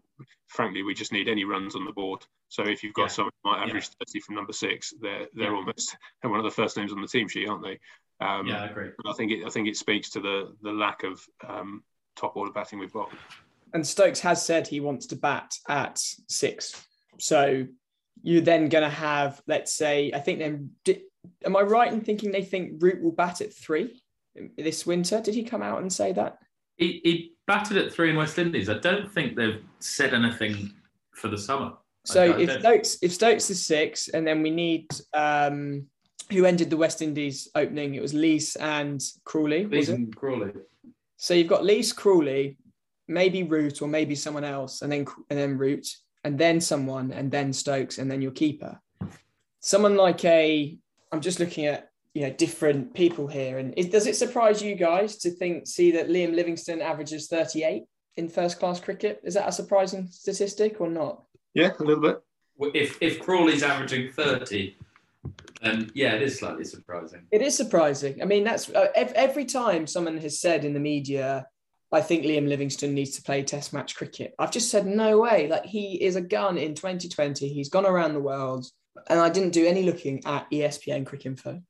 frankly 0.48 0.82
we 0.82 0.94
just 0.94 1.14
need 1.14 1.30
any 1.30 1.46
runs 1.46 1.76
on 1.76 1.86
the 1.86 1.92
board. 1.92 2.26
So 2.50 2.64
if 2.64 2.84
you've 2.84 2.94
got 2.94 3.04
yeah. 3.04 3.08
someone 3.10 3.32
who 3.44 3.52
might 3.52 3.64
average 3.64 3.90
yeah. 4.00 4.06
30 4.08 4.20
from 4.22 4.36
number 4.36 4.54
six, 4.54 4.94
they're 5.00 5.28
they're 5.34 5.52
yeah. 5.52 5.58
almost 5.58 5.96
they're 6.22 6.32
one 6.32 6.40
of 6.40 6.46
the 6.46 6.52
first 6.52 6.76
names 6.76 6.92
on 6.92 7.02
the 7.02 7.08
team 7.08 7.28
sheet, 7.28 7.48
aren't 7.48 7.64
they? 7.64 7.80
Um, 8.20 8.48
yeah, 8.48 8.64
I 8.64 8.66
agree. 8.66 8.90
I 9.06 9.14
think 9.14 9.32
it 9.32 9.46
I 9.46 9.50
think 9.50 9.68
it 9.68 9.78
speaks 9.78 10.10
to 10.12 10.20
the 10.20 10.56
the 10.64 10.72
lack 10.72 11.04
of 11.04 11.24
um, 11.48 11.84
top 12.16 12.36
order 12.36 12.52
batting 12.52 12.80
we've 12.80 12.92
got. 12.92 13.12
And 13.74 13.86
Stokes 13.86 14.20
has 14.22 14.44
said 14.44 14.68
he 14.68 14.80
wants 14.80 15.06
to 15.08 15.16
bat 15.16 15.56
at 15.70 16.00
six. 16.28 16.86
So 17.20 17.68
you're 18.22 18.42
then 18.42 18.70
going 18.70 18.84
to 18.84 18.90
have, 18.90 19.42
let's 19.48 19.74
say, 19.74 20.12
I 20.14 20.20
think 20.20 20.40
then 20.40 20.72
am 21.46 21.56
I 21.56 21.62
right 21.62 21.92
in 21.92 22.02
thinking 22.02 22.32
they 22.32 22.44
think 22.44 22.82
Root 22.82 23.02
will 23.04 23.12
bat 23.12 23.42
at 23.42 23.54
three 23.54 24.02
this 24.58 24.86
winter? 24.86 25.22
Did 25.22 25.36
he 25.36 25.44
come 25.44 25.62
out 25.62 25.82
and 25.82 25.92
say 25.92 26.14
that? 26.14 26.38
He, 26.78 27.02
he 27.04 27.34
batted 27.48 27.78
at 27.78 27.94
three 27.94 28.10
in 28.10 28.16
West 28.16 28.40
Indies. 28.40 28.70
I 28.70 28.80
don't 28.80 29.12
think 29.12 29.36
they've 29.36 29.62
said 29.80 30.14
anything 30.14 30.74
for 31.12 31.28
the 31.28 31.38
summer. 31.38 31.74
So 32.06 32.38
if 32.38 32.60
Stokes 32.60 32.98
if 33.02 33.14
Stokes 33.14 33.50
is 33.50 33.66
six, 33.66 34.10
and 34.10 34.28
then 34.28 34.42
we 34.42 34.50
need 34.50 34.88
um, 35.14 35.86
who 36.32 36.46
ended 36.46 36.70
the 36.70 36.78
West 36.78 37.02
Indies 37.02 37.48
opening? 37.56 37.96
It 37.96 38.02
was 38.02 38.14
Lees 38.14 38.56
and 38.58 39.02
Crawley. 39.24 39.66
Lees 39.66 39.90
and 39.90 40.14
Crawley. 40.16 40.52
So 41.18 41.34
you've 41.34 41.48
got 41.48 41.64
Lees, 41.64 41.94
Crawley, 41.94 42.58
maybe 43.08 43.44
Root, 43.44 43.82
or 43.82 43.88
maybe 43.88 44.16
someone 44.16 44.44
else, 44.44 44.82
and 44.82 44.92
then 44.92 45.06
and 45.30 45.40
then 45.40 45.58
Root, 45.58 45.88
and 46.24 46.38
then 46.38 46.60
someone, 46.60 47.12
and 47.12 47.32
then 47.32 47.54
Stokes, 47.54 47.98
and 47.98 48.12
then 48.12 48.22
your 48.22 48.32
keeper. 48.32 48.80
Someone 49.62 49.96
like 49.96 50.26
a 50.26 50.78
I'm 51.12 51.22
just 51.22 51.40
looking 51.40 51.68
at 51.68 51.90
you 52.14 52.22
know 52.22 52.32
different 52.32 52.94
people 52.94 53.28
here, 53.28 53.58
and 53.58 53.74
it, 53.76 53.92
does 53.92 54.08
it 54.08 54.16
surprise 54.16 54.62
you 54.62 54.76
guys 54.76 55.18
to 55.18 55.32
think 55.32 55.68
see 55.68 55.92
that 55.92 56.10
Liam 56.10 56.36
Livingstone 56.36 56.82
averages 56.82 57.28
38 57.28 57.84
in 58.18 58.30
first 58.30 58.60
class 58.60 58.80
cricket? 58.80 59.20
Is 59.24 59.34
that 59.34 59.50
a 59.50 59.52
surprising 59.52 60.08
statistic 60.10 60.80
or 60.80 60.90
not? 60.90 61.24
Yeah, 61.54 61.72
a 61.80 61.84
little 61.84 62.02
bit. 62.02 62.22
If 62.76 63.02
if 63.02 63.20
Crawley's 63.20 63.64
averaging 63.64 64.12
30, 64.12 64.78
then 65.62 65.92
yeah, 65.96 66.14
it 66.14 66.22
is 66.22 66.38
slightly 66.38 66.66
surprising. 66.66 67.26
It 67.32 67.42
is 67.42 67.58
surprising. 67.58 68.22
I 68.22 68.26
mean, 68.26 68.44
that's 68.44 68.70
uh, 68.70 68.90
every 68.96 69.46
time 69.46 69.88
someone 69.88 70.18
has 70.20 70.40
said 70.40 70.66
in 70.66 70.74
the 70.74 70.80
media. 70.80 71.48
I 71.92 72.02
think 72.02 72.26
Liam 72.26 72.48
Livingstone 72.48 72.96
needs 72.96 73.12
to 73.18 73.22
play 73.22 73.44
Test 73.44 73.72
match 73.72 73.96
cricket. 73.96 74.34
I've 74.40 74.50
just 74.50 74.72
said 74.72 74.88
no 74.88 75.20
way. 75.20 75.48
Like 75.48 75.64
he 75.64 76.04
is 76.04 76.16
a 76.16 76.22
gun 76.22 76.58
in 76.58 76.74
2020. 76.74 77.48
He's 77.48 77.70
gone 77.70 77.86
around 77.86 78.16
the 78.16 78.20
world 78.20 78.66
and 79.08 79.20
I 79.20 79.30
didn't 79.30 79.54
do 79.54 79.66
any 79.66 79.84
looking 79.84 80.24
at 80.26 80.50
ESPN 80.52 81.06
Cricinfo. 81.06 81.62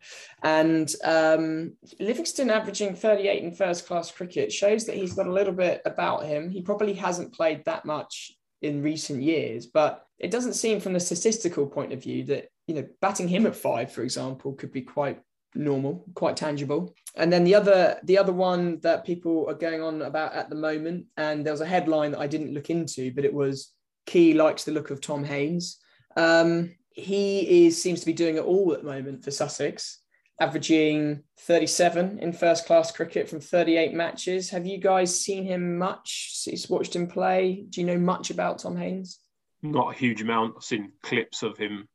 And 0.43 0.93
um, 1.03 1.73
Livingstone 1.99 2.49
averaging 2.49 2.95
38 2.95 3.43
in 3.43 3.51
first 3.51 3.87
class 3.87 4.11
cricket 4.11 4.51
shows 4.51 4.85
that 4.85 4.95
he's 4.95 5.13
got 5.13 5.27
a 5.27 5.33
little 5.33 5.53
bit 5.53 5.81
about 5.85 6.25
him. 6.25 6.49
He 6.49 6.61
probably 6.61 6.93
hasn't 6.93 7.33
played 7.33 7.63
that 7.65 7.85
much 7.85 8.33
in 8.61 8.81
recent 8.81 9.21
years, 9.21 9.65
but 9.65 10.05
it 10.19 10.31
doesn't 10.31 10.53
seem 10.53 10.79
from 10.79 10.93
the 10.93 10.99
statistical 10.99 11.67
point 11.67 11.93
of 11.93 12.03
view 12.03 12.23
that, 12.25 12.49
you 12.67 12.75
know, 12.75 12.87
batting 13.01 13.27
him 13.27 13.45
at 13.45 13.55
five, 13.55 13.91
for 13.91 14.03
example, 14.03 14.53
could 14.53 14.71
be 14.71 14.81
quite 14.81 15.21
normal, 15.55 16.05
quite 16.15 16.37
tangible. 16.37 16.93
And 17.15 17.31
then 17.31 17.43
the 17.43 17.55
other 17.55 17.99
the 18.03 18.17
other 18.17 18.33
one 18.33 18.79
that 18.79 19.05
people 19.05 19.45
are 19.49 19.53
going 19.53 19.81
on 19.81 20.01
about 20.01 20.33
at 20.33 20.49
the 20.49 20.55
moment, 20.55 21.05
and 21.17 21.45
there 21.45 21.53
was 21.53 21.61
a 21.61 21.65
headline 21.65 22.11
that 22.11 22.19
I 22.19 22.27
didn't 22.27 22.53
look 22.53 22.69
into, 22.69 23.13
but 23.13 23.25
it 23.25 23.33
was 23.33 23.73
Key 24.05 24.33
likes 24.33 24.63
the 24.63 24.71
look 24.71 24.91
of 24.91 25.01
Tom 25.01 25.23
Haines. 25.23 25.77
Um, 26.17 26.75
he 26.93 27.65
is 27.65 27.81
seems 27.81 27.99
to 28.01 28.05
be 28.05 28.13
doing 28.13 28.37
it 28.37 28.43
all 28.43 28.73
at 28.73 28.79
the 28.79 28.89
moment 28.89 29.23
for 29.23 29.31
Sussex, 29.31 29.99
averaging 30.39 31.23
37 31.41 32.19
in 32.19 32.33
first 32.33 32.65
class 32.65 32.91
cricket 32.91 33.29
from 33.29 33.39
38 33.39 33.93
matches. 33.93 34.49
Have 34.49 34.65
you 34.65 34.77
guys 34.77 35.19
seen 35.19 35.43
him 35.43 35.77
much? 35.77 36.47
Watched 36.69 36.95
him 36.95 37.07
play? 37.07 37.65
Do 37.69 37.81
you 37.81 37.87
know 37.87 37.99
much 37.99 38.29
about 38.29 38.59
Tom 38.59 38.77
Haines? 38.77 39.19
Not 39.61 39.93
a 39.93 39.97
huge 39.97 40.21
amount. 40.21 40.55
I've 40.57 40.63
seen 40.63 40.91
clips 41.01 41.43
of 41.43 41.57
him 41.57 41.87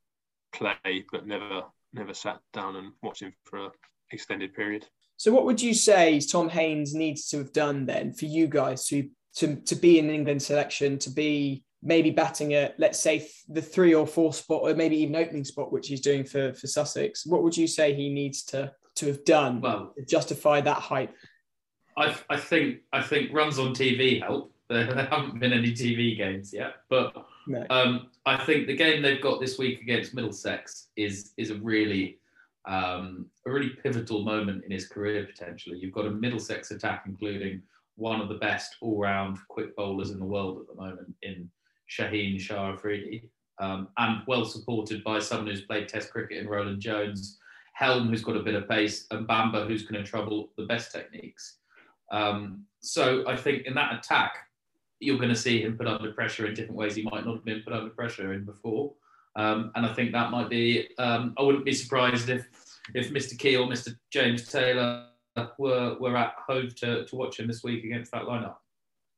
play, 0.53 1.05
but 1.11 1.27
never 1.27 1.63
never 1.93 2.13
sat 2.13 2.39
down 2.53 2.75
and 2.75 2.91
watched 3.01 3.21
him 3.21 3.33
for 3.45 3.65
an 3.65 3.71
extended 4.11 4.53
period. 4.53 4.85
So, 5.17 5.31
what 5.31 5.45
would 5.45 5.61
you 5.61 5.73
say 5.73 6.19
Tom 6.19 6.49
Haines 6.49 6.93
needs 6.93 7.27
to 7.29 7.37
have 7.39 7.51
done 7.51 7.85
then 7.85 8.13
for 8.13 8.25
you 8.25 8.47
guys 8.47 8.87
to 8.87 9.09
to 9.35 9.57
to 9.57 9.75
be 9.75 9.99
in 9.99 10.09
England 10.09 10.41
selection, 10.41 10.97
to 10.99 11.09
be 11.09 11.63
maybe 11.81 12.11
batting 12.11 12.53
at 12.53 12.77
let's 12.77 12.99
say 12.99 13.27
the 13.47 13.61
three 13.61 13.93
or 13.93 14.05
four 14.05 14.33
spot 14.33 14.61
or 14.63 14.73
maybe 14.75 14.97
even 14.97 15.15
opening 15.15 15.43
spot 15.43 15.71
which 15.71 15.87
he's 15.87 16.01
doing 16.01 16.23
for 16.23 16.53
for 16.53 16.67
Sussex 16.67 17.25
what 17.25 17.41
would 17.43 17.55
you 17.55 17.67
say 17.67 17.93
he 17.93 18.09
needs 18.09 18.43
to 18.43 18.71
to 18.95 19.07
have 19.07 19.23
done 19.23 19.61
well 19.61 19.93
to 19.97 20.05
justify 20.05 20.59
that 20.61 20.77
hype? 20.77 21.13
I, 21.97 22.15
I 22.29 22.37
think 22.37 22.79
I 22.91 23.01
think 23.01 23.33
runs 23.33 23.59
on 23.59 23.73
TV 23.73 24.21
help. 24.21 24.53
There, 24.69 24.85
haven't 24.85 25.39
been 25.39 25.51
any 25.51 25.71
TV 25.71 26.15
games 26.15 26.53
yet 26.53 26.75
but 26.89 27.25
no. 27.47 27.65
um, 27.71 28.11
I 28.27 28.37
think 28.37 28.67
the 28.67 28.75
game 28.75 29.01
they've 29.01 29.19
got 29.19 29.39
this 29.39 29.57
week 29.57 29.81
against 29.81 30.13
Middlesex 30.13 30.89
is 30.95 31.31
is 31.37 31.49
a 31.49 31.55
really 31.55 32.19
um, 32.67 33.25
a 33.47 33.51
really 33.51 33.69
pivotal 33.69 34.23
moment 34.23 34.63
in 34.65 34.69
his 34.69 34.87
career 34.87 35.25
potentially. 35.25 35.79
You've 35.79 35.95
got 35.95 36.05
a 36.05 36.11
Middlesex 36.11 36.69
attack 36.69 37.05
including 37.07 37.63
one 37.95 38.21
of 38.21 38.29
the 38.29 38.35
best 38.35 38.75
all-round 38.79 39.37
quick 39.47 39.75
bowlers 39.75 40.11
in 40.11 40.19
the 40.19 40.25
world 40.25 40.59
at 40.59 40.67
the 40.67 40.79
moment 40.79 41.15
in 41.23 41.49
Shaheen 41.89 42.39
Shah 42.39 42.73
Afridi, 42.73 43.29
um, 43.59 43.89
and 43.97 44.21
well 44.27 44.45
supported 44.45 45.03
by 45.03 45.19
someone 45.19 45.47
who's 45.47 45.61
played 45.61 45.87
Test 45.87 46.11
cricket 46.11 46.37
in 46.37 46.47
Roland 46.47 46.81
Jones, 46.81 47.37
Helm, 47.73 48.07
who's 48.07 48.23
got 48.23 48.37
a 48.37 48.43
bit 48.43 48.55
of 48.55 48.67
pace, 48.67 49.05
and 49.11 49.27
Bamber, 49.27 49.65
who's 49.65 49.83
going 49.85 50.03
to 50.03 50.09
trouble 50.09 50.51
the 50.57 50.65
best 50.65 50.91
techniques. 50.91 51.57
Um, 52.11 52.65
so 52.81 53.27
I 53.27 53.35
think 53.35 53.65
in 53.65 53.73
that 53.75 53.93
attack, 53.93 54.37
you're 54.99 55.17
going 55.17 55.29
to 55.29 55.35
see 55.35 55.61
him 55.61 55.77
put 55.77 55.87
under 55.87 56.11
pressure 56.11 56.45
in 56.45 56.53
different 56.53 56.77
ways 56.77 56.95
he 56.95 57.03
might 57.03 57.25
not 57.25 57.35
have 57.35 57.45
been 57.45 57.61
put 57.61 57.73
under 57.73 57.89
pressure 57.89 58.33
in 58.33 58.43
before. 58.43 58.93
Um, 59.35 59.71
and 59.75 59.85
I 59.85 59.93
think 59.93 60.11
that 60.11 60.31
might 60.31 60.49
be, 60.49 60.89
um, 60.97 61.33
I 61.37 61.43
wouldn't 61.43 61.63
be 61.63 61.73
surprised 61.73 62.29
if 62.29 62.47
if 62.93 63.11
Mr. 63.11 63.37
Key 63.37 63.55
or 63.55 63.67
Mr. 63.67 63.95
James 64.11 64.47
Taylor 64.47 65.05
were, 65.57 65.97
were 65.99 66.17
at 66.17 66.33
Hove 66.47 66.75
to, 66.75 67.05
to 67.05 67.15
watch 67.15 67.39
him 67.39 67.47
this 67.47 67.63
week 67.63 67.83
against 67.83 68.11
that 68.11 68.23
lineup. 68.23 68.55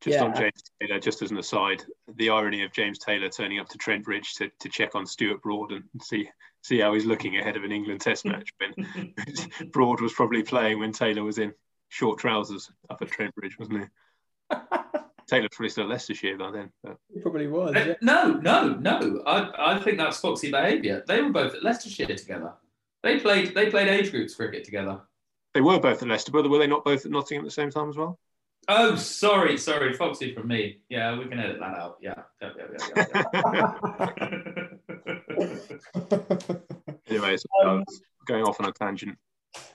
Just 0.02 0.18
yeah. 0.18 0.24
on 0.24 0.36
James 0.36 0.64
Taylor, 0.82 1.00
just 1.00 1.22
as 1.22 1.30
an 1.30 1.38
aside, 1.38 1.84
the 2.16 2.32
irony 2.32 2.64
of 2.64 2.72
James 2.72 2.98
Taylor 2.98 3.30
turning 3.30 3.60
up 3.60 3.70
to 3.70 3.78
Trent 3.78 4.04
Bridge 4.04 4.34
to, 4.36 4.50
to 4.60 4.68
check 4.68 4.96
on 4.96 5.06
Stuart 5.06 5.44
Broad 5.44 5.72
and 5.72 5.84
see 6.02 6.28
see 6.64 6.80
how 6.80 6.94
he's 6.94 7.06
looking 7.06 7.38
ahead 7.38 7.56
of 7.56 7.64
an 7.64 7.72
England 7.72 8.02
Test 8.02 8.26
match 8.26 8.50
when 8.58 9.14
Broad 9.72 10.02
was 10.02 10.14
probably 10.14 10.42
playing 10.42 10.80
when 10.80 10.92
Taylor 10.92 11.24
was 11.24 11.38
in 11.38 11.54
short 11.90 12.18
trousers 12.18 12.72
up 12.90 13.02
at 13.02 13.12
Trent 13.12 13.36
Bridge, 13.36 13.60
wasn't 13.60 13.82
he? 13.82 14.58
Taylor 15.28 15.48
probably 15.52 15.70
still 15.70 15.84
at 15.84 15.90
Leicestershire 15.90 16.38
by 16.38 16.52
then. 16.52 16.72
But... 16.84 16.98
He 17.14 17.20
probably 17.20 17.48
was. 17.48 17.76
Uh, 17.76 17.80
yeah. 17.80 17.94
No, 18.02 18.34
no, 18.34 18.74
no. 18.74 19.22
I, 19.26 19.76
I 19.76 19.80
think 19.80 19.98
that's 19.98 20.20
foxy 20.20 20.52
behaviour. 20.52 21.04
They 21.08 21.22
were 21.22 21.30
both 21.30 21.54
at 21.54 21.64
Leicestershire 21.64 22.16
together. 22.16 22.54
They 23.04 23.20
played 23.20 23.54
they 23.54 23.70
played 23.70 23.88
age 23.88 24.12
groups 24.12 24.36
cricket 24.36 24.64
together. 24.64 25.02
They 25.54 25.62
were 25.62 25.80
both 25.80 26.02
at 26.02 26.08
Leicester, 26.08 26.32
but 26.32 26.50
were 26.50 26.58
they 26.58 26.68
not 26.68 26.84
both 26.84 27.06
at 27.06 27.12
Nottingham 27.12 27.46
at 27.46 27.48
the 27.48 27.52
same 27.52 27.70
time 27.70 27.90
as 27.90 27.98
well? 27.98 28.20
Oh, 28.68 28.96
sorry, 28.96 29.58
sorry, 29.58 29.94
Foxy 29.94 30.34
from 30.34 30.48
me. 30.48 30.82
Yeah, 30.90 31.18
we 31.18 31.26
can 31.26 31.40
edit 31.40 31.60
that 31.60 31.78
out. 31.78 31.98
Yeah, 32.02 32.22
yeah, 32.42 32.52
yeah, 32.58 33.06
yeah. 33.54 34.14
yeah. 35.38 36.58
Anyways, 37.08 37.46
um, 37.64 37.84
going 38.28 38.44
off 38.44 38.60
on 38.60 38.68
a 38.68 38.72
tangent. 38.72 39.18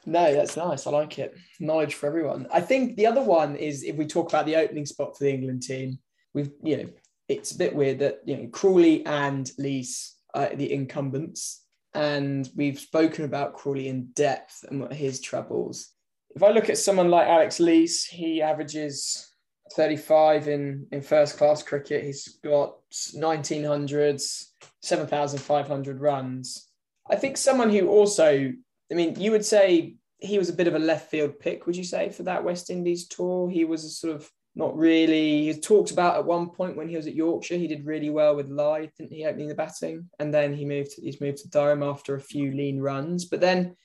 No, 0.07 0.33
that's 0.33 0.57
nice. 0.57 0.87
I 0.87 0.91
like 0.91 1.19
it. 1.19 1.37
Knowledge 1.61 1.95
for 1.95 2.07
everyone. 2.07 2.47
I 2.53 2.61
think 2.61 2.97
the 2.97 3.07
other 3.07 3.23
one 3.23 3.57
is 3.57 3.83
if 3.83 3.97
we 3.97 4.07
talk 4.07 4.29
about 4.29 4.47
the 4.47 4.57
opening 4.57 4.87
spot 4.87 5.17
for 5.17 5.25
the 5.25 5.35
England 5.35 5.63
team, 5.63 5.99
we've 6.33 6.51
you 6.63 6.77
know 6.77 6.89
it's 7.29 7.53
a 7.53 7.59
bit 7.59 7.75
weird 7.75 7.99
that 7.99 8.21
you 8.25 8.37
know 8.37 8.49
Crawley 8.49 9.05
and 9.05 9.51
Lees 9.59 10.15
are 10.33 10.55
the 10.55 10.73
incumbents, 10.73 11.65
and 11.93 12.49
we've 12.55 12.79
spoken 12.79 13.25
about 13.25 13.55
Crawley 13.55 13.89
in 13.89 14.07
depth 14.15 14.65
and 14.69 14.81
what 14.81 14.93
his 14.93 15.21
troubles 15.21 15.91
if 16.37 16.43
I 16.43 16.51
look 16.51 16.69
at 16.69 16.77
someone 16.77 17.11
like 17.11 17.27
Alex 17.27 17.59
Lees, 17.59 18.05
he 18.05 18.43
averages 18.43 19.33
35 19.73 20.49
in, 20.49 20.87
in 20.93 21.01
first 21.01 21.39
class 21.39 21.63
cricket. 21.63 22.05
He's 22.05 22.39
got 22.45 22.75
1900s, 22.93 24.45
7,500 24.83 26.01
runs. 26.01 26.69
I 27.11 27.17
think 27.17 27.39
someone 27.39 27.71
who 27.71 27.89
also, 27.89 28.53
I 28.93 28.95
mean, 28.95 29.19
you 29.19 29.31
would 29.31 29.47
say 29.47 29.97
he 30.19 30.39
was 30.39 30.51
a 30.51 30.55
bit 30.55 30.69
of 30.69 30.75
a 30.75 30.79
left 30.79 31.11
field 31.11 31.39
pick, 31.41 31.65
would 31.65 31.77
you 31.77 31.85
say, 31.85 32.11
for 32.11 32.25
that 32.25 32.45
West 32.45 32.69
Indies 32.69 33.09
tour? 33.09 33.51
He 33.51 33.65
was 33.65 33.85
a 33.85 33.89
sort 33.89 34.15
of 34.15 34.31
not 34.55 34.77
really. 34.77 35.43
He 35.43 35.49
was 35.49 35.61
talked 35.61 35.91
about 35.91 36.17
at 36.17 36.27
one 36.27 36.51
point 36.51 36.77
when 36.77 36.89
he 36.89 36.97
was 36.97 37.07
at 37.07 37.15
Yorkshire. 37.15 37.57
He 37.57 37.67
did 37.67 37.87
really 37.87 38.11
well 38.11 38.37
with 38.37 38.51
Lyth, 38.51 38.91
didn't 38.99 39.13
he, 39.13 39.25
opening 39.25 39.49
the 39.49 39.55
batting? 39.55 40.11
And 40.19 40.35
then 40.35 40.53
he 40.53 40.67
moved. 40.67 40.93
He's 40.97 41.21
moved 41.21 41.39
to 41.39 41.49
Durham 41.49 41.83
after 41.83 42.15
a 42.15 42.21
few 42.21 42.53
lean 42.53 42.79
runs. 42.79 43.25
But 43.25 43.41
then 43.41 43.77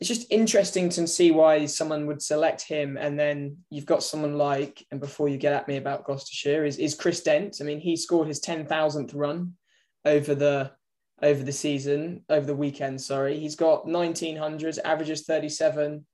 it's 0.00 0.08
just 0.08 0.26
interesting 0.30 0.88
to 0.88 1.06
see 1.06 1.30
why 1.30 1.66
someone 1.66 2.06
would 2.06 2.22
select 2.22 2.62
him. 2.62 2.96
And 2.96 3.18
then 3.20 3.58
you've 3.68 3.84
got 3.84 4.02
someone 4.02 4.38
like, 4.38 4.84
and 4.90 4.98
before 4.98 5.28
you 5.28 5.36
get 5.36 5.52
at 5.52 5.68
me 5.68 5.76
about 5.76 6.04
Gloucestershire, 6.04 6.64
is, 6.64 6.78
is 6.78 6.94
Chris 6.94 7.22
Dent. 7.22 7.58
I 7.60 7.64
mean, 7.64 7.80
he 7.80 7.96
scored 7.96 8.26
his 8.26 8.40
10,000th 8.40 9.12
run 9.14 9.52
over 10.06 10.34
the 10.34 10.72
over 11.22 11.42
the 11.42 11.52
season, 11.52 12.24
over 12.30 12.46
the 12.46 12.56
weekend, 12.56 12.98
sorry. 12.98 13.38
He's 13.38 13.54
got 13.54 13.84
1900s, 13.84 14.78
averages 14.82 15.26
37. 15.26 16.06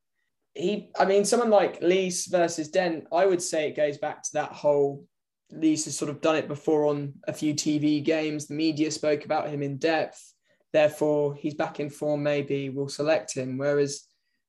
He, 0.55 0.91
I 0.99 1.05
mean, 1.05 1.24
someone 1.24 1.51
like 1.51 1.80
Lees 1.80 2.26
versus 2.26 2.66
Dent, 2.66 3.05
I 3.12 3.24
would 3.24 3.41
say 3.41 3.68
it 3.68 3.76
goes 3.76 3.99
back 3.99 4.24
to 4.24 4.30
that 4.32 4.51
whole 4.51 5.05
Lees 5.53 5.84
has 5.84 5.97
sort 5.97 6.11
of 6.11 6.20
done 6.20 6.34
it 6.34 6.49
before 6.49 6.87
on 6.87 7.14
a 7.28 7.32
few 7.32 7.55
TV 7.55 8.03
games. 8.03 8.49
The 8.49 8.55
media 8.55 8.91
spoke 8.91 9.24
about 9.24 9.49
him 9.49 9.62
in 9.62 9.76
depth 9.76 10.34
therefore 10.77 11.35
he's 11.35 11.55
back 11.55 11.81
in 11.81 11.89
form, 11.89 12.22
maybe 12.22 12.68
we'll 12.68 12.89
select 12.89 13.35
him. 13.35 13.57
Whereas 13.57 14.05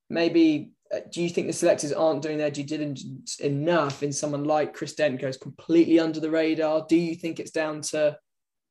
maybe 0.09 0.71
uh, 0.93 0.99
do 1.11 1.21
you 1.21 1.29
think 1.29 1.47
the 1.47 1.53
selectors 1.53 1.91
aren't 1.93 2.21
doing 2.21 2.37
their 2.37 2.51
due 2.51 2.63
diligence 2.63 3.39
enough 3.39 4.03
in 4.03 4.11
someone 4.11 4.43
like 4.43 4.73
Chris 4.73 4.93
Dent 4.93 5.21
goes 5.21 5.37
completely 5.37 5.99
under 5.99 6.19
the 6.19 6.29
radar? 6.29 6.85
Do 6.87 6.95
you 6.95 7.15
think 7.15 7.39
it's 7.39 7.51
down 7.51 7.81
to 7.93 8.17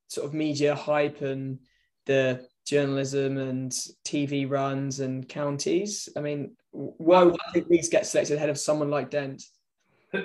sort 0.09 0.27
of 0.27 0.35
media 0.35 0.75
hype 0.75 1.21
and 1.23 1.59
the 2.07 2.47
journalism 2.67 3.39
and 3.39 3.73
TV 4.05 4.49
runs 4.49 5.01
and 5.01 5.29
counties? 5.29 6.09
I 6.17 6.21
mean, 6.21 6.57
why 6.73 7.23
would 7.25 7.37
these 7.69 7.89
get 7.89 8.07
selected 8.07 8.37
ahead 8.37 8.51
of 8.51 8.59
someone 8.59 8.91
like 8.91 9.11
Dent? 9.11 9.43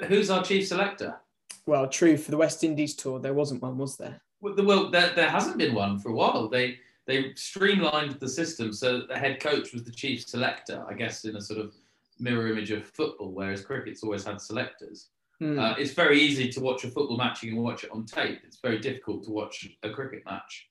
Who's 0.07 0.29
our 0.29 0.43
chief 0.43 0.67
selector? 0.67 1.19
Well, 1.65 1.87
true 1.87 2.17
for 2.17 2.31
the 2.31 2.37
West 2.37 2.63
Indies 2.63 2.95
tour, 2.95 3.19
there 3.19 3.33
wasn't 3.33 3.61
one, 3.61 3.77
was 3.77 3.97
there? 3.97 4.21
Well, 4.41 4.89
there, 4.89 5.13
there 5.15 5.29
hasn't 5.29 5.57
been 5.57 5.75
one 5.75 5.99
for 5.99 6.09
a 6.09 6.15
while. 6.15 6.49
They 6.49 6.79
they 7.11 7.33
streamlined 7.35 8.13
the 8.21 8.29
system 8.29 8.71
so 8.71 9.01
the 9.01 9.17
head 9.17 9.41
coach 9.41 9.73
was 9.73 9.83
the 9.83 9.91
chief 9.91 10.25
selector, 10.25 10.85
I 10.89 10.93
guess, 10.93 11.25
in 11.25 11.35
a 11.35 11.41
sort 11.41 11.59
of 11.59 11.73
mirror 12.19 12.47
image 12.47 12.71
of 12.71 12.85
football, 12.85 13.31
whereas 13.33 13.65
cricket's 13.65 14.01
always 14.01 14.23
had 14.23 14.39
selectors. 14.39 15.09
Mm. 15.43 15.59
Uh, 15.59 15.75
it's 15.77 15.91
very 15.91 16.21
easy 16.21 16.47
to 16.49 16.61
watch 16.61 16.85
a 16.85 16.87
football 16.87 17.17
match. 17.17 17.43
You 17.43 17.51
can 17.51 17.61
watch 17.61 17.83
it 17.83 17.91
on 17.91 18.05
tape. 18.05 18.39
It's 18.45 18.59
very 18.61 18.79
difficult 18.79 19.25
to 19.25 19.31
watch 19.31 19.67
a 19.83 19.89
cricket 19.89 20.23
match, 20.25 20.69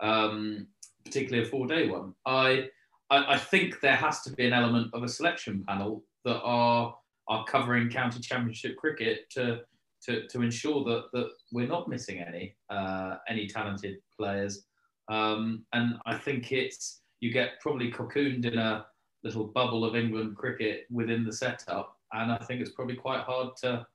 um, 0.00 0.66
particularly 1.04 1.46
a 1.46 1.50
four-day 1.50 1.88
one. 1.88 2.14
I, 2.24 2.68
I, 3.10 3.34
I 3.34 3.38
think 3.38 3.80
there 3.80 3.94
has 3.94 4.22
to 4.22 4.32
be 4.32 4.44
an 4.44 4.52
element 4.52 4.92
of 4.92 5.04
a 5.04 5.08
selection 5.08 5.64
panel 5.68 6.02
that 6.24 6.40
are 6.42 6.96
are 7.28 7.44
covering 7.44 7.90
county 7.90 8.20
championship 8.20 8.76
cricket 8.76 9.28
to 9.30 9.60
to, 10.04 10.26
to 10.28 10.42
ensure 10.42 10.82
that 10.84 11.04
that 11.12 11.28
we're 11.52 11.68
not 11.68 11.88
missing 11.88 12.20
any 12.20 12.56
uh, 12.70 13.16
any 13.28 13.46
talented 13.46 13.96
players 14.18 14.64
um, 15.08 15.64
and 15.72 15.96
I 16.06 16.16
think 16.18 16.52
it's 16.52 17.00
you 17.20 17.32
get 17.32 17.60
probably 17.60 17.90
cocooned 17.90 18.44
in 18.44 18.58
a 18.58 18.86
little 19.22 19.44
bubble 19.44 19.84
of 19.84 19.96
England 19.96 20.36
cricket 20.36 20.86
within 20.90 21.24
the 21.24 21.32
setup, 21.32 21.96
and 22.12 22.32
I 22.32 22.38
think 22.38 22.60
it's 22.60 22.72
probably 22.72 22.96
quite 22.96 23.20
hard 23.20 23.56
to 23.62 23.86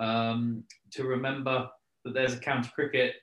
um, 0.00 0.64
to 0.92 1.04
remember 1.04 1.68
that 2.04 2.14
there's 2.14 2.34
a 2.34 2.40
county 2.40 2.70
cricket 2.74 3.14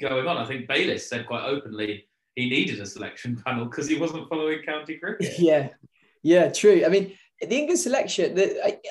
going 0.00 0.26
on. 0.26 0.36
I 0.36 0.46
think 0.46 0.68
Bayliss 0.68 1.08
said 1.08 1.26
quite 1.26 1.44
openly 1.44 2.06
he 2.34 2.48
needed 2.48 2.80
a 2.80 2.86
selection 2.86 3.40
panel 3.46 3.66
because 3.66 3.88
he 3.88 3.98
wasn't 3.98 4.28
following 4.28 4.62
county 4.62 4.98
cricket. 4.98 5.34
Yeah, 5.38 5.68
yeah, 6.22 6.50
true. 6.50 6.84
I 6.84 6.88
mean, 6.88 7.16
the 7.40 7.56
England 7.56 7.80
selection 7.80 8.38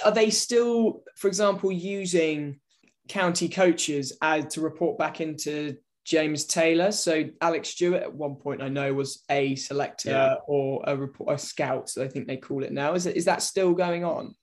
are 0.06 0.12
they 0.12 0.30
still, 0.30 1.04
for 1.16 1.28
example, 1.28 1.72
using 1.72 2.60
county 3.08 3.50
coaches 3.50 4.18
as 4.22 4.46
to 4.54 4.62
report 4.62 4.98
back 4.98 5.20
into 5.20 5.76
James 6.06 6.46
Taylor. 6.46 6.92
So 6.92 7.30
Alex 7.42 7.70
Stewart 7.70 8.04
at 8.04 8.14
one 8.14 8.36
point 8.36 8.62
I 8.62 8.70
know 8.70 8.94
was 8.94 9.24
a 9.30 9.56
selector 9.56 10.10
yeah. 10.10 10.36
or 10.48 10.84
a 10.86 10.96
report, 10.96 11.36
a 11.36 11.38
scout. 11.38 11.90
So 11.90 12.04
I 12.04 12.08
think 12.08 12.28
they 12.28 12.38
call 12.38 12.64
it 12.64 12.72
now. 12.72 12.94
Is 12.94 13.06
it 13.06 13.16
is 13.16 13.26
that 13.26 13.42
still 13.42 13.74
going 13.74 14.04
on? 14.04 14.36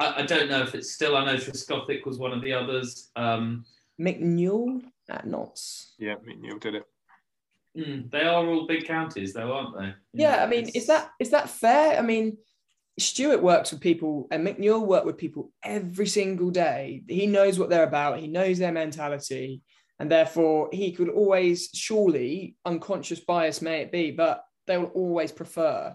I, 0.00 0.22
I 0.22 0.22
don't 0.22 0.48
know 0.48 0.62
if 0.62 0.74
it's 0.74 0.92
still. 0.92 1.16
I 1.16 1.24
know 1.24 1.34
Trescothick 1.34 2.06
was 2.06 2.18
one 2.18 2.32
of 2.32 2.42
the 2.42 2.52
others. 2.52 3.10
Um, 3.16 3.64
Mick 4.00 4.20
Newell 4.20 4.80
at 5.10 5.26
Notts. 5.26 5.94
Yeah, 5.98 6.14
Mick 6.26 6.40
Newell 6.40 6.58
did 6.58 6.76
it. 6.76 6.84
Mm, 7.76 8.10
they 8.10 8.22
are 8.22 8.46
all 8.46 8.66
big 8.66 8.86
counties, 8.86 9.32
though, 9.32 9.52
aren't 9.52 9.76
they? 9.76 9.94
Yeah, 10.12 10.36
yeah 10.36 10.44
I 10.44 10.46
mean, 10.46 10.68
it's... 10.68 10.76
is 10.76 10.86
that 10.86 11.10
is 11.18 11.30
that 11.30 11.50
fair? 11.50 11.98
I 11.98 12.02
mean, 12.02 12.38
Stewart 12.98 13.42
works 13.42 13.72
with 13.72 13.80
people, 13.80 14.28
and 14.30 14.46
McNeil 14.46 14.58
Newell 14.58 14.86
work 14.86 15.04
with 15.04 15.18
people 15.18 15.50
every 15.62 16.06
single 16.06 16.50
day. 16.50 17.02
He 17.08 17.26
knows 17.26 17.58
what 17.58 17.68
they're 17.68 17.82
about. 17.82 18.20
He 18.20 18.28
knows 18.28 18.58
their 18.58 18.72
mentality 18.72 19.62
and 19.98 20.10
therefore 20.10 20.68
he 20.72 20.92
could 20.92 21.08
always 21.08 21.70
surely 21.72 22.56
unconscious 22.64 23.20
bias 23.20 23.62
may 23.62 23.80
it 23.80 23.92
be 23.92 24.10
but 24.10 24.44
they 24.66 24.76
will 24.76 24.86
always 24.88 25.32
prefer 25.32 25.94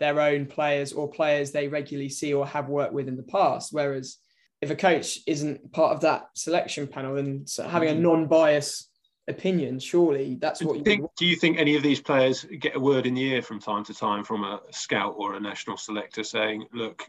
their 0.00 0.20
own 0.20 0.46
players 0.46 0.92
or 0.92 1.08
players 1.08 1.52
they 1.52 1.68
regularly 1.68 2.08
see 2.08 2.32
or 2.32 2.46
have 2.46 2.68
worked 2.68 2.92
with 2.92 3.08
in 3.08 3.16
the 3.16 3.22
past 3.22 3.72
whereas 3.72 4.18
if 4.60 4.70
a 4.70 4.76
coach 4.76 5.18
isn't 5.26 5.72
part 5.72 5.94
of 5.94 6.00
that 6.00 6.26
selection 6.34 6.86
panel 6.86 7.16
and 7.16 7.48
having 7.68 7.88
a 7.88 7.92
mm-hmm. 7.92 8.02
non-bias 8.02 8.88
opinion 9.28 9.78
surely 9.78 10.36
that's 10.40 10.62
what 10.62 10.76
you 10.76 10.84
think 10.84 11.06
do 11.16 11.24
you 11.24 11.36
think 11.36 11.58
any 11.58 11.76
of 11.76 11.82
these 11.82 12.00
players 12.00 12.44
get 12.58 12.76
a 12.76 12.80
word 12.80 13.06
in 13.06 13.14
the 13.14 13.22
ear 13.22 13.40
from 13.40 13.58
time 13.58 13.82
to 13.82 13.94
time 13.94 14.22
from 14.22 14.44
a 14.44 14.60
scout 14.70 15.14
or 15.16 15.34
a 15.34 15.40
national 15.40 15.76
selector 15.76 16.22
saying 16.22 16.66
look 16.72 17.04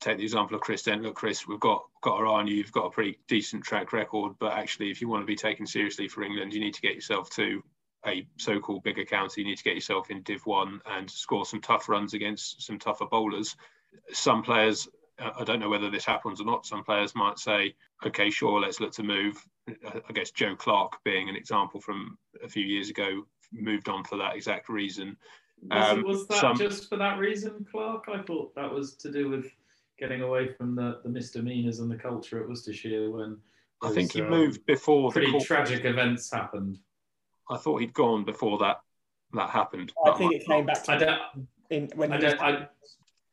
take 0.00 0.16
the 0.16 0.24
example 0.24 0.56
of 0.56 0.62
Chris 0.62 0.82
Dent. 0.82 1.02
Look, 1.02 1.14
Chris, 1.14 1.46
we've 1.46 1.60
got 1.60 1.84
got 2.00 2.18
our 2.18 2.26
eye 2.26 2.40
on 2.40 2.46
you. 2.46 2.54
You've 2.54 2.72
got 2.72 2.86
a 2.86 2.90
pretty 2.90 3.18
decent 3.28 3.64
track 3.64 3.92
record, 3.92 4.32
but 4.38 4.52
actually, 4.52 4.90
if 4.90 5.00
you 5.00 5.08
want 5.08 5.22
to 5.22 5.26
be 5.26 5.36
taken 5.36 5.66
seriously 5.66 6.08
for 6.08 6.22
England, 6.22 6.52
you 6.52 6.60
need 6.60 6.74
to 6.74 6.80
get 6.80 6.94
yourself 6.94 7.30
to 7.30 7.62
a 8.06 8.26
so-called 8.38 8.82
bigger 8.82 9.04
county. 9.04 9.42
You 9.42 9.46
need 9.46 9.58
to 9.58 9.64
get 9.64 9.74
yourself 9.74 10.10
in 10.10 10.22
Div 10.22 10.44
One 10.46 10.80
and 10.86 11.10
score 11.10 11.44
some 11.44 11.60
tough 11.60 11.88
runs 11.88 12.14
against 12.14 12.62
some 12.62 12.78
tougher 12.78 13.04
bowlers. 13.04 13.56
Some 14.12 14.42
players, 14.42 14.88
I 15.18 15.44
don't 15.44 15.60
know 15.60 15.68
whether 15.68 15.90
this 15.90 16.06
happens 16.06 16.40
or 16.40 16.44
not. 16.44 16.64
Some 16.64 16.82
players 16.82 17.14
might 17.14 17.38
say, 17.38 17.74
"Okay, 18.06 18.30
sure, 18.30 18.60
let's 18.60 18.80
look 18.80 18.92
to 18.92 19.02
move." 19.02 19.36
I 19.68 20.12
guess 20.12 20.30
Joe 20.30 20.56
Clarke, 20.56 20.98
being 21.04 21.28
an 21.28 21.36
example 21.36 21.80
from 21.80 22.18
a 22.42 22.48
few 22.48 22.64
years 22.64 22.88
ago, 22.88 23.26
moved 23.52 23.88
on 23.88 24.04
for 24.04 24.16
that 24.16 24.34
exact 24.34 24.68
reason. 24.68 25.16
Was, 25.62 25.90
um, 25.90 26.02
was 26.04 26.26
that 26.28 26.40
some, 26.40 26.56
just 26.56 26.88
for 26.88 26.96
that 26.96 27.18
reason, 27.18 27.66
Clarke? 27.70 28.08
I 28.08 28.22
thought 28.22 28.54
that 28.54 28.72
was 28.72 28.94
to 28.96 29.12
do 29.12 29.28
with 29.28 29.52
getting 30.00 30.22
away 30.22 30.48
from 30.48 30.74
the, 30.74 31.00
the 31.04 31.08
misdemeanors 31.08 31.78
and 31.78 31.90
the 31.90 31.96
culture 31.96 32.40
at 32.40 32.48
Worcestershire 32.48 33.10
when 33.10 33.36
I 33.82 33.90
think 33.90 34.12
he 34.12 34.22
um, 34.22 34.30
moved 34.30 34.64
before 34.66 35.10
pretty 35.10 35.38
tragic 35.40 35.84
events 35.84 36.32
happened. 36.32 36.78
I 37.48 37.56
thought 37.56 37.80
he'd 37.80 37.94
gone 37.94 38.24
before 38.24 38.58
that 38.58 38.80
that 39.32 39.50
happened. 39.50 39.92
I 40.04 40.12
think 40.12 40.34
it 40.34 40.46
came 40.46 40.66
back. 40.66 40.88
I 40.88 40.96
don't. 40.96 41.20
In, 41.70 41.88
when 41.94 42.12
I 42.12 42.18
don't. 42.18 42.40
I, 42.40 42.68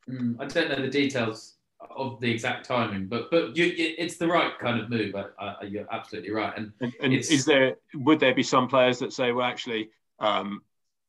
mm, 0.10 0.36
I, 0.40 0.46
don't 0.46 0.70
know 0.70 0.82
the 0.82 0.90
details 0.90 1.56
of 1.96 2.20
the 2.20 2.30
exact 2.30 2.66
timing, 2.66 3.08
but 3.08 3.32
but 3.32 3.56
you, 3.58 3.74
it's 3.76 4.18
the 4.18 4.28
right 4.28 4.58
kind 4.60 4.80
of 4.80 4.90
move. 4.90 5.16
I, 5.16 5.64
you're 5.64 5.88
absolutely 5.92 6.32
right. 6.32 6.54
And, 6.56 6.72
and, 6.82 6.94
and 7.02 7.14
is 7.14 7.46
there 7.46 7.76
would 7.96 8.20
there 8.20 8.36
be 8.36 8.44
some 8.44 8.68
players 8.68 9.00
that 9.00 9.14
say, 9.14 9.32
well, 9.32 9.46
actually, 9.46 9.90
um, 10.20 10.62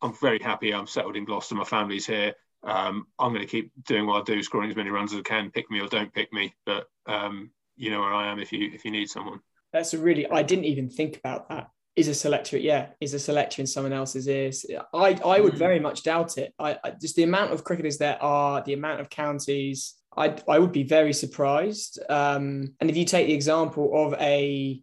I'm 0.02 0.14
very 0.14 0.40
happy. 0.40 0.72
I'm 0.72 0.86
settled 0.86 1.16
in 1.16 1.24
Gloucester. 1.24 1.54
My 1.54 1.64
family's 1.64 2.06
here 2.06 2.34
um, 2.64 3.06
I'm 3.18 3.32
going 3.32 3.44
to 3.44 3.50
keep 3.50 3.72
doing 3.86 4.06
what 4.06 4.20
I 4.20 4.24
do, 4.24 4.42
scoring 4.42 4.70
as 4.70 4.76
many 4.76 4.90
runs 4.90 5.12
as 5.12 5.20
I 5.20 5.22
can. 5.22 5.50
Pick 5.50 5.70
me 5.70 5.80
or 5.80 5.88
don't 5.88 6.12
pick 6.12 6.32
me, 6.32 6.54
but 6.66 6.86
um, 7.06 7.50
you 7.76 7.90
know 7.90 8.00
where 8.00 8.12
I 8.12 8.30
am 8.30 8.38
if 8.38 8.52
you 8.52 8.70
if 8.72 8.84
you 8.84 8.90
need 8.90 9.08
someone. 9.08 9.40
That's 9.72 9.94
a 9.94 9.98
really 9.98 10.28
I 10.30 10.42
didn't 10.42 10.64
even 10.64 10.88
think 10.88 11.16
about 11.16 11.48
that. 11.48 11.70
Is 11.96 12.08
a 12.08 12.14
selector, 12.14 12.56
yeah, 12.56 12.88
is 13.00 13.14
a 13.14 13.18
selector 13.18 13.60
in 13.60 13.66
someone 13.66 13.92
else's 13.92 14.28
ears. 14.28 14.64
I 14.94 15.18
I 15.24 15.40
would 15.40 15.54
hmm. 15.54 15.58
very 15.58 15.80
much 15.80 16.02
doubt 16.02 16.38
it. 16.38 16.52
I, 16.58 16.78
I 16.84 16.90
just 16.90 17.16
the 17.16 17.24
amount 17.24 17.52
of 17.52 17.64
cricketers 17.64 17.98
there 17.98 18.22
are, 18.22 18.62
the 18.62 18.74
amount 18.74 19.00
of 19.00 19.10
counties. 19.10 19.94
I 20.16 20.36
I 20.48 20.58
would 20.58 20.72
be 20.72 20.84
very 20.84 21.12
surprised. 21.12 21.98
Um, 22.08 22.74
and 22.80 22.90
if 22.90 22.96
you 22.96 23.04
take 23.04 23.26
the 23.26 23.34
example 23.34 23.90
of 23.94 24.14
a, 24.20 24.80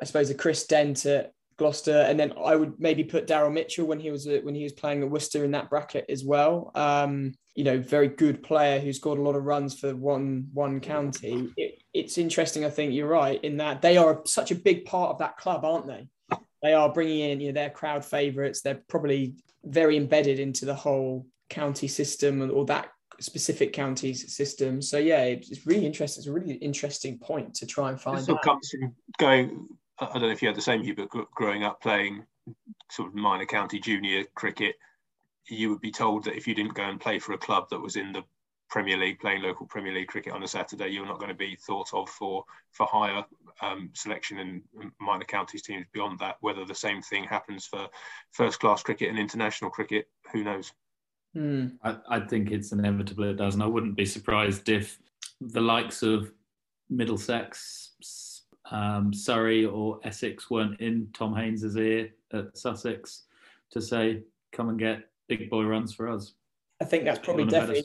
I 0.00 0.04
suppose 0.04 0.30
a 0.30 0.34
Chris 0.34 0.66
Dent 0.66 1.06
at 1.06 1.32
Gloucester, 1.58 2.06
and 2.08 2.18
then 2.18 2.32
I 2.42 2.56
would 2.56 2.78
maybe 2.78 3.04
put 3.04 3.26
Daryl 3.26 3.52
Mitchell 3.52 3.86
when 3.86 3.98
he 4.00 4.10
was 4.10 4.26
uh, 4.26 4.38
when 4.42 4.54
he 4.54 4.62
was 4.62 4.72
playing 4.72 5.02
at 5.02 5.10
Worcester 5.10 5.44
in 5.44 5.50
that 5.50 5.68
bracket 5.68 6.06
as 6.08 6.24
well. 6.24 6.70
Um, 6.74 7.34
you 7.54 7.64
know, 7.64 7.80
very 7.80 8.08
good 8.08 8.42
player 8.42 8.78
who 8.78 8.92
scored 8.92 9.18
a 9.18 9.22
lot 9.22 9.34
of 9.34 9.44
runs 9.44 9.78
for 9.78 9.94
one 9.94 10.48
one 10.54 10.80
county. 10.80 11.52
It, 11.56 11.82
it's 11.92 12.16
interesting. 12.16 12.64
I 12.64 12.70
think 12.70 12.94
you're 12.94 13.08
right 13.08 13.42
in 13.42 13.56
that 13.58 13.82
they 13.82 13.96
are 13.96 14.22
such 14.24 14.52
a 14.52 14.54
big 14.54 14.84
part 14.84 15.10
of 15.10 15.18
that 15.18 15.36
club, 15.36 15.64
aren't 15.64 15.88
they? 15.88 16.08
They 16.62 16.72
are 16.72 16.92
bringing 16.92 17.30
in 17.30 17.40
you 17.40 17.48
know 17.48 17.54
their 17.54 17.70
crowd 17.70 18.04
favourites. 18.04 18.62
They're 18.62 18.82
probably 18.88 19.34
very 19.64 19.96
embedded 19.96 20.38
into 20.38 20.64
the 20.64 20.74
whole 20.74 21.26
county 21.50 21.88
system 21.88 22.50
or 22.52 22.64
that 22.66 22.88
specific 23.20 23.72
counties 23.72 24.32
system. 24.32 24.80
So 24.80 24.98
yeah, 24.98 25.24
it's 25.24 25.66
really 25.66 25.86
interesting. 25.86 26.20
It's 26.20 26.28
a 26.28 26.32
really 26.32 26.54
interesting 26.54 27.18
point 27.18 27.54
to 27.54 27.66
try 27.66 27.90
and 27.90 28.00
find. 28.00 28.18
This 28.18 28.28
all 28.28 28.38
comes 28.38 28.70
from 28.70 28.94
going. 29.18 29.66
I 30.00 30.06
don't 30.12 30.22
know 30.22 30.30
if 30.30 30.42
you 30.42 30.48
had 30.48 30.56
the 30.56 30.62
same 30.62 30.82
view, 30.82 30.94
but 30.94 31.08
growing 31.08 31.64
up 31.64 31.80
playing 31.80 32.24
sort 32.90 33.08
of 33.08 33.14
minor 33.14 33.46
county 33.46 33.80
junior 33.80 34.24
cricket, 34.34 34.76
you 35.48 35.70
would 35.70 35.80
be 35.80 35.90
told 35.90 36.24
that 36.24 36.36
if 36.36 36.46
you 36.46 36.54
didn't 36.54 36.74
go 36.74 36.84
and 36.84 37.00
play 37.00 37.18
for 37.18 37.32
a 37.32 37.38
club 37.38 37.68
that 37.70 37.80
was 37.80 37.96
in 37.96 38.12
the 38.12 38.22
Premier 38.68 38.98
League, 38.98 39.18
playing 39.18 39.42
local 39.42 39.66
Premier 39.66 39.94
League 39.94 40.08
cricket 40.08 40.32
on 40.32 40.42
a 40.42 40.48
Saturday, 40.48 40.88
you're 40.88 41.06
not 41.06 41.18
going 41.18 41.30
to 41.30 41.34
be 41.34 41.56
thought 41.56 41.92
of 41.94 42.08
for 42.08 42.44
for 42.72 42.86
higher 42.86 43.24
um, 43.62 43.90
selection 43.94 44.38
in 44.38 44.62
minor 45.00 45.24
counties 45.24 45.62
teams 45.62 45.86
beyond 45.92 46.18
that. 46.18 46.36
Whether 46.40 46.64
the 46.64 46.74
same 46.74 47.02
thing 47.02 47.24
happens 47.24 47.66
for 47.66 47.88
first 48.30 48.60
class 48.60 48.82
cricket 48.82 49.08
and 49.08 49.18
international 49.18 49.70
cricket, 49.70 50.08
who 50.32 50.44
knows? 50.44 50.72
Hmm. 51.34 51.68
I, 51.82 51.96
I 52.08 52.20
think 52.20 52.50
it's 52.50 52.72
inevitable 52.72 53.24
it 53.24 53.36
does, 53.36 53.54
and 53.54 53.62
I 53.62 53.66
wouldn't 53.66 53.96
be 53.96 54.06
surprised 54.06 54.68
if 54.68 54.98
the 55.40 55.60
likes 55.60 56.02
of 56.02 56.32
Middlesex, 56.90 57.87
um, 58.70 59.12
Surrey, 59.12 59.64
or 59.64 60.00
Essex 60.04 60.50
weren't 60.50 60.80
in 60.80 61.08
Tom 61.12 61.34
Haines's 61.34 61.76
ear 61.76 62.10
at 62.32 62.56
Sussex 62.56 63.24
to 63.70 63.80
say, 63.80 64.22
"Come 64.52 64.68
and 64.68 64.78
get 64.78 65.04
big 65.28 65.50
boy 65.50 65.64
runs 65.64 65.94
for 65.94 66.08
us." 66.08 66.34
I 66.80 66.84
think 66.84 67.04
that's 67.04 67.18
probably 67.18 67.46
definitely 67.46 67.82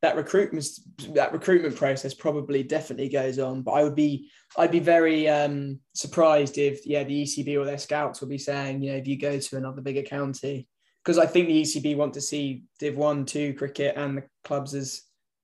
that 0.00 0.16
recruitment 0.16 0.64
that 1.14 1.32
recruitment 1.32 1.74
process 1.74 2.14
probably 2.14 2.62
definitely 2.62 3.08
goes 3.08 3.38
on. 3.38 3.62
But 3.62 3.72
I 3.72 3.82
would 3.82 3.96
be 3.96 4.30
I'd 4.56 4.70
be 4.70 4.80
very 4.80 5.28
um, 5.28 5.80
surprised 5.94 6.58
if 6.58 6.86
yeah 6.86 7.04
the 7.04 7.24
ECB 7.24 7.58
or 7.58 7.64
their 7.64 7.78
scouts 7.78 8.20
would 8.20 8.30
be 8.30 8.38
saying 8.38 8.82
you 8.82 8.92
know 8.92 8.98
if 8.98 9.08
you 9.08 9.18
go 9.18 9.38
to 9.38 9.56
another 9.56 9.82
bigger 9.82 10.02
county 10.02 10.68
because 11.04 11.18
I 11.18 11.26
think 11.26 11.48
the 11.48 11.62
ECB 11.62 11.96
want 11.96 12.14
to 12.14 12.20
see 12.20 12.64
Div 12.78 12.96
One, 12.96 13.24
Two 13.24 13.54
cricket 13.54 13.96
and 13.96 14.18
the 14.18 14.24
clubs 14.44 14.74
as 14.74 15.02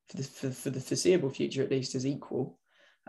for 0.09 0.19
the, 0.19 0.23
for, 0.23 0.51
for 0.51 0.71
the 0.71 0.81
foreseeable 0.81 1.31
future 1.31 1.63
at 1.63 1.71
least 1.71 1.95
as 1.95 2.07
equal. 2.07 2.59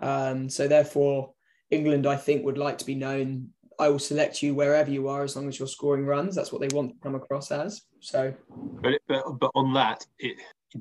Um, 0.01 0.49
so 0.49 0.67
therefore, 0.67 1.33
England 1.71 2.07
I 2.07 2.15
think 2.15 2.45
would 2.45 2.57
like 2.57 2.77
to 2.79 2.85
be 2.85 2.95
known. 2.95 3.49
I 3.77 3.89
will 3.89 3.99
select 3.99 4.41
you 4.41 4.55
wherever 4.55 4.89
you 4.89 5.09
are 5.09 5.23
as 5.23 5.35
long 5.35 5.49
as 5.49 5.59
you're 5.59 5.67
scoring 5.67 6.05
runs. 6.05 6.35
That's 6.35 6.51
what 6.51 6.61
they 6.61 6.73
want 6.73 6.91
to 6.91 6.95
come 7.03 7.15
across 7.15 7.51
as. 7.51 7.81
So, 7.99 8.33
but 8.81 8.93
but, 9.07 9.23
but 9.39 9.51
on 9.53 9.73
that, 9.73 10.05
it, 10.19 10.37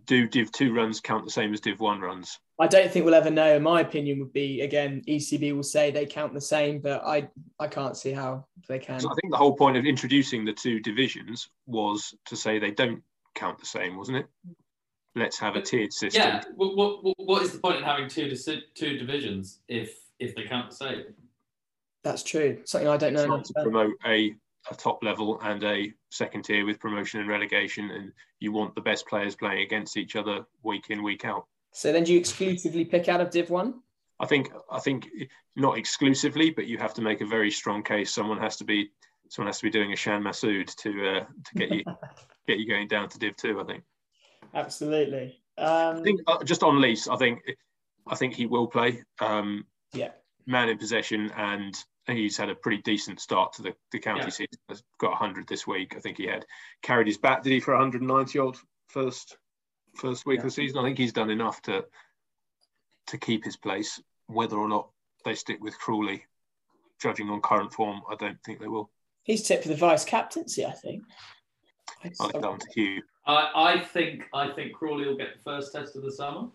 do 0.07 0.29
Div 0.29 0.53
two 0.53 0.73
runs 0.73 1.01
count 1.01 1.25
the 1.25 1.31
same 1.31 1.53
as 1.53 1.61
Div 1.61 1.81
one 1.81 2.01
runs? 2.01 2.39
I 2.61 2.67
don't 2.67 2.91
think 2.91 3.05
we'll 3.05 3.15
ever 3.15 3.31
know. 3.31 3.59
My 3.59 3.81
opinion 3.81 4.21
would 4.21 4.33
be 4.33 4.61
again, 4.61 5.03
ECB 5.09 5.55
will 5.55 5.63
say 5.63 5.91
they 5.91 6.07
count 6.07 6.35
the 6.35 6.41
same, 6.41 6.81
but 6.81 7.05
I 7.05 7.29
I 7.59 7.67
can't 7.67 7.97
see 7.97 8.13
how 8.13 8.47
they 8.69 8.79
can. 8.79 9.01
So 9.01 9.11
I 9.11 9.15
think 9.21 9.33
the 9.33 9.39
whole 9.39 9.57
point 9.57 9.77
of 9.77 9.85
introducing 9.85 10.45
the 10.45 10.53
two 10.53 10.81
divisions 10.81 11.49
was 11.67 12.15
to 12.27 12.37
say 12.37 12.59
they 12.59 12.71
don't 12.71 13.03
count 13.35 13.59
the 13.59 13.67
same, 13.67 13.97
wasn't 13.97 14.19
it? 14.19 14.27
Let's 15.17 15.39
have 15.39 15.57
a 15.57 15.63
tiered 15.63 15.93
system. 15.93 16.23
Yeah. 16.23 16.43
What, 16.57 16.77
what, 16.77 17.15
what 17.19 17.43
is 17.43 17.53
the 17.53 17.59
point 17.59 17.79
in 17.79 17.85
having 17.85 18.09
two 18.09 18.35
two 18.75 18.99
divisions 18.99 19.61
if 19.69 19.97
if 20.25 20.35
they 20.35 20.45
count 20.45 20.71
the 20.71 20.77
same? 20.77 21.05
That's 22.03 22.23
true. 22.23 22.61
Something 22.65 22.89
I 22.89 22.97
don't 22.97 23.15
know. 23.15 23.41
to 23.41 23.53
promote 23.63 23.95
a 24.07 24.35
a 24.71 24.75
top 24.75 25.03
level 25.03 25.39
and 25.43 25.63
a 25.65 25.93
second 26.11 26.45
tier 26.45 26.65
with 26.65 26.81
promotion 26.81 27.21
and 27.21 27.29
relegation, 27.29 27.91
and 27.91 28.13
you 28.41 28.53
want 28.53 28.75
the 28.75 28.81
best 28.81 29.07
players 29.07 29.37
playing 29.37 29.63
against 29.63 29.97
each 29.97 30.17
other 30.17 30.45
week 30.63 30.87
in 30.91 31.03
week 31.03 31.25
out. 31.25 31.47
So 31.73 31.93
then, 31.93 32.05
do 32.05 32.13
you 32.13 32.19
exclusively 32.19 32.85
pick 32.85 33.09
out 33.09 33.21
of 33.21 33.31
Div 33.31 33.51
One? 33.51 33.81
I 34.21 34.27
think 34.27 34.53
I 34.71 34.79
think 34.81 35.09
not 35.57 35.77
exclusively, 35.77 36.51
but 36.51 36.67
you 36.67 36.79
have 36.79 36.95
to 36.95 37.03
make 37.03 37.21
a 37.21 37.27
very 37.27 37.51
strong 37.51 37.83
case. 37.83 38.15
Someone 38.15 38.39
has 38.39 38.57
to 38.57 38.65
be 38.65 38.91
someone 39.29 39.49
has 39.49 39.59
to 39.59 39.65
be 39.65 39.71
doing 39.71 39.93
a 39.93 39.97
Shan 39.97 40.23
Masood 40.23 40.75
to 40.77 41.09
uh, 41.09 41.25
to 41.25 41.55
get 41.57 41.71
you 41.71 41.85
get 42.47 42.59
you 42.59 42.69
going 42.69 42.89
down 42.89 43.09
to 43.09 43.19
Div 43.19 43.37
Two. 43.37 43.61
I 43.61 43.65
think. 43.65 43.83
Absolutely. 44.55 45.41
Um, 45.59 45.97
I 45.97 46.03
think 46.03 46.21
uh, 46.27 46.45
just 46.45 46.63
on 46.63 46.81
Lees, 46.81 47.09
I 47.09 47.17
think 47.17 47.41
I 48.07 48.15
think 48.15 48.35
he 48.35 48.47
will 48.47 48.67
play. 48.67 49.03
Um, 49.21 49.67
yeah. 49.95 50.11
Man 50.47 50.69
in 50.69 50.79
possession 50.79 51.31
and 51.37 51.75
he's 52.07 52.37
had 52.37 52.51
a 52.51 52.55
pretty 52.55 52.83
decent 52.83 53.21
start 53.21 53.55
to 53.55 53.63
the, 53.63 53.75
the 53.93 53.99
county 53.99 54.21
yeah. 54.21 54.29
season. 54.29 54.59
He's 54.69 54.83
got 54.99 55.11
100 55.11 55.49
this 55.49 55.67
week. 55.67 55.95
I 55.97 56.01
think 56.01 56.19
he 56.19 56.27
had 56.27 56.45
carried 56.83 57.07
his 57.07 57.19
bat. 57.19 57.43
Did 57.43 57.53
he 57.53 57.61
for 57.61 57.75
190 57.75 58.39
odd 58.39 58.57
first 58.89 59.37
first 59.95 60.27
week 60.27 60.37
yeah. 60.37 60.41
of 60.41 60.45
the 60.45 60.51
season? 60.51 60.79
I 60.79 60.83
think 60.83 60.99
he's 60.99 61.13
done 61.13 61.31
enough 61.31 61.63
to 61.63 61.85
to 63.09 63.19
keep 63.19 63.45
his 63.45 63.57
place. 63.57 64.01
Whether 64.27 64.57
or 64.57 64.69
not 64.69 64.89
they 65.25 65.35
stick 65.35 65.63
with 65.63 65.79
Crawley, 65.79 66.25
judging 67.01 67.29
on 67.31 67.41
current 67.41 67.73
form, 67.73 68.03
I 68.11 68.17
don't 68.17 68.39
think 68.45 68.61
they 68.61 68.69
will. 68.69 68.91
He's 69.23 69.43
tipped 69.43 69.63
for 69.63 69.69
the 69.71 69.77
vice 69.77 70.05
captaincy, 70.05 70.65
I 70.65 70.73
think. 70.73 71.05
I'll 72.21 72.41
down 72.41 72.59
to 72.59 72.67
Hugh. 72.75 73.03
I, 73.27 73.51
I 73.55 73.79
think 73.81 74.25
I 74.35 74.51
think 74.51 74.75
Crawley 74.75 75.07
will 75.07 75.17
get 75.17 75.35
the 75.37 75.43
first 75.43 75.73
test 75.73 75.97
of 75.97 76.03
the 76.03 76.13
summer. 76.13 76.49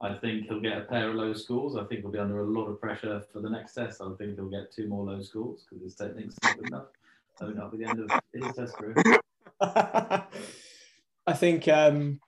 I 0.00 0.14
think 0.14 0.46
he'll 0.48 0.60
get 0.60 0.76
a 0.76 0.82
pair 0.82 1.08
of 1.08 1.14
low 1.14 1.32
scores. 1.32 1.76
I 1.76 1.84
think 1.84 2.02
he'll 2.02 2.10
be 2.10 2.18
under 2.18 2.40
a 2.40 2.46
lot 2.46 2.66
of 2.66 2.80
pressure 2.80 3.22
for 3.32 3.40
the 3.40 3.48
next 3.48 3.74
test. 3.74 4.00
I 4.00 4.10
think 4.18 4.34
he'll 4.36 4.50
get 4.50 4.72
two 4.72 4.88
more 4.88 5.04
low 5.04 5.22
scores 5.22 5.64
because 5.68 5.82
his 5.82 5.94
technique's 5.94 6.36
not 6.42 6.58
good 6.58 6.68
enough. 6.68 6.86
I 7.40 7.44
think 7.44 7.56
that'll 7.56 7.70
be 7.70 7.78
the 7.78 7.88
end 7.88 8.00
of 8.00 8.10
his 8.32 8.54
test 8.54 8.76
career. 8.76 9.20
I 11.26 11.32
think 11.32 11.68
um, 11.68 12.20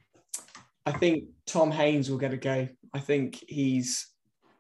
I 0.87 0.93
think 0.93 1.25
Tom 1.47 1.71
Haines 1.71 2.09
will 2.09 2.19
get 2.19 2.33
a 2.33 2.37
go. 2.37 2.69
I 2.95 2.99
think 3.01 3.45
he's, 3.49 4.09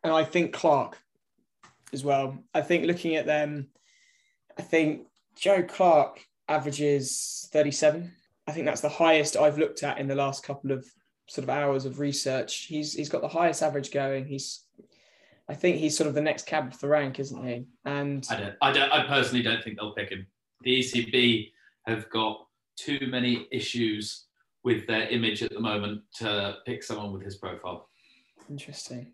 and 0.03 0.13
I 0.13 0.25
think 0.25 0.53
Clarke 0.53 0.99
as 1.93 2.05
well. 2.05 2.37
I 2.53 2.61
think 2.61 2.85
looking 2.85 3.17
at 3.17 3.27
them, 3.27 3.69
I 4.59 4.63
think 4.63 5.07
Joe 5.37 5.63
Clarke 5.63 6.21
averages 6.49 7.49
37. 7.53 8.13
I 8.49 8.53
think 8.53 8.67
that's 8.67 8.81
the 8.81 8.89
highest 8.89 9.37
I've 9.37 9.59
looked 9.59 9.83
at 9.83 9.99
in 9.99 10.09
the 10.09 10.15
last 10.15 10.45
couple 10.45 10.73
of 10.73 10.85
sort 11.29 11.45
of 11.45 11.51
hours 11.51 11.85
of 11.85 11.99
research. 11.99 12.66
He's 12.68 12.95
he's 12.95 13.09
got 13.09 13.20
the 13.20 13.29
highest 13.29 13.62
average 13.62 13.91
going. 13.91 14.27
He's 14.27 14.64
I 15.49 15.55
think 15.55 15.77
he's 15.77 15.97
sort 15.97 16.09
of 16.09 16.14
the 16.14 16.20
next 16.20 16.47
cab 16.47 16.72
of 16.72 16.81
the 16.81 16.89
rank, 16.89 17.20
isn't 17.20 17.47
he? 17.47 17.66
And 17.85 18.27
I 18.31 18.37
don't, 18.37 18.55
I 18.62 18.72
don't, 18.72 18.93
I 18.93 19.07
personally 19.07 19.43
don't 19.43 19.62
think 19.62 19.79
they'll 19.79 19.95
pick 19.95 20.11
him. 20.11 20.27
The 20.62 20.81
ECB 20.81 21.53
have 21.87 22.11
got 22.11 22.47
too 22.77 23.07
many 23.09 23.47
issues 23.53 24.24
with 24.64 24.87
their 24.89 25.09
image 25.09 25.43
at 25.43 25.53
the 25.53 25.61
moment 25.61 26.03
to 26.16 26.57
pick 26.66 26.83
someone 26.83 27.12
with 27.12 27.22
his 27.22 27.37
profile. 27.37 27.89
Interesting. 28.51 29.12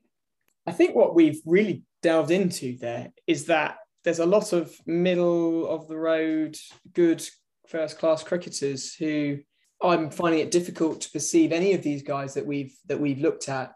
I 0.66 0.72
think 0.72 0.94
what 0.94 1.14
we've 1.14 1.40
really 1.44 1.82
delved 2.02 2.30
into 2.30 2.78
there 2.78 3.12
is 3.26 3.46
that 3.46 3.76
there's 4.04 4.18
a 4.18 4.26
lot 4.26 4.52
of 4.52 4.74
middle 4.86 5.66
of 5.68 5.88
the 5.88 5.98
road, 5.98 6.56
good 6.94 7.22
first 7.68 7.98
class 7.98 8.22
cricketers 8.22 8.94
who 8.94 9.38
I'm 9.82 10.10
finding 10.10 10.40
it 10.40 10.50
difficult 10.50 11.00
to 11.02 11.10
perceive 11.10 11.52
any 11.52 11.72
of 11.74 11.82
these 11.82 12.02
guys 12.02 12.34
that 12.34 12.46
we've 12.46 12.74
that 12.86 13.00
we've 13.00 13.20
looked 13.20 13.48
at 13.48 13.72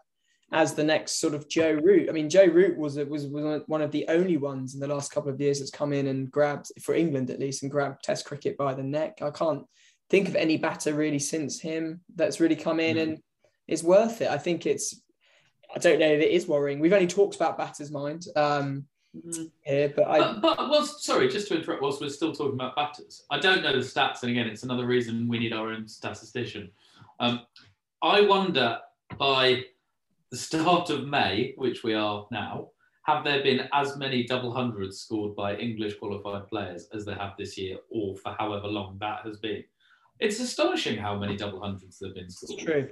as 0.53 0.73
the 0.73 0.83
next 0.83 1.19
sort 1.19 1.33
of 1.33 1.49
Joe 1.49 1.73
Root. 1.73 2.09
I 2.09 2.13
mean, 2.13 2.29
Joe 2.29 2.45
Root 2.45 2.77
was 2.77 2.97
was 2.97 3.27
was 3.27 3.63
one 3.67 3.81
of 3.81 3.91
the 3.91 4.05
only 4.07 4.37
ones 4.37 4.73
in 4.73 4.79
the 4.79 4.87
last 4.87 5.11
couple 5.11 5.31
of 5.31 5.41
years 5.41 5.59
that's 5.59 5.71
come 5.71 5.91
in 5.91 6.07
and 6.07 6.31
grabbed 6.31 6.71
for 6.81 6.95
England 6.95 7.29
at 7.29 7.39
least 7.39 7.63
and 7.63 7.71
grabbed 7.71 8.03
Test 8.03 8.25
cricket 8.25 8.57
by 8.57 8.73
the 8.73 8.83
neck. 8.83 9.21
I 9.21 9.31
can't 9.31 9.65
think 10.09 10.29
of 10.29 10.35
any 10.35 10.57
batter 10.57 10.93
really 10.93 11.19
since 11.19 11.59
him 11.59 12.01
that's 12.15 12.39
really 12.39 12.55
come 12.55 12.79
in 12.79 12.95
mm-hmm. 12.95 13.09
and 13.11 13.19
is 13.67 13.83
worth 13.83 14.21
it. 14.21 14.29
I 14.29 14.37
think 14.37 14.65
it's 14.65 15.01
I 15.75 15.79
don't 15.79 15.99
know 15.99 16.07
if 16.11 16.21
it 16.21 16.31
is 16.31 16.47
worrying. 16.47 16.79
We've 16.79 16.93
only 16.93 17.07
talked 17.07 17.35
about 17.35 17.57
batters' 17.57 17.91
mind. 17.91 18.25
Um, 18.35 18.85
mm-hmm. 19.25 19.93
but 19.95 20.07
I. 20.07 20.19
But, 20.19 20.41
but 20.41 20.69
well, 20.69 20.85
sorry, 20.85 21.27
just 21.29 21.47
to 21.49 21.57
interrupt. 21.57 21.81
Whilst 21.81 22.01
we're 22.01 22.09
still 22.09 22.33
talking 22.33 22.53
about 22.53 22.75
batters, 22.75 23.25
I 23.29 23.39
don't 23.39 23.63
know 23.63 23.73
the 23.73 23.79
stats, 23.79 24.23
and 24.23 24.31
again, 24.31 24.47
it's 24.47 24.63
another 24.63 24.85
reason 24.85 25.27
we 25.27 25.39
need 25.39 25.53
our 25.53 25.71
own 25.71 25.87
statistician. 25.87 26.71
Um, 27.19 27.41
I 28.01 28.21
wonder 28.21 28.79
by 29.17 29.63
the 30.29 30.37
start 30.37 30.89
of 30.89 31.07
May, 31.07 31.53
which 31.57 31.83
we 31.83 31.93
are 31.93 32.27
now, 32.31 32.69
have 33.03 33.23
there 33.23 33.41
been 33.41 33.67
as 33.73 33.97
many 33.97 34.25
double 34.25 34.51
hundreds 34.51 34.99
scored 34.99 35.35
by 35.35 35.55
English 35.55 35.97
qualified 35.97 36.47
players 36.47 36.89
as 36.93 37.05
there 37.05 37.15
have 37.15 37.33
this 37.37 37.57
year, 37.57 37.77
or 37.89 38.15
for 38.17 38.35
however 38.37 38.67
long 38.67 38.97
that 38.99 39.21
has 39.23 39.37
been? 39.37 39.63
It's 40.19 40.39
astonishing 40.39 40.97
how 40.97 41.17
many 41.17 41.37
double 41.37 41.61
hundreds 41.61 41.99
there 41.99 42.09
have 42.09 42.15
been 42.15 42.29
scored. 42.29 42.59
It's 42.59 42.63
true. 42.63 42.89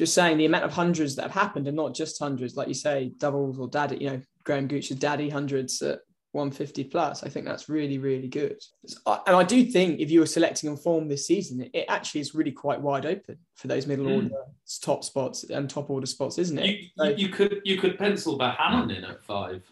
Just 0.00 0.14
saying 0.14 0.38
the 0.38 0.46
amount 0.46 0.64
of 0.64 0.72
hundreds 0.72 1.14
that 1.16 1.24
have 1.24 1.32
happened, 1.32 1.68
and 1.68 1.76
not 1.76 1.94
just 1.94 2.18
hundreds, 2.18 2.56
like 2.56 2.68
you 2.68 2.72
say, 2.72 3.12
doubles 3.18 3.58
or 3.58 3.68
daddy, 3.68 3.98
you 3.98 4.08
know, 4.08 4.22
Graham 4.44 4.66
Gooch's 4.66 4.96
daddy 4.96 5.28
hundreds 5.28 5.82
at 5.82 5.98
150 6.32 6.84
plus. 6.84 7.22
I 7.22 7.28
think 7.28 7.44
that's 7.44 7.68
really, 7.68 7.98
really 7.98 8.26
good. 8.26 8.56
And 9.04 9.36
I 9.36 9.44
do 9.44 9.62
think 9.62 10.00
if 10.00 10.10
you 10.10 10.20
were 10.20 10.26
selecting 10.26 10.70
on 10.70 10.78
form 10.78 11.06
this 11.06 11.26
season, 11.26 11.68
it 11.74 11.84
actually 11.90 12.22
is 12.22 12.34
really 12.34 12.50
quite 12.50 12.80
wide 12.80 13.04
open 13.04 13.36
for 13.56 13.68
those 13.68 13.86
middle 13.86 14.06
mm. 14.06 14.14
order 14.14 14.34
top 14.80 15.04
spots 15.04 15.44
and 15.50 15.68
top 15.68 15.90
order 15.90 16.06
spots, 16.06 16.38
isn't 16.38 16.58
it? 16.58 16.66
You, 16.66 16.88
so, 16.96 17.04
you 17.04 17.28
could 17.28 17.60
you 17.66 17.76
could 17.76 17.98
pencil 17.98 18.38
Bohannon 18.38 18.96
in 18.96 19.04
at 19.04 19.22
five 19.22 19.62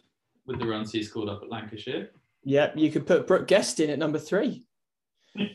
with 0.45 0.59
the 0.59 0.67
runs 0.67 0.93
he 0.93 1.03
scored 1.03 1.31
up 1.31 1.41
at 1.43 1.49
Lancashire. 1.49 2.11
Yeah, 2.45 2.71
you 2.75 2.91
could 2.91 3.07
put 3.07 3.27
Brooke 3.27 3.47
Guest 3.47 3.81
in 3.81 3.89
at 3.89 3.99
number 3.99 4.19
three. 4.19 4.67
you 5.35 5.47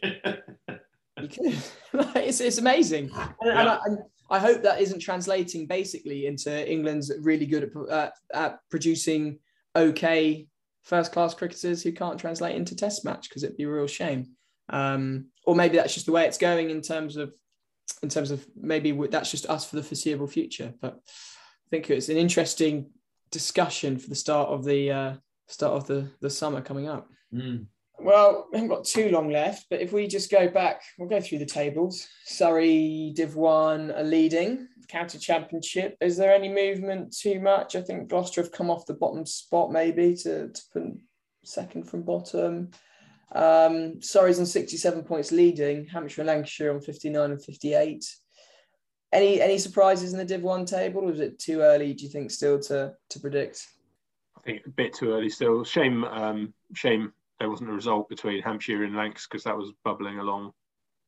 could. 1.20 1.58
it's, 2.16 2.42
it's 2.42 2.58
amazing. 2.58 3.12
And, 3.14 3.34
yeah. 3.46 3.80
and, 3.86 3.98
and 3.98 4.04
I 4.34 4.40
hope 4.40 4.64
that 4.64 4.82
isn't 4.82 5.00
translating 5.00 5.68
basically 5.68 6.26
into 6.26 6.72
England's 6.72 7.12
really 7.22 7.46
good 7.46 7.66
at, 7.66 7.76
uh, 7.92 8.10
at 8.34 8.60
producing 8.72 9.38
okay 9.76 10.48
first 10.82 11.12
class 11.12 11.36
cricketers 11.36 11.84
who 11.84 11.92
can't 11.92 12.20
translate 12.20 12.56
into 12.56 12.76
test 12.76 13.06
match 13.06 13.30
because 13.30 13.44
it'd 13.44 13.58
be 13.58 13.66
a 13.66 13.70
real 13.70 13.86
shame. 13.86 14.32
Um, 14.70 15.28
or 15.46 15.56
maybe 15.56 15.78
that's 15.78 15.94
just 15.94 16.08
the 16.08 16.12
way 16.12 16.26
it's 16.26 16.40
going 16.40 16.72
in 16.72 16.82
terms 16.82 17.16
of 17.16 17.32
in 18.02 18.10
terms 18.10 18.32
of 18.32 18.44
maybe 18.56 18.92
that's 19.08 19.30
just 19.30 19.46
us 19.46 19.70
for 19.70 19.76
the 19.76 19.84
foreseeable 19.84 20.28
future. 20.28 20.74
But 20.82 20.96
I 20.96 21.70
think 21.70 21.92
it's 21.92 22.10
an 22.10 22.18
interesting 22.18 22.90
discussion 23.30 24.00
for 24.00 24.10
the 24.10 24.16
start 24.16 24.50
of 24.50 24.66
the 24.66 24.92
uh, 24.92 25.14
start 25.48 25.74
of 25.74 25.86
the 25.86 26.10
the 26.22 26.30
summer 26.32 26.62
coming 26.62 26.88
up. 26.88 27.08
Mm. 27.32 27.68
Well, 28.04 28.48
we 28.52 28.58
haven't 28.58 28.76
got 28.76 28.84
too 28.84 29.10
long 29.10 29.30
left, 29.30 29.68
but 29.70 29.80
if 29.80 29.94
we 29.94 30.08
just 30.08 30.30
go 30.30 30.50
back, 30.50 30.82
we'll 30.98 31.08
go 31.08 31.22
through 31.22 31.40
the 31.40 31.46
tables. 31.46 32.06
Surrey 32.26 33.14
Div 33.16 33.36
1 33.36 33.92
are 33.92 34.04
leading, 34.04 34.68
county 34.90 35.18
championship. 35.18 35.96
Is 36.02 36.18
there 36.18 36.34
any 36.34 36.50
movement 36.50 37.16
too 37.16 37.40
much? 37.40 37.78
I 37.78 37.82
think 37.82 38.10
Gloucester 38.10 38.42
have 38.42 38.52
come 38.52 38.70
off 38.70 38.86
the 38.86 38.94
bottom 38.94 39.26
spot 39.26 39.72
maybe 39.72 40.16
to, 40.18 40.50
to 40.50 40.62
put 40.74 40.84
second 41.46 41.90
from 41.90 42.04
bottom. 42.04 42.72
Um, 43.32 44.02
Surrey's 44.02 44.40
on 44.40 44.46
67 44.46 45.04
points 45.04 45.32
leading, 45.32 45.86
Hampshire 45.86 46.22
and 46.22 46.28
Lancashire 46.28 46.74
on 46.74 46.82
59 46.82 47.32
and 47.32 47.44
58. 47.44 48.06
Any 49.14 49.42
any 49.42 49.58
surprises 49.58 50.12
in 50.12 50.20
the 50.20 50.26
Div 50.26 50.42
1 50.42 50.66
table, 50.66 51.04
or 51.04 51.12
is 51.12 51.22
it 51.22 51.40
too 51.40 51.62
early, 51.62 51.94
do 51.94 52.04
you 52.04 52.10
think, 52.10 52.32
still 52.32 52.60
to, 52.64 52.94
to 53.12 53.20
predict? 53.20 53.66
I 54.38 54.42
think 54.42 54.66
a 54.66 54.70
bit 54.70 54.94
too 54.94 55.14
early 55.14 55.30
still. 55.30 55.64
Shame, 55.64 56.04
um, 56.04 56.54
shame 56.74 57.14
there 57.40 57.50
wasn't 57.50 57.70
a 57.70 57.74
result 57.74 58.10
between 58.10 58.42
Hampshire 58.42 58.84
and 58.84 58.96
Lancs 58.96 59.28
because 59.28 59.44
that 59.44 59.58
was 59.58 59.72
bubbling 59.84 60.20
along 60.20 60.54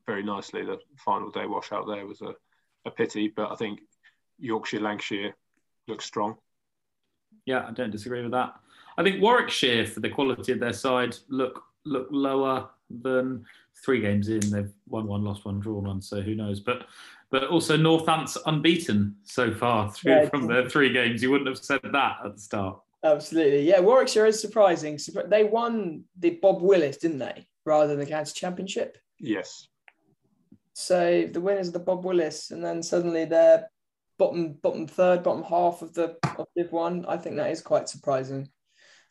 very 0.05 0.23
nicely. 0.23 0.63
The 0.63 0.79
final 0.97 1.31
day 1.31 1.45
washout 1.45 1.87
there 1.87 2.05
was 2.05 2.21
a, 2.21 2.35
a 2.85 2.91
pity, 2.91 3.31
but 3.35 3.51
I 3.51 3.55
think 3.55 3.79
Yorkshire, 4.39 4.81
Lancashire 4.81 5.35
looks 5.87 6.05
strong. 6.05 6.35
Yeah, 7.45 7.65
I 7.67 7.71
don't 7.71 7.91
disagree 7.91 8.21
with 8.21 8.31
that. 8.31 8.55
I 8.97 9.03
think 9.03 9.21
Warwickshire, 9.21 9.85
for 9.85 9.99
the 9.99 10.09
quality 10.09 10.51
of 10.51 10.59
their 10.59 10.73
side, 10.73 11.15
look 11.29 11.63
look 11.85 12.07
lower 12.09 12.69
than 12.89 13.45
three 13.83 14.01
games 14.01 14.29
in. 14.29 14.39
They've 14.49 14.71
won 14.87 15.07
one, 15.07 15.23
lost 15.23 15.45
one, 15.45 15.59
drawn 15.59 15.83
one. 15.83 16.01
So 16.01 16.21
who 16.21 16.35
knows? 16.35 16.59
But 16.59 16.87
but 17.29 17.45
also 17.45 17.77
Northants 17.77 18.37
unbeaten 18.45 19.15
so 19.23 19.53
far 19.53 19.91
through 19.91 20.11
yeah, 20.13 20.29
from 20.29 20.47
their 20.47 20.69
three 20.69 20.91
games. 20.91 21.21
You 21.21 21.31
wouldn't 21.31 21.49
have 21.49 21.57
said 21.57 21.81
that 21.83 22.17
at 22.23 22.35
the 22.35 22.41
start. 22.41 22.79
Absolutely. 23.05 23.67
Yeah, 23.67 23.81
Warwickshire 23.81 24.25
is 24.25 24.41
surprising. 24.41 24.99
They 25.27 25.43
won 25.43 26.05
the 26.17 26.31
Bob 26.31 26.63
Willis, 26.63 26.97
didn't 26.97 27.19
they? 27.19 27.47
Rather 27.63 27.87
than 27.87 27.99
the 27.99 28.05
county 28.07 28.31
championship. 28.33 28.97
Yes. 29.19 29.67
So 30.73 31.29
the 31.31 31.39
winners 31.39 31.67
of 31.67 31.73
the 31.73 31.79
Bob 31.79 32.03
Willis, 32.03 32.49
and 32.49 32.65
then 32.65 32.81
suddenly 32.81 33.25
they're 33.25 33.69
bottom 34.17 34.53
bottom 34.53 34.87
third, 34.87 35.23
bottom 35.23 35.43
half 35.43 35.83
of 35.83 35.93
the 35.93 36.17
of 36.37 36.47
Div 36.57 36.71
One. 36.71 37.05
I 37.07 37.17
think 37.17 37.35
that 37.35 37.51
is 37.51 37.61
quite 37.61 37.87
surprising. 37.87 38.49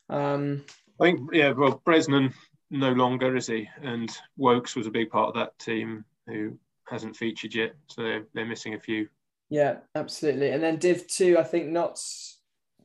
Um, 0.09 0.65
I 0.99 1.05
think 1.05 1.21
yeah, 1.31 1.51
well, 1.51 1.81
Bresnan 1.87 2.33
no 2.69 2.91
longer 2.91 3.35
is 3.35 3.47
he, 3.47 3.67
and 3.81 4.11
Woakes 4.37 4.75
was 4.75 4.87
a 4.87 4.91
big 4.91 5.09
part 5.09 5.29
of 5.29 5.35
that 5.35 5.57
team 5.57 6.03
who 6.27 6.59
hasn't 6.87 7.15
featured 7.15 7.55
yet, 7.55 7.75
so 7.87 8.03
they're, 8.03 8.27
they're 8.33 8.45
missing 8.45 8.73
a 8.73 8.79
few. 8.79 9.07
Yeah, 9.49 9.77
absolutely. 9.95 10.51
And 10.51 10.61
then 10.61 10.77
Div 10.77 11.07
Two, 11.07 11.37
I 11.39 11.43
think 11.43 11.67
Notts 11.67 12.34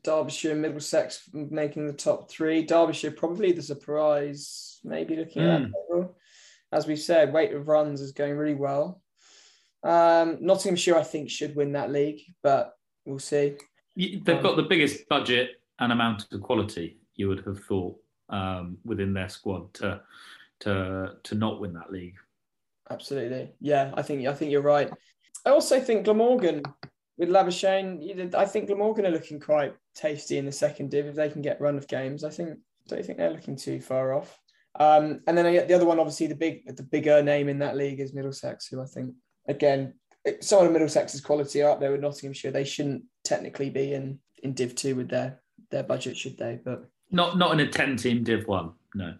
Derbyshire 0.02 0.52
and 0.52 0.62
Middlesex 0.62 1.28
making 1.32 1.86
the 1.86 1.92
top 1.92 2.30
three. 2.30 2.62
Derbyshire 2.62 3.12
probably 3.12 3.52
the 3.52 3.62
surprise, 3.62 4.80
maybe 4.84 5.16
looking 5.16 5.42
mm. 5.42 5.54
at 5.54 5.62
that 5.62 5.72
hmm. 5.92 6.02
As 6.72 6.86
we 6.86 6.96
said, 6.96 7.32
weight 7.32 7.52
of 7.52 7.66
runs 7.66 8.00
is 8.00 8.12
going 8.12 8.36
really 8.36 8.54
well. 8.54 9.02
Um, 9.82 10.38
Nottinghamshire, 10.40 10.96
I 10.96 11.02
think, 11.02 11.30
should 11.30 11.56
win 11.56 11.72
that 11.72 11.90
league, 11.90 12.20
but 12.42 12.76
we'll 13.04 13.18
see. 13.18 13.56
They've 13.96 14.28
um, 14.28 14.42
got 14.42 14.56
the 14.56 14.62
biggest 14.62 15.08
budget 15.08 15.60
and 15.80 15.92
amount 15.92 16.26
of 16.32 16.42
quality 16.42 16.98
you 17.16 17.28
would 17.28 17.44
have 17.44 17.64
thought 17.64 17.96
um, 18.28 18.78
within 18.84 19.12
their 19.12 19.28
squad 19.28 19.72
to 19.74 20.00
to 20.60 21.16
to 21.22 21.34
not 21.34 21.60
win 21.60 21.72
that 21.74 21.90
league. 21.90 22.16
Absolutely, 22.90 23.52
yeah. 23.60 23.92
I 23.94 24.02
think 24.02 24.26
I 24.26 24.34
think 24.34 24.50
you're 24.52 24.62
right. 24.62 24.90
I 25.44 25.50
also 25.50 25.80
think 25.80 26.04
Glamorgan 26.04 26.62
with 27.20 27.28
Labuschagne, 27.28 28.34
I 28.34 28.46
think 28.46 28.68
Glamorgan 28.68 29.04
are 29.04 29.10
looking 29.10 29.38
quite 29.38 29.74
tasty 29.94 30.38
in 30.38 30.46
the 30.46 30.52
second 30.52 30.90
div 30.90 31.06
if 31.06 31.14
they 31.14 31.28
can 31.28 31.42
get 31.42 31.60
run 31.60 31.76
of 31.76 31.86
games. 31.86 32.24
I 32.24 32.30
think 32.30 32.58
don't 32.88 32.98
you 32.98 33.04
think 33.04 33.18
they're 33.18 33.30
looking 33.30 33.56
too 33.56 33.78
far 33.78 34.14
off. 34.14 34.40
Um, 34.78 35.20
and 35.26 35.36
then 35.36 35.44
I 35.44 35.52
get 35.52 35.68
the 35.68 35.74
other 35.74 35.84
one, 35.84 35.98
obviously 35.98 36.28
the 36.28 36.34
big 36.34 36.74
the 36.74 36.82
bigger 36.82 37.22
name 37.22 37.50
in 37.50 37.58
that 37.58 37.76
league 37.76 38.00
is 38.00 38.14
Middlesex, 38.14 38.68
who 38.68 38.80
I 38.80 38.86
think 38.86 39.12
again 39.46 39.92
some 40.40 40.64
of 40.64 40.72
Middlesex's 40.72 41.20
quality 41.20 41.62
are 41.62 41.70
up 41.70 41.80
there 41.80 41.92
with 41.92 42.00
Nottinghamshire. 42.00 42.52
They 42.52 42.64
shouldn't 42.64 43.04
technically 43.22 43.68
be 43.68 43.92
in 43.92 44.18
in 44.42 44.54
Div 44.54 44.74
two 44.74 44.94
with 44.94 45.10
their 45.10 45.42
their 45.70 45.82
budget, 45.82 46.16
should 46.16 46.38
they? 46.38 46.58
But 46.64 46.86
not 47.10 47.36
not 47.36 47.52
in 47.52 47.60
a 47.60 47.70
ten 47.70 47.96
team 47.96 48.24
Div 48.24 48.48
one, 48.48 48.72
no. 48.94 49.12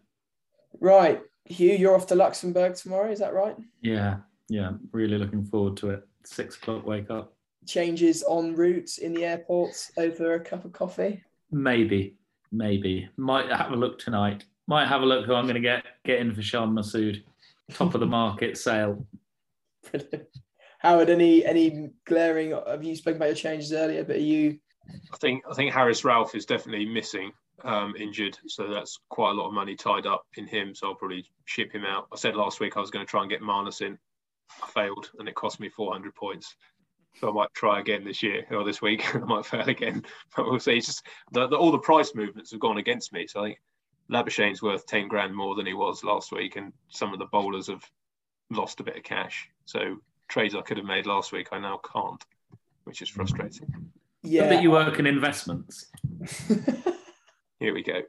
Right, 0.81 1.21
Hugh, 1.45 1.75
you're 1.75 1.95
off 1.95 2.07
to 2.07 2.15
Luxembourg 2.15 2.77
tomorrow. 2.77 3.11
Is 3.11 3.19
that 3.19 3.35
right? 3.35 3.57
Yeah, 3.83 4.21
yeah. 4.49 4.73
Really 4.93 5.19
looking 5.19 5.45
forward 5.45 5.77
to 5.79 5.91
it. 5.91 6.09
Six 6.25 6.57
o'clock 6.57 6.87
wake 6.87 7.11
up 7.11 7.35
changes 7.67 8.25
en 8.29 8.55
route 8.55 8.99
in 8.99 9.13
the 9.13 9.25
airports 9.25 9.93
over 9.97 10.35
a 10.35 10.41
cup 10.41 10.65
of 10.65 10.73
coffee? 10.73 11.23
Maybe, 11.51 12.17
maybe. 12.53 13.09
Might 13.17 13.51
have 13.51 13.73
a 13.73 13.77
look 13.77 13.99
tonight. 13.99 14.45
Might 14.67 14.89
have 14.89 15.03
a 15.03 15.07
look 15.07 15.27
who 15.27 15.35
I'm 15.35 15.45
going 15.45 15.55
to 15.55 15.61
get 15.61 15.85
get 16.05 16.21
in 16.21 16.35
for 16.35 16.43
Shan 16.43 16.71
Masood. 16.71 17.23
Top 17.73 17.95
of 17.95 18.01
the 18.01 18.07
market 18.07 18.57
sale. 18.57 19.07
Brilliant. 19.91 20.27
Howard, 20.81 21.11
any 21.11 21.45
any 21.45 21.91
glaring? 22.07 22.53
Have 22.67 22.83
you 22.83 22.97
spoken 22.97 23.17
about 23.17 23.27
your 23.27 23.35
changes 23.35 23.73
earlier? 23.73 24.03
But 24.03 24.17
are 24.17 24.21
you? 24.21 24.59
I 25.13 25.17
think 25.19 25.45
I 25.49 25.55
think 25.55 25.73
Haris 25.73 26.03
Rauf 26.03 26.35
is 26.35 26.47
definitely 26.47 26.87
missing, 26.87 27.33
um, 27.65 27.95
injured. 27.99 28.39
So 28.47 28.69
that's 28.69 28.99
quite 29.11 29.33
a 29.33 29.35
lot 29.35 29.49
of 29.49 29.53
money 29.53 29.77
tied 29.77 30.07
up 30.07 30.25
in 30.37 30.47
him. 30.47 30.75
So 30.75 30.89
I'll 30.89 30.95
probably 30.95 31.27
ship 31.45 31.71
him 31.71 31.85
out. 31.85 32.09
I 32.13 32.17
said 32.17 32.35
last 32.35 32.61
week 32.61 32.79
I 32.79 32.81
was 32.81 32.91
going 32.91 33.05
to 33.05 33.11
try 33.11 33.21
and 33.21 33.31
get 33.31 33.43
Marnus 33.43 33.83
in. 33.83 33.99
I 34.63 34.69
failed, 34.69 35.11
and 35.19 35.29
it 35.29 35.35
cost 35.35 35.61
me 35.61 35.69
400 35.69 36.15
points. 36.15 36.57
So 37.19 37.29
I 37.29 37.33
might 37.33 37.53
try 37.55 37.81
again 37.81 38.05
this 38.05 38.23
year 38.23 38.47
or 38.51 38.65
this 38.65 38.81
week. 38.81 39.15
I 39.15 39.19
might 39.19 39.47
fail 39.47 39.69
again, 39.69 40.05
but 40.37 40.47
we'll 40.47 40.61
see. 40.61 40.77
It's 40.77 40.87
just 40.87 41.07
the, 41.33 41.47
the, 41.47 41.57
all 41.57 41.73
the 41.73 41.79
price 41.79 42.15
movements 42.15 42.51
have 42.53 42.61
gone 42.61 42.79
against 42.79 43.13
me. 43.13 43.27
So 43.27 43.41
I 43.41 43.47
think 43.49 43.61
Labuschagne's 44.11 44.63
worth 44.63 44.87
10 44.87 45.09
grand 45.09 45.35
more 45.35 45.55
than 45.55 45.67
he 45.67 45.75
was 45.75 46.05
last 46.05 46.33
week, 46.33 46.57
and 46.57 46.73
some 46.89 47.13
of 47.13 47.19
the 47.19 47.27
bowlers 47.27 47.69
have 47.69 47.85
lost 48.51 48.81
a 48.81 48.85
bit 48.85 48.97
of 48.97 49.03
cash. 49.03 49.49
So 49.65 49.97
trades 50.29 50.55
I 50.55 50.63
could 50.63 50.77
have 50.77 50.87
made 50.87 51.07
last 51.07 51.33
week, 51.33 51.49
I 51.53 51.59
now 51.59 51.81
can't, 51.93 52.25
which 52.85 53.03
is 53.03 53.09
frustrating. 53.09 53.91
Yeah. 54.23 54.49
That 54.49 54.63
you 54.63 54.71
work 54.71 54.99
in 54.99 55.07
investments. 55.07 55.87
Here 57.59 57.75
we 57.75 57.83
go. 57.83 58.03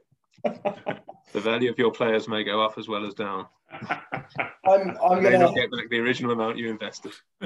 The 0.44 1.40
value 1.40 1.70
of 1.70 1.78
your 1.78 1.92
players 1.92 2.28
may 2.28 2.44
go 2.44 2.64
up 2.64 2.78
as 2.78 2.88
well 2.88 3.06
as 3.06 3.14
down. 3.14 3.46
I'm, 4.64 4.96
I'm 5.02 5.22
going 5.22 5.40
to 5.40 5.52
get 5.54 5.70
back 5.70 5.88
the 5.90 5.98
original 5.98 6.32
amount 6.32 6.58
you 6.58 6.70
invested. 6.70 7.12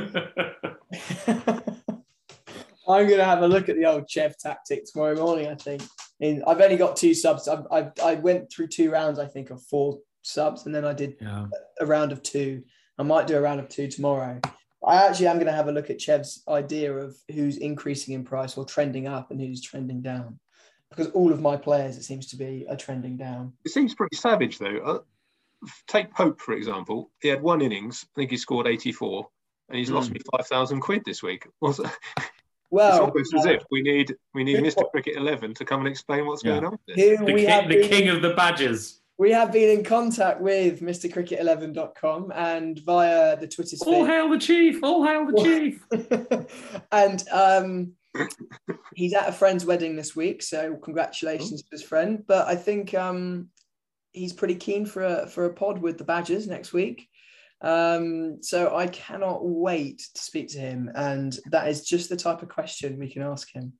I'm 2.89 3.07
going 3.07 3.18
to 3.18 3.24
have 3.24 3.43
a 3.43 3.49
look 3.49 3.68
at 3.68 3.76
the 3.76 3.87
old 3.87 4.09
Chev 4.09 4.39
tactic 4.39 4.84
tomorrow 4.87 5.16
morning. 5.16 5.49
I 5.49 5.55
think. 5.55 5.82
In, 6.20 6.43
I've 6.47 6.61
only 6.61 6.76
got 6.76 6.97
two 6.97 7.14
subs. 7.14 7.49
I, 7.49 7.62
I, 7.70 7.91
I 8.03 8.14
went 8.14 8.51
through 8.51 8.68
two 8.68 8.91
rounds. 8.91 9.18
I 9.18 9.26
think 9.26 9.51
of 9.51 9.62
four 9.62 9.99
subs, 10.22 10.66
and 10.66 10.74
then 10.74 10.84
I 10.84 10.93
did 10.93 11.16
yeah. 11.20 11.47
a 11.80 11.87
round 11.87 12.12
of 12.12 12.22
two. 12.22 12.62
I 12.99 13.03
might 13.03 13.26
do 13.26 13.37
a 13.37 13.41
round 13.41 13.61
of 13.61 13.68
two 13.68 13.89
tomorrow. 13.89 14.41
I 14.87 15.07
actually 15.07 15.26
am 15.26 15.37
going 15.37 15.47
to 15.47 15.53
have 15.53 15.68
a 15.68 15.72
look 15.72 15.91
at 15.91 16.01
Chev's 16.01 16.43
idea 16.49 16.95
of 16.95 17.16
who's 17.32 17.57
increasing 17.57 18.14
in 18.14 18.24
price 18.24 18.57
or 18.57 18.64
trending 18.64 19.07
up 19.07 19.30
and 19.30 19.41
who's 19.41 19.61
trending 19.61 20.01
down, 20.01 20.39
because 20.91 21.09
all 21.09 21.32
of 21.32 21.41
my 21.41 21.57
players, 21.57 21.97
it 21.97 22.05
seems 22.05 22.26
to 22.28 22.37
be, 22.37 22.66
are 22.68 22.76
trending 22.76 23.16
down. 23.16 23.53
It 23.64 23.70
seems 23.70 23.95
pretty 23.95 24.16
savage, 24.16 24.59
though. 24.59 24.78
Uh, 24.78 24.99
take 25.87 26.12
Pope 26.12 26.41
for 26.41 26.55
example. 26.55 27.11
He 27.20 27.28
had 27.28 27.43
one 27.43 27.62
innings. 27.62 28.07
I 28.14 28.20
think 28.20 28.30
he 28.30 28.37
scored 28.37 28.66
84, 28.66 29.28
and 29.68 29.78
he's 29.78 29.91
mm. 29.91 29.95
lost 29.95 30.11
me 30.11 30.20
5,000 30.37 30.80
quid 30.80 31.03
this 31.05 31.22
week. 31.22 31.47
Well, 32.70 32.91
it's 32.91 32.99
almost 32.99 33.34
uh, 33.34 33.39
as 33.39 33.47
if 33.47 33.62
we 33.70 33.80
need 33.80 34.14
we 34.34 34.43
need 34.43 34.59
Mr. 34.59 34.91
Cricket 34.91 35.16
11 35.16 35.55
to 35.55 35.64
come 35.64 35.80
and 35.80 35.89
explain 35.89 36.26
what's 36.26 36.45
yeah. 36.45 36.55
going 36.55 36.64
on. 36.64 36.78
Here 36.87 37.16
the, 37.16 37.24
we 37.24 37.47
king, 37.47 37.68
the 37.68 37.74
been, 37.76 37.89
king 37.89 38.09
of 38.09 38.22
the 38.22 38.34
badgers. 38.34 39.01
We 39.18 39.30
have 39.30 39.51
been 39.53 39.78
in 39.78 39.84
contact 39.84 40.41
with 40.41 40.80
MrCricket11.com 40.80 42.32
and 42.34 42.78
via 42.80 43.39
the 43.39 43.47
Twitter. 43.47 43.76
All 43.87 44.05
hail 44.05 44.28
the 44.28 44.39
chief! 44.39 44.82
All 44.82 45.05
hail 45.05 45.26
the 45.26 45.43
chief! 45.45 46.82
and 46.93 47.24
um, 47.30 47.93
he's 48.95 49.14
at 49.14 49.29
a 49.29 49.33
friend's 49.33 49.64
wedding 49.64 49.97
this 49.97 50.17
week, 50.17 50.43
so 50.43 50.77
congratulations 50.77 51.62
to 51.62 51.69
his 51.71 51.83
friend. 51.83 52.25
But 52.27 52.49
I 52.49 52.57
think 52.57 52.95
um, 52.95 53.49
he's 54.12 54.33
pretty 54.33 54.57
keen 54.57 54.87
for 54.87 55.03
a 55.03 55.27
for 55.27 55.45
a 55.45 55.53
pod 55.53 55.79
with 55.79 55.99
the 55.99 56.05
Badgers 56.05 56.47
next 56.47 56.73
week. 56.73 57.09
Um, 57.61 58.43
so 58.43 58.77
I 58.77 58.87
cannot 58.87 59.41
wait 59.43 59.99
to 60.14 60.23
speak 60.23 60.49
to 60.49 60.59
him, 60.59 60.91
and 60.95 61.39
that 61.51 61.69
is 61.69 61.85
just 61.85 62.09
the 62.09 62.17
type 62.17 62.43
of 62.43 62.49
question 62.49 62.99
we 62.99 63.11
can 63.11 63.23
ask 63.23 63.51
him. 63.53 63.75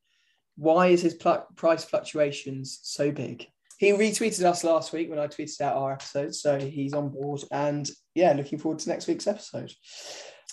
Why 0.57 0.89
is 0.89 1.03
his 1.03 1.15
pl- 1.15 1.47
price 1.57 1.85
fluctuations 1.85 2.81
so 2.83 3.11
big? 3.13 3.47
He 3.79 3.91
retweeted 3.93 4.43
us 4.45 4.65
last 4.65 4.95
week 4.95 5.11
when 5.11 5.19
I 5.19 5.27
tweeted 5.27 5.61
out 5.61 5.77
our 5.77 5.93
episode, 5.93 6.35
so 6.35 6.59
he's 6.59 6.95
on 6.95 7.11
board. 7.11 7.43
And 7.51 7.89
yeah, 8.15 8.33
looking 8.33 8.59
forward 8.59 8.79
to 8.81 8.89
next 8.89 9.07
week's 9.07 9.27
episode. 9.27 9.71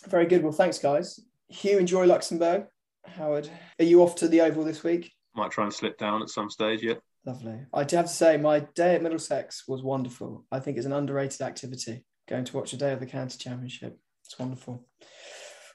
Very 0.08 0.26
good. 0.26 0.44
Well, 0.44 0.52
thanks, 0.52 0.78
guys. 0.78 1.22
Hugh, 1.48 1.78
enjoy 1.78 2.06
Luxembourg. 2.06 2.68
Howard, 3.06 3.50
are 3.80 3.86
you 3.86 4.02
off 4.02 4.16
to 4.18 4.28
the 4.28 4.42
Oval 4.42 4.64
this 4.64 4.84
week? 4.84 5.12
Might 5.36 5.52
try 5.52 5.64
and 5.64 5.74
slip 5.74 5.98
down 5.98 6.22
at 6.22 6.30
some 6.30 6.50
stage, 6.50 6.82
yeah. 6.84 6.96
Lovely. 7.26 7.60
I 7.74 7.84
do 7.84 7.96
have 7.96 8.08
to 8.08 8.12
say, 8.12 8.38
my 8.38 8.60
day 8.76 8.96
at 8.96 9.02
Middlesex 9.02 9.68
was 9.68 9.82
wonderful. 9.82 10.46
I 10.52 10.60
think 10.60 10.78
it's 10.78 10.86
an 10.86 10.94
underrated 10.94 11.42
activity 11.42 12.06
going 12.28 12.46
to 12.46 12.58
watch 12.58 12.74
a 12.74 12.78
day 12.78 12.92
of 12.92 13.00
the 13.00 13.06
county 13.06 13.38
championship. 13.38 13.98
It's 14.26 14.38
wonderful. 14.40 14.86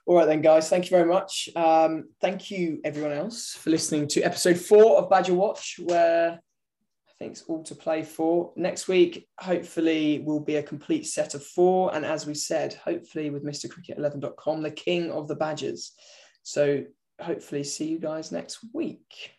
All 0.06 0.16
right, 0.16 0.26
then, 0.26 0.40
guys. 0.40 0.68
Thank 0.68 0.86
you 0.86 0.96
very 0.96 1.08
much. 1.08 1.50
Um, 1.54 2.08
thank 2.20 2.50
you, 2.50 2.80
everyone 2.84 3.12
else, 3.12 3.52
for 3.52 3.70
listening 3.70 4.08
to 4.08 4.22
episode 4.22 4.58
four 4.58 4.98
of 4.98 5.10
Badger 5.10 5.34
Watch, 5.34 5.78
where 5.82 6.32
I 6.32 7.12
think 7.18 7.32
it's 7.32 7.42
all 7.42 7.62
to 7.64 7.74
play 7.74 8.02
for. 8.02 8.52
Next 8.56 8.88
week, 8.88 9.28
hopefully, 9.38 10.20
will 10.24 10.40
be 10.40 10.56
a 10.56 10.62
complete 10.62 11.06
set 11.06 11.34
of 11.34 11.44
four. 11.44 11.94
And 11.94 12.06
as 12.06 12.26
we 12.26 12.34
said, 12.34 12.72
hopefully, 12.72 13.28
with 13.28 13.44
Mr. 13.44 13.70
MrCricket11.com, 13.70 14.62
the 14.62 14.70
king 14.70 15.10
of 15.10 15.28
the 15.28 15.36
Badgers. 15.36 15.92
So, 16.42 16.84
hopefully, 17.20 17.64
see 17.64 17.86
you 17.86 17.98
guys 17.98 18.32
next 18.32 18.60
week. 18.72 19.37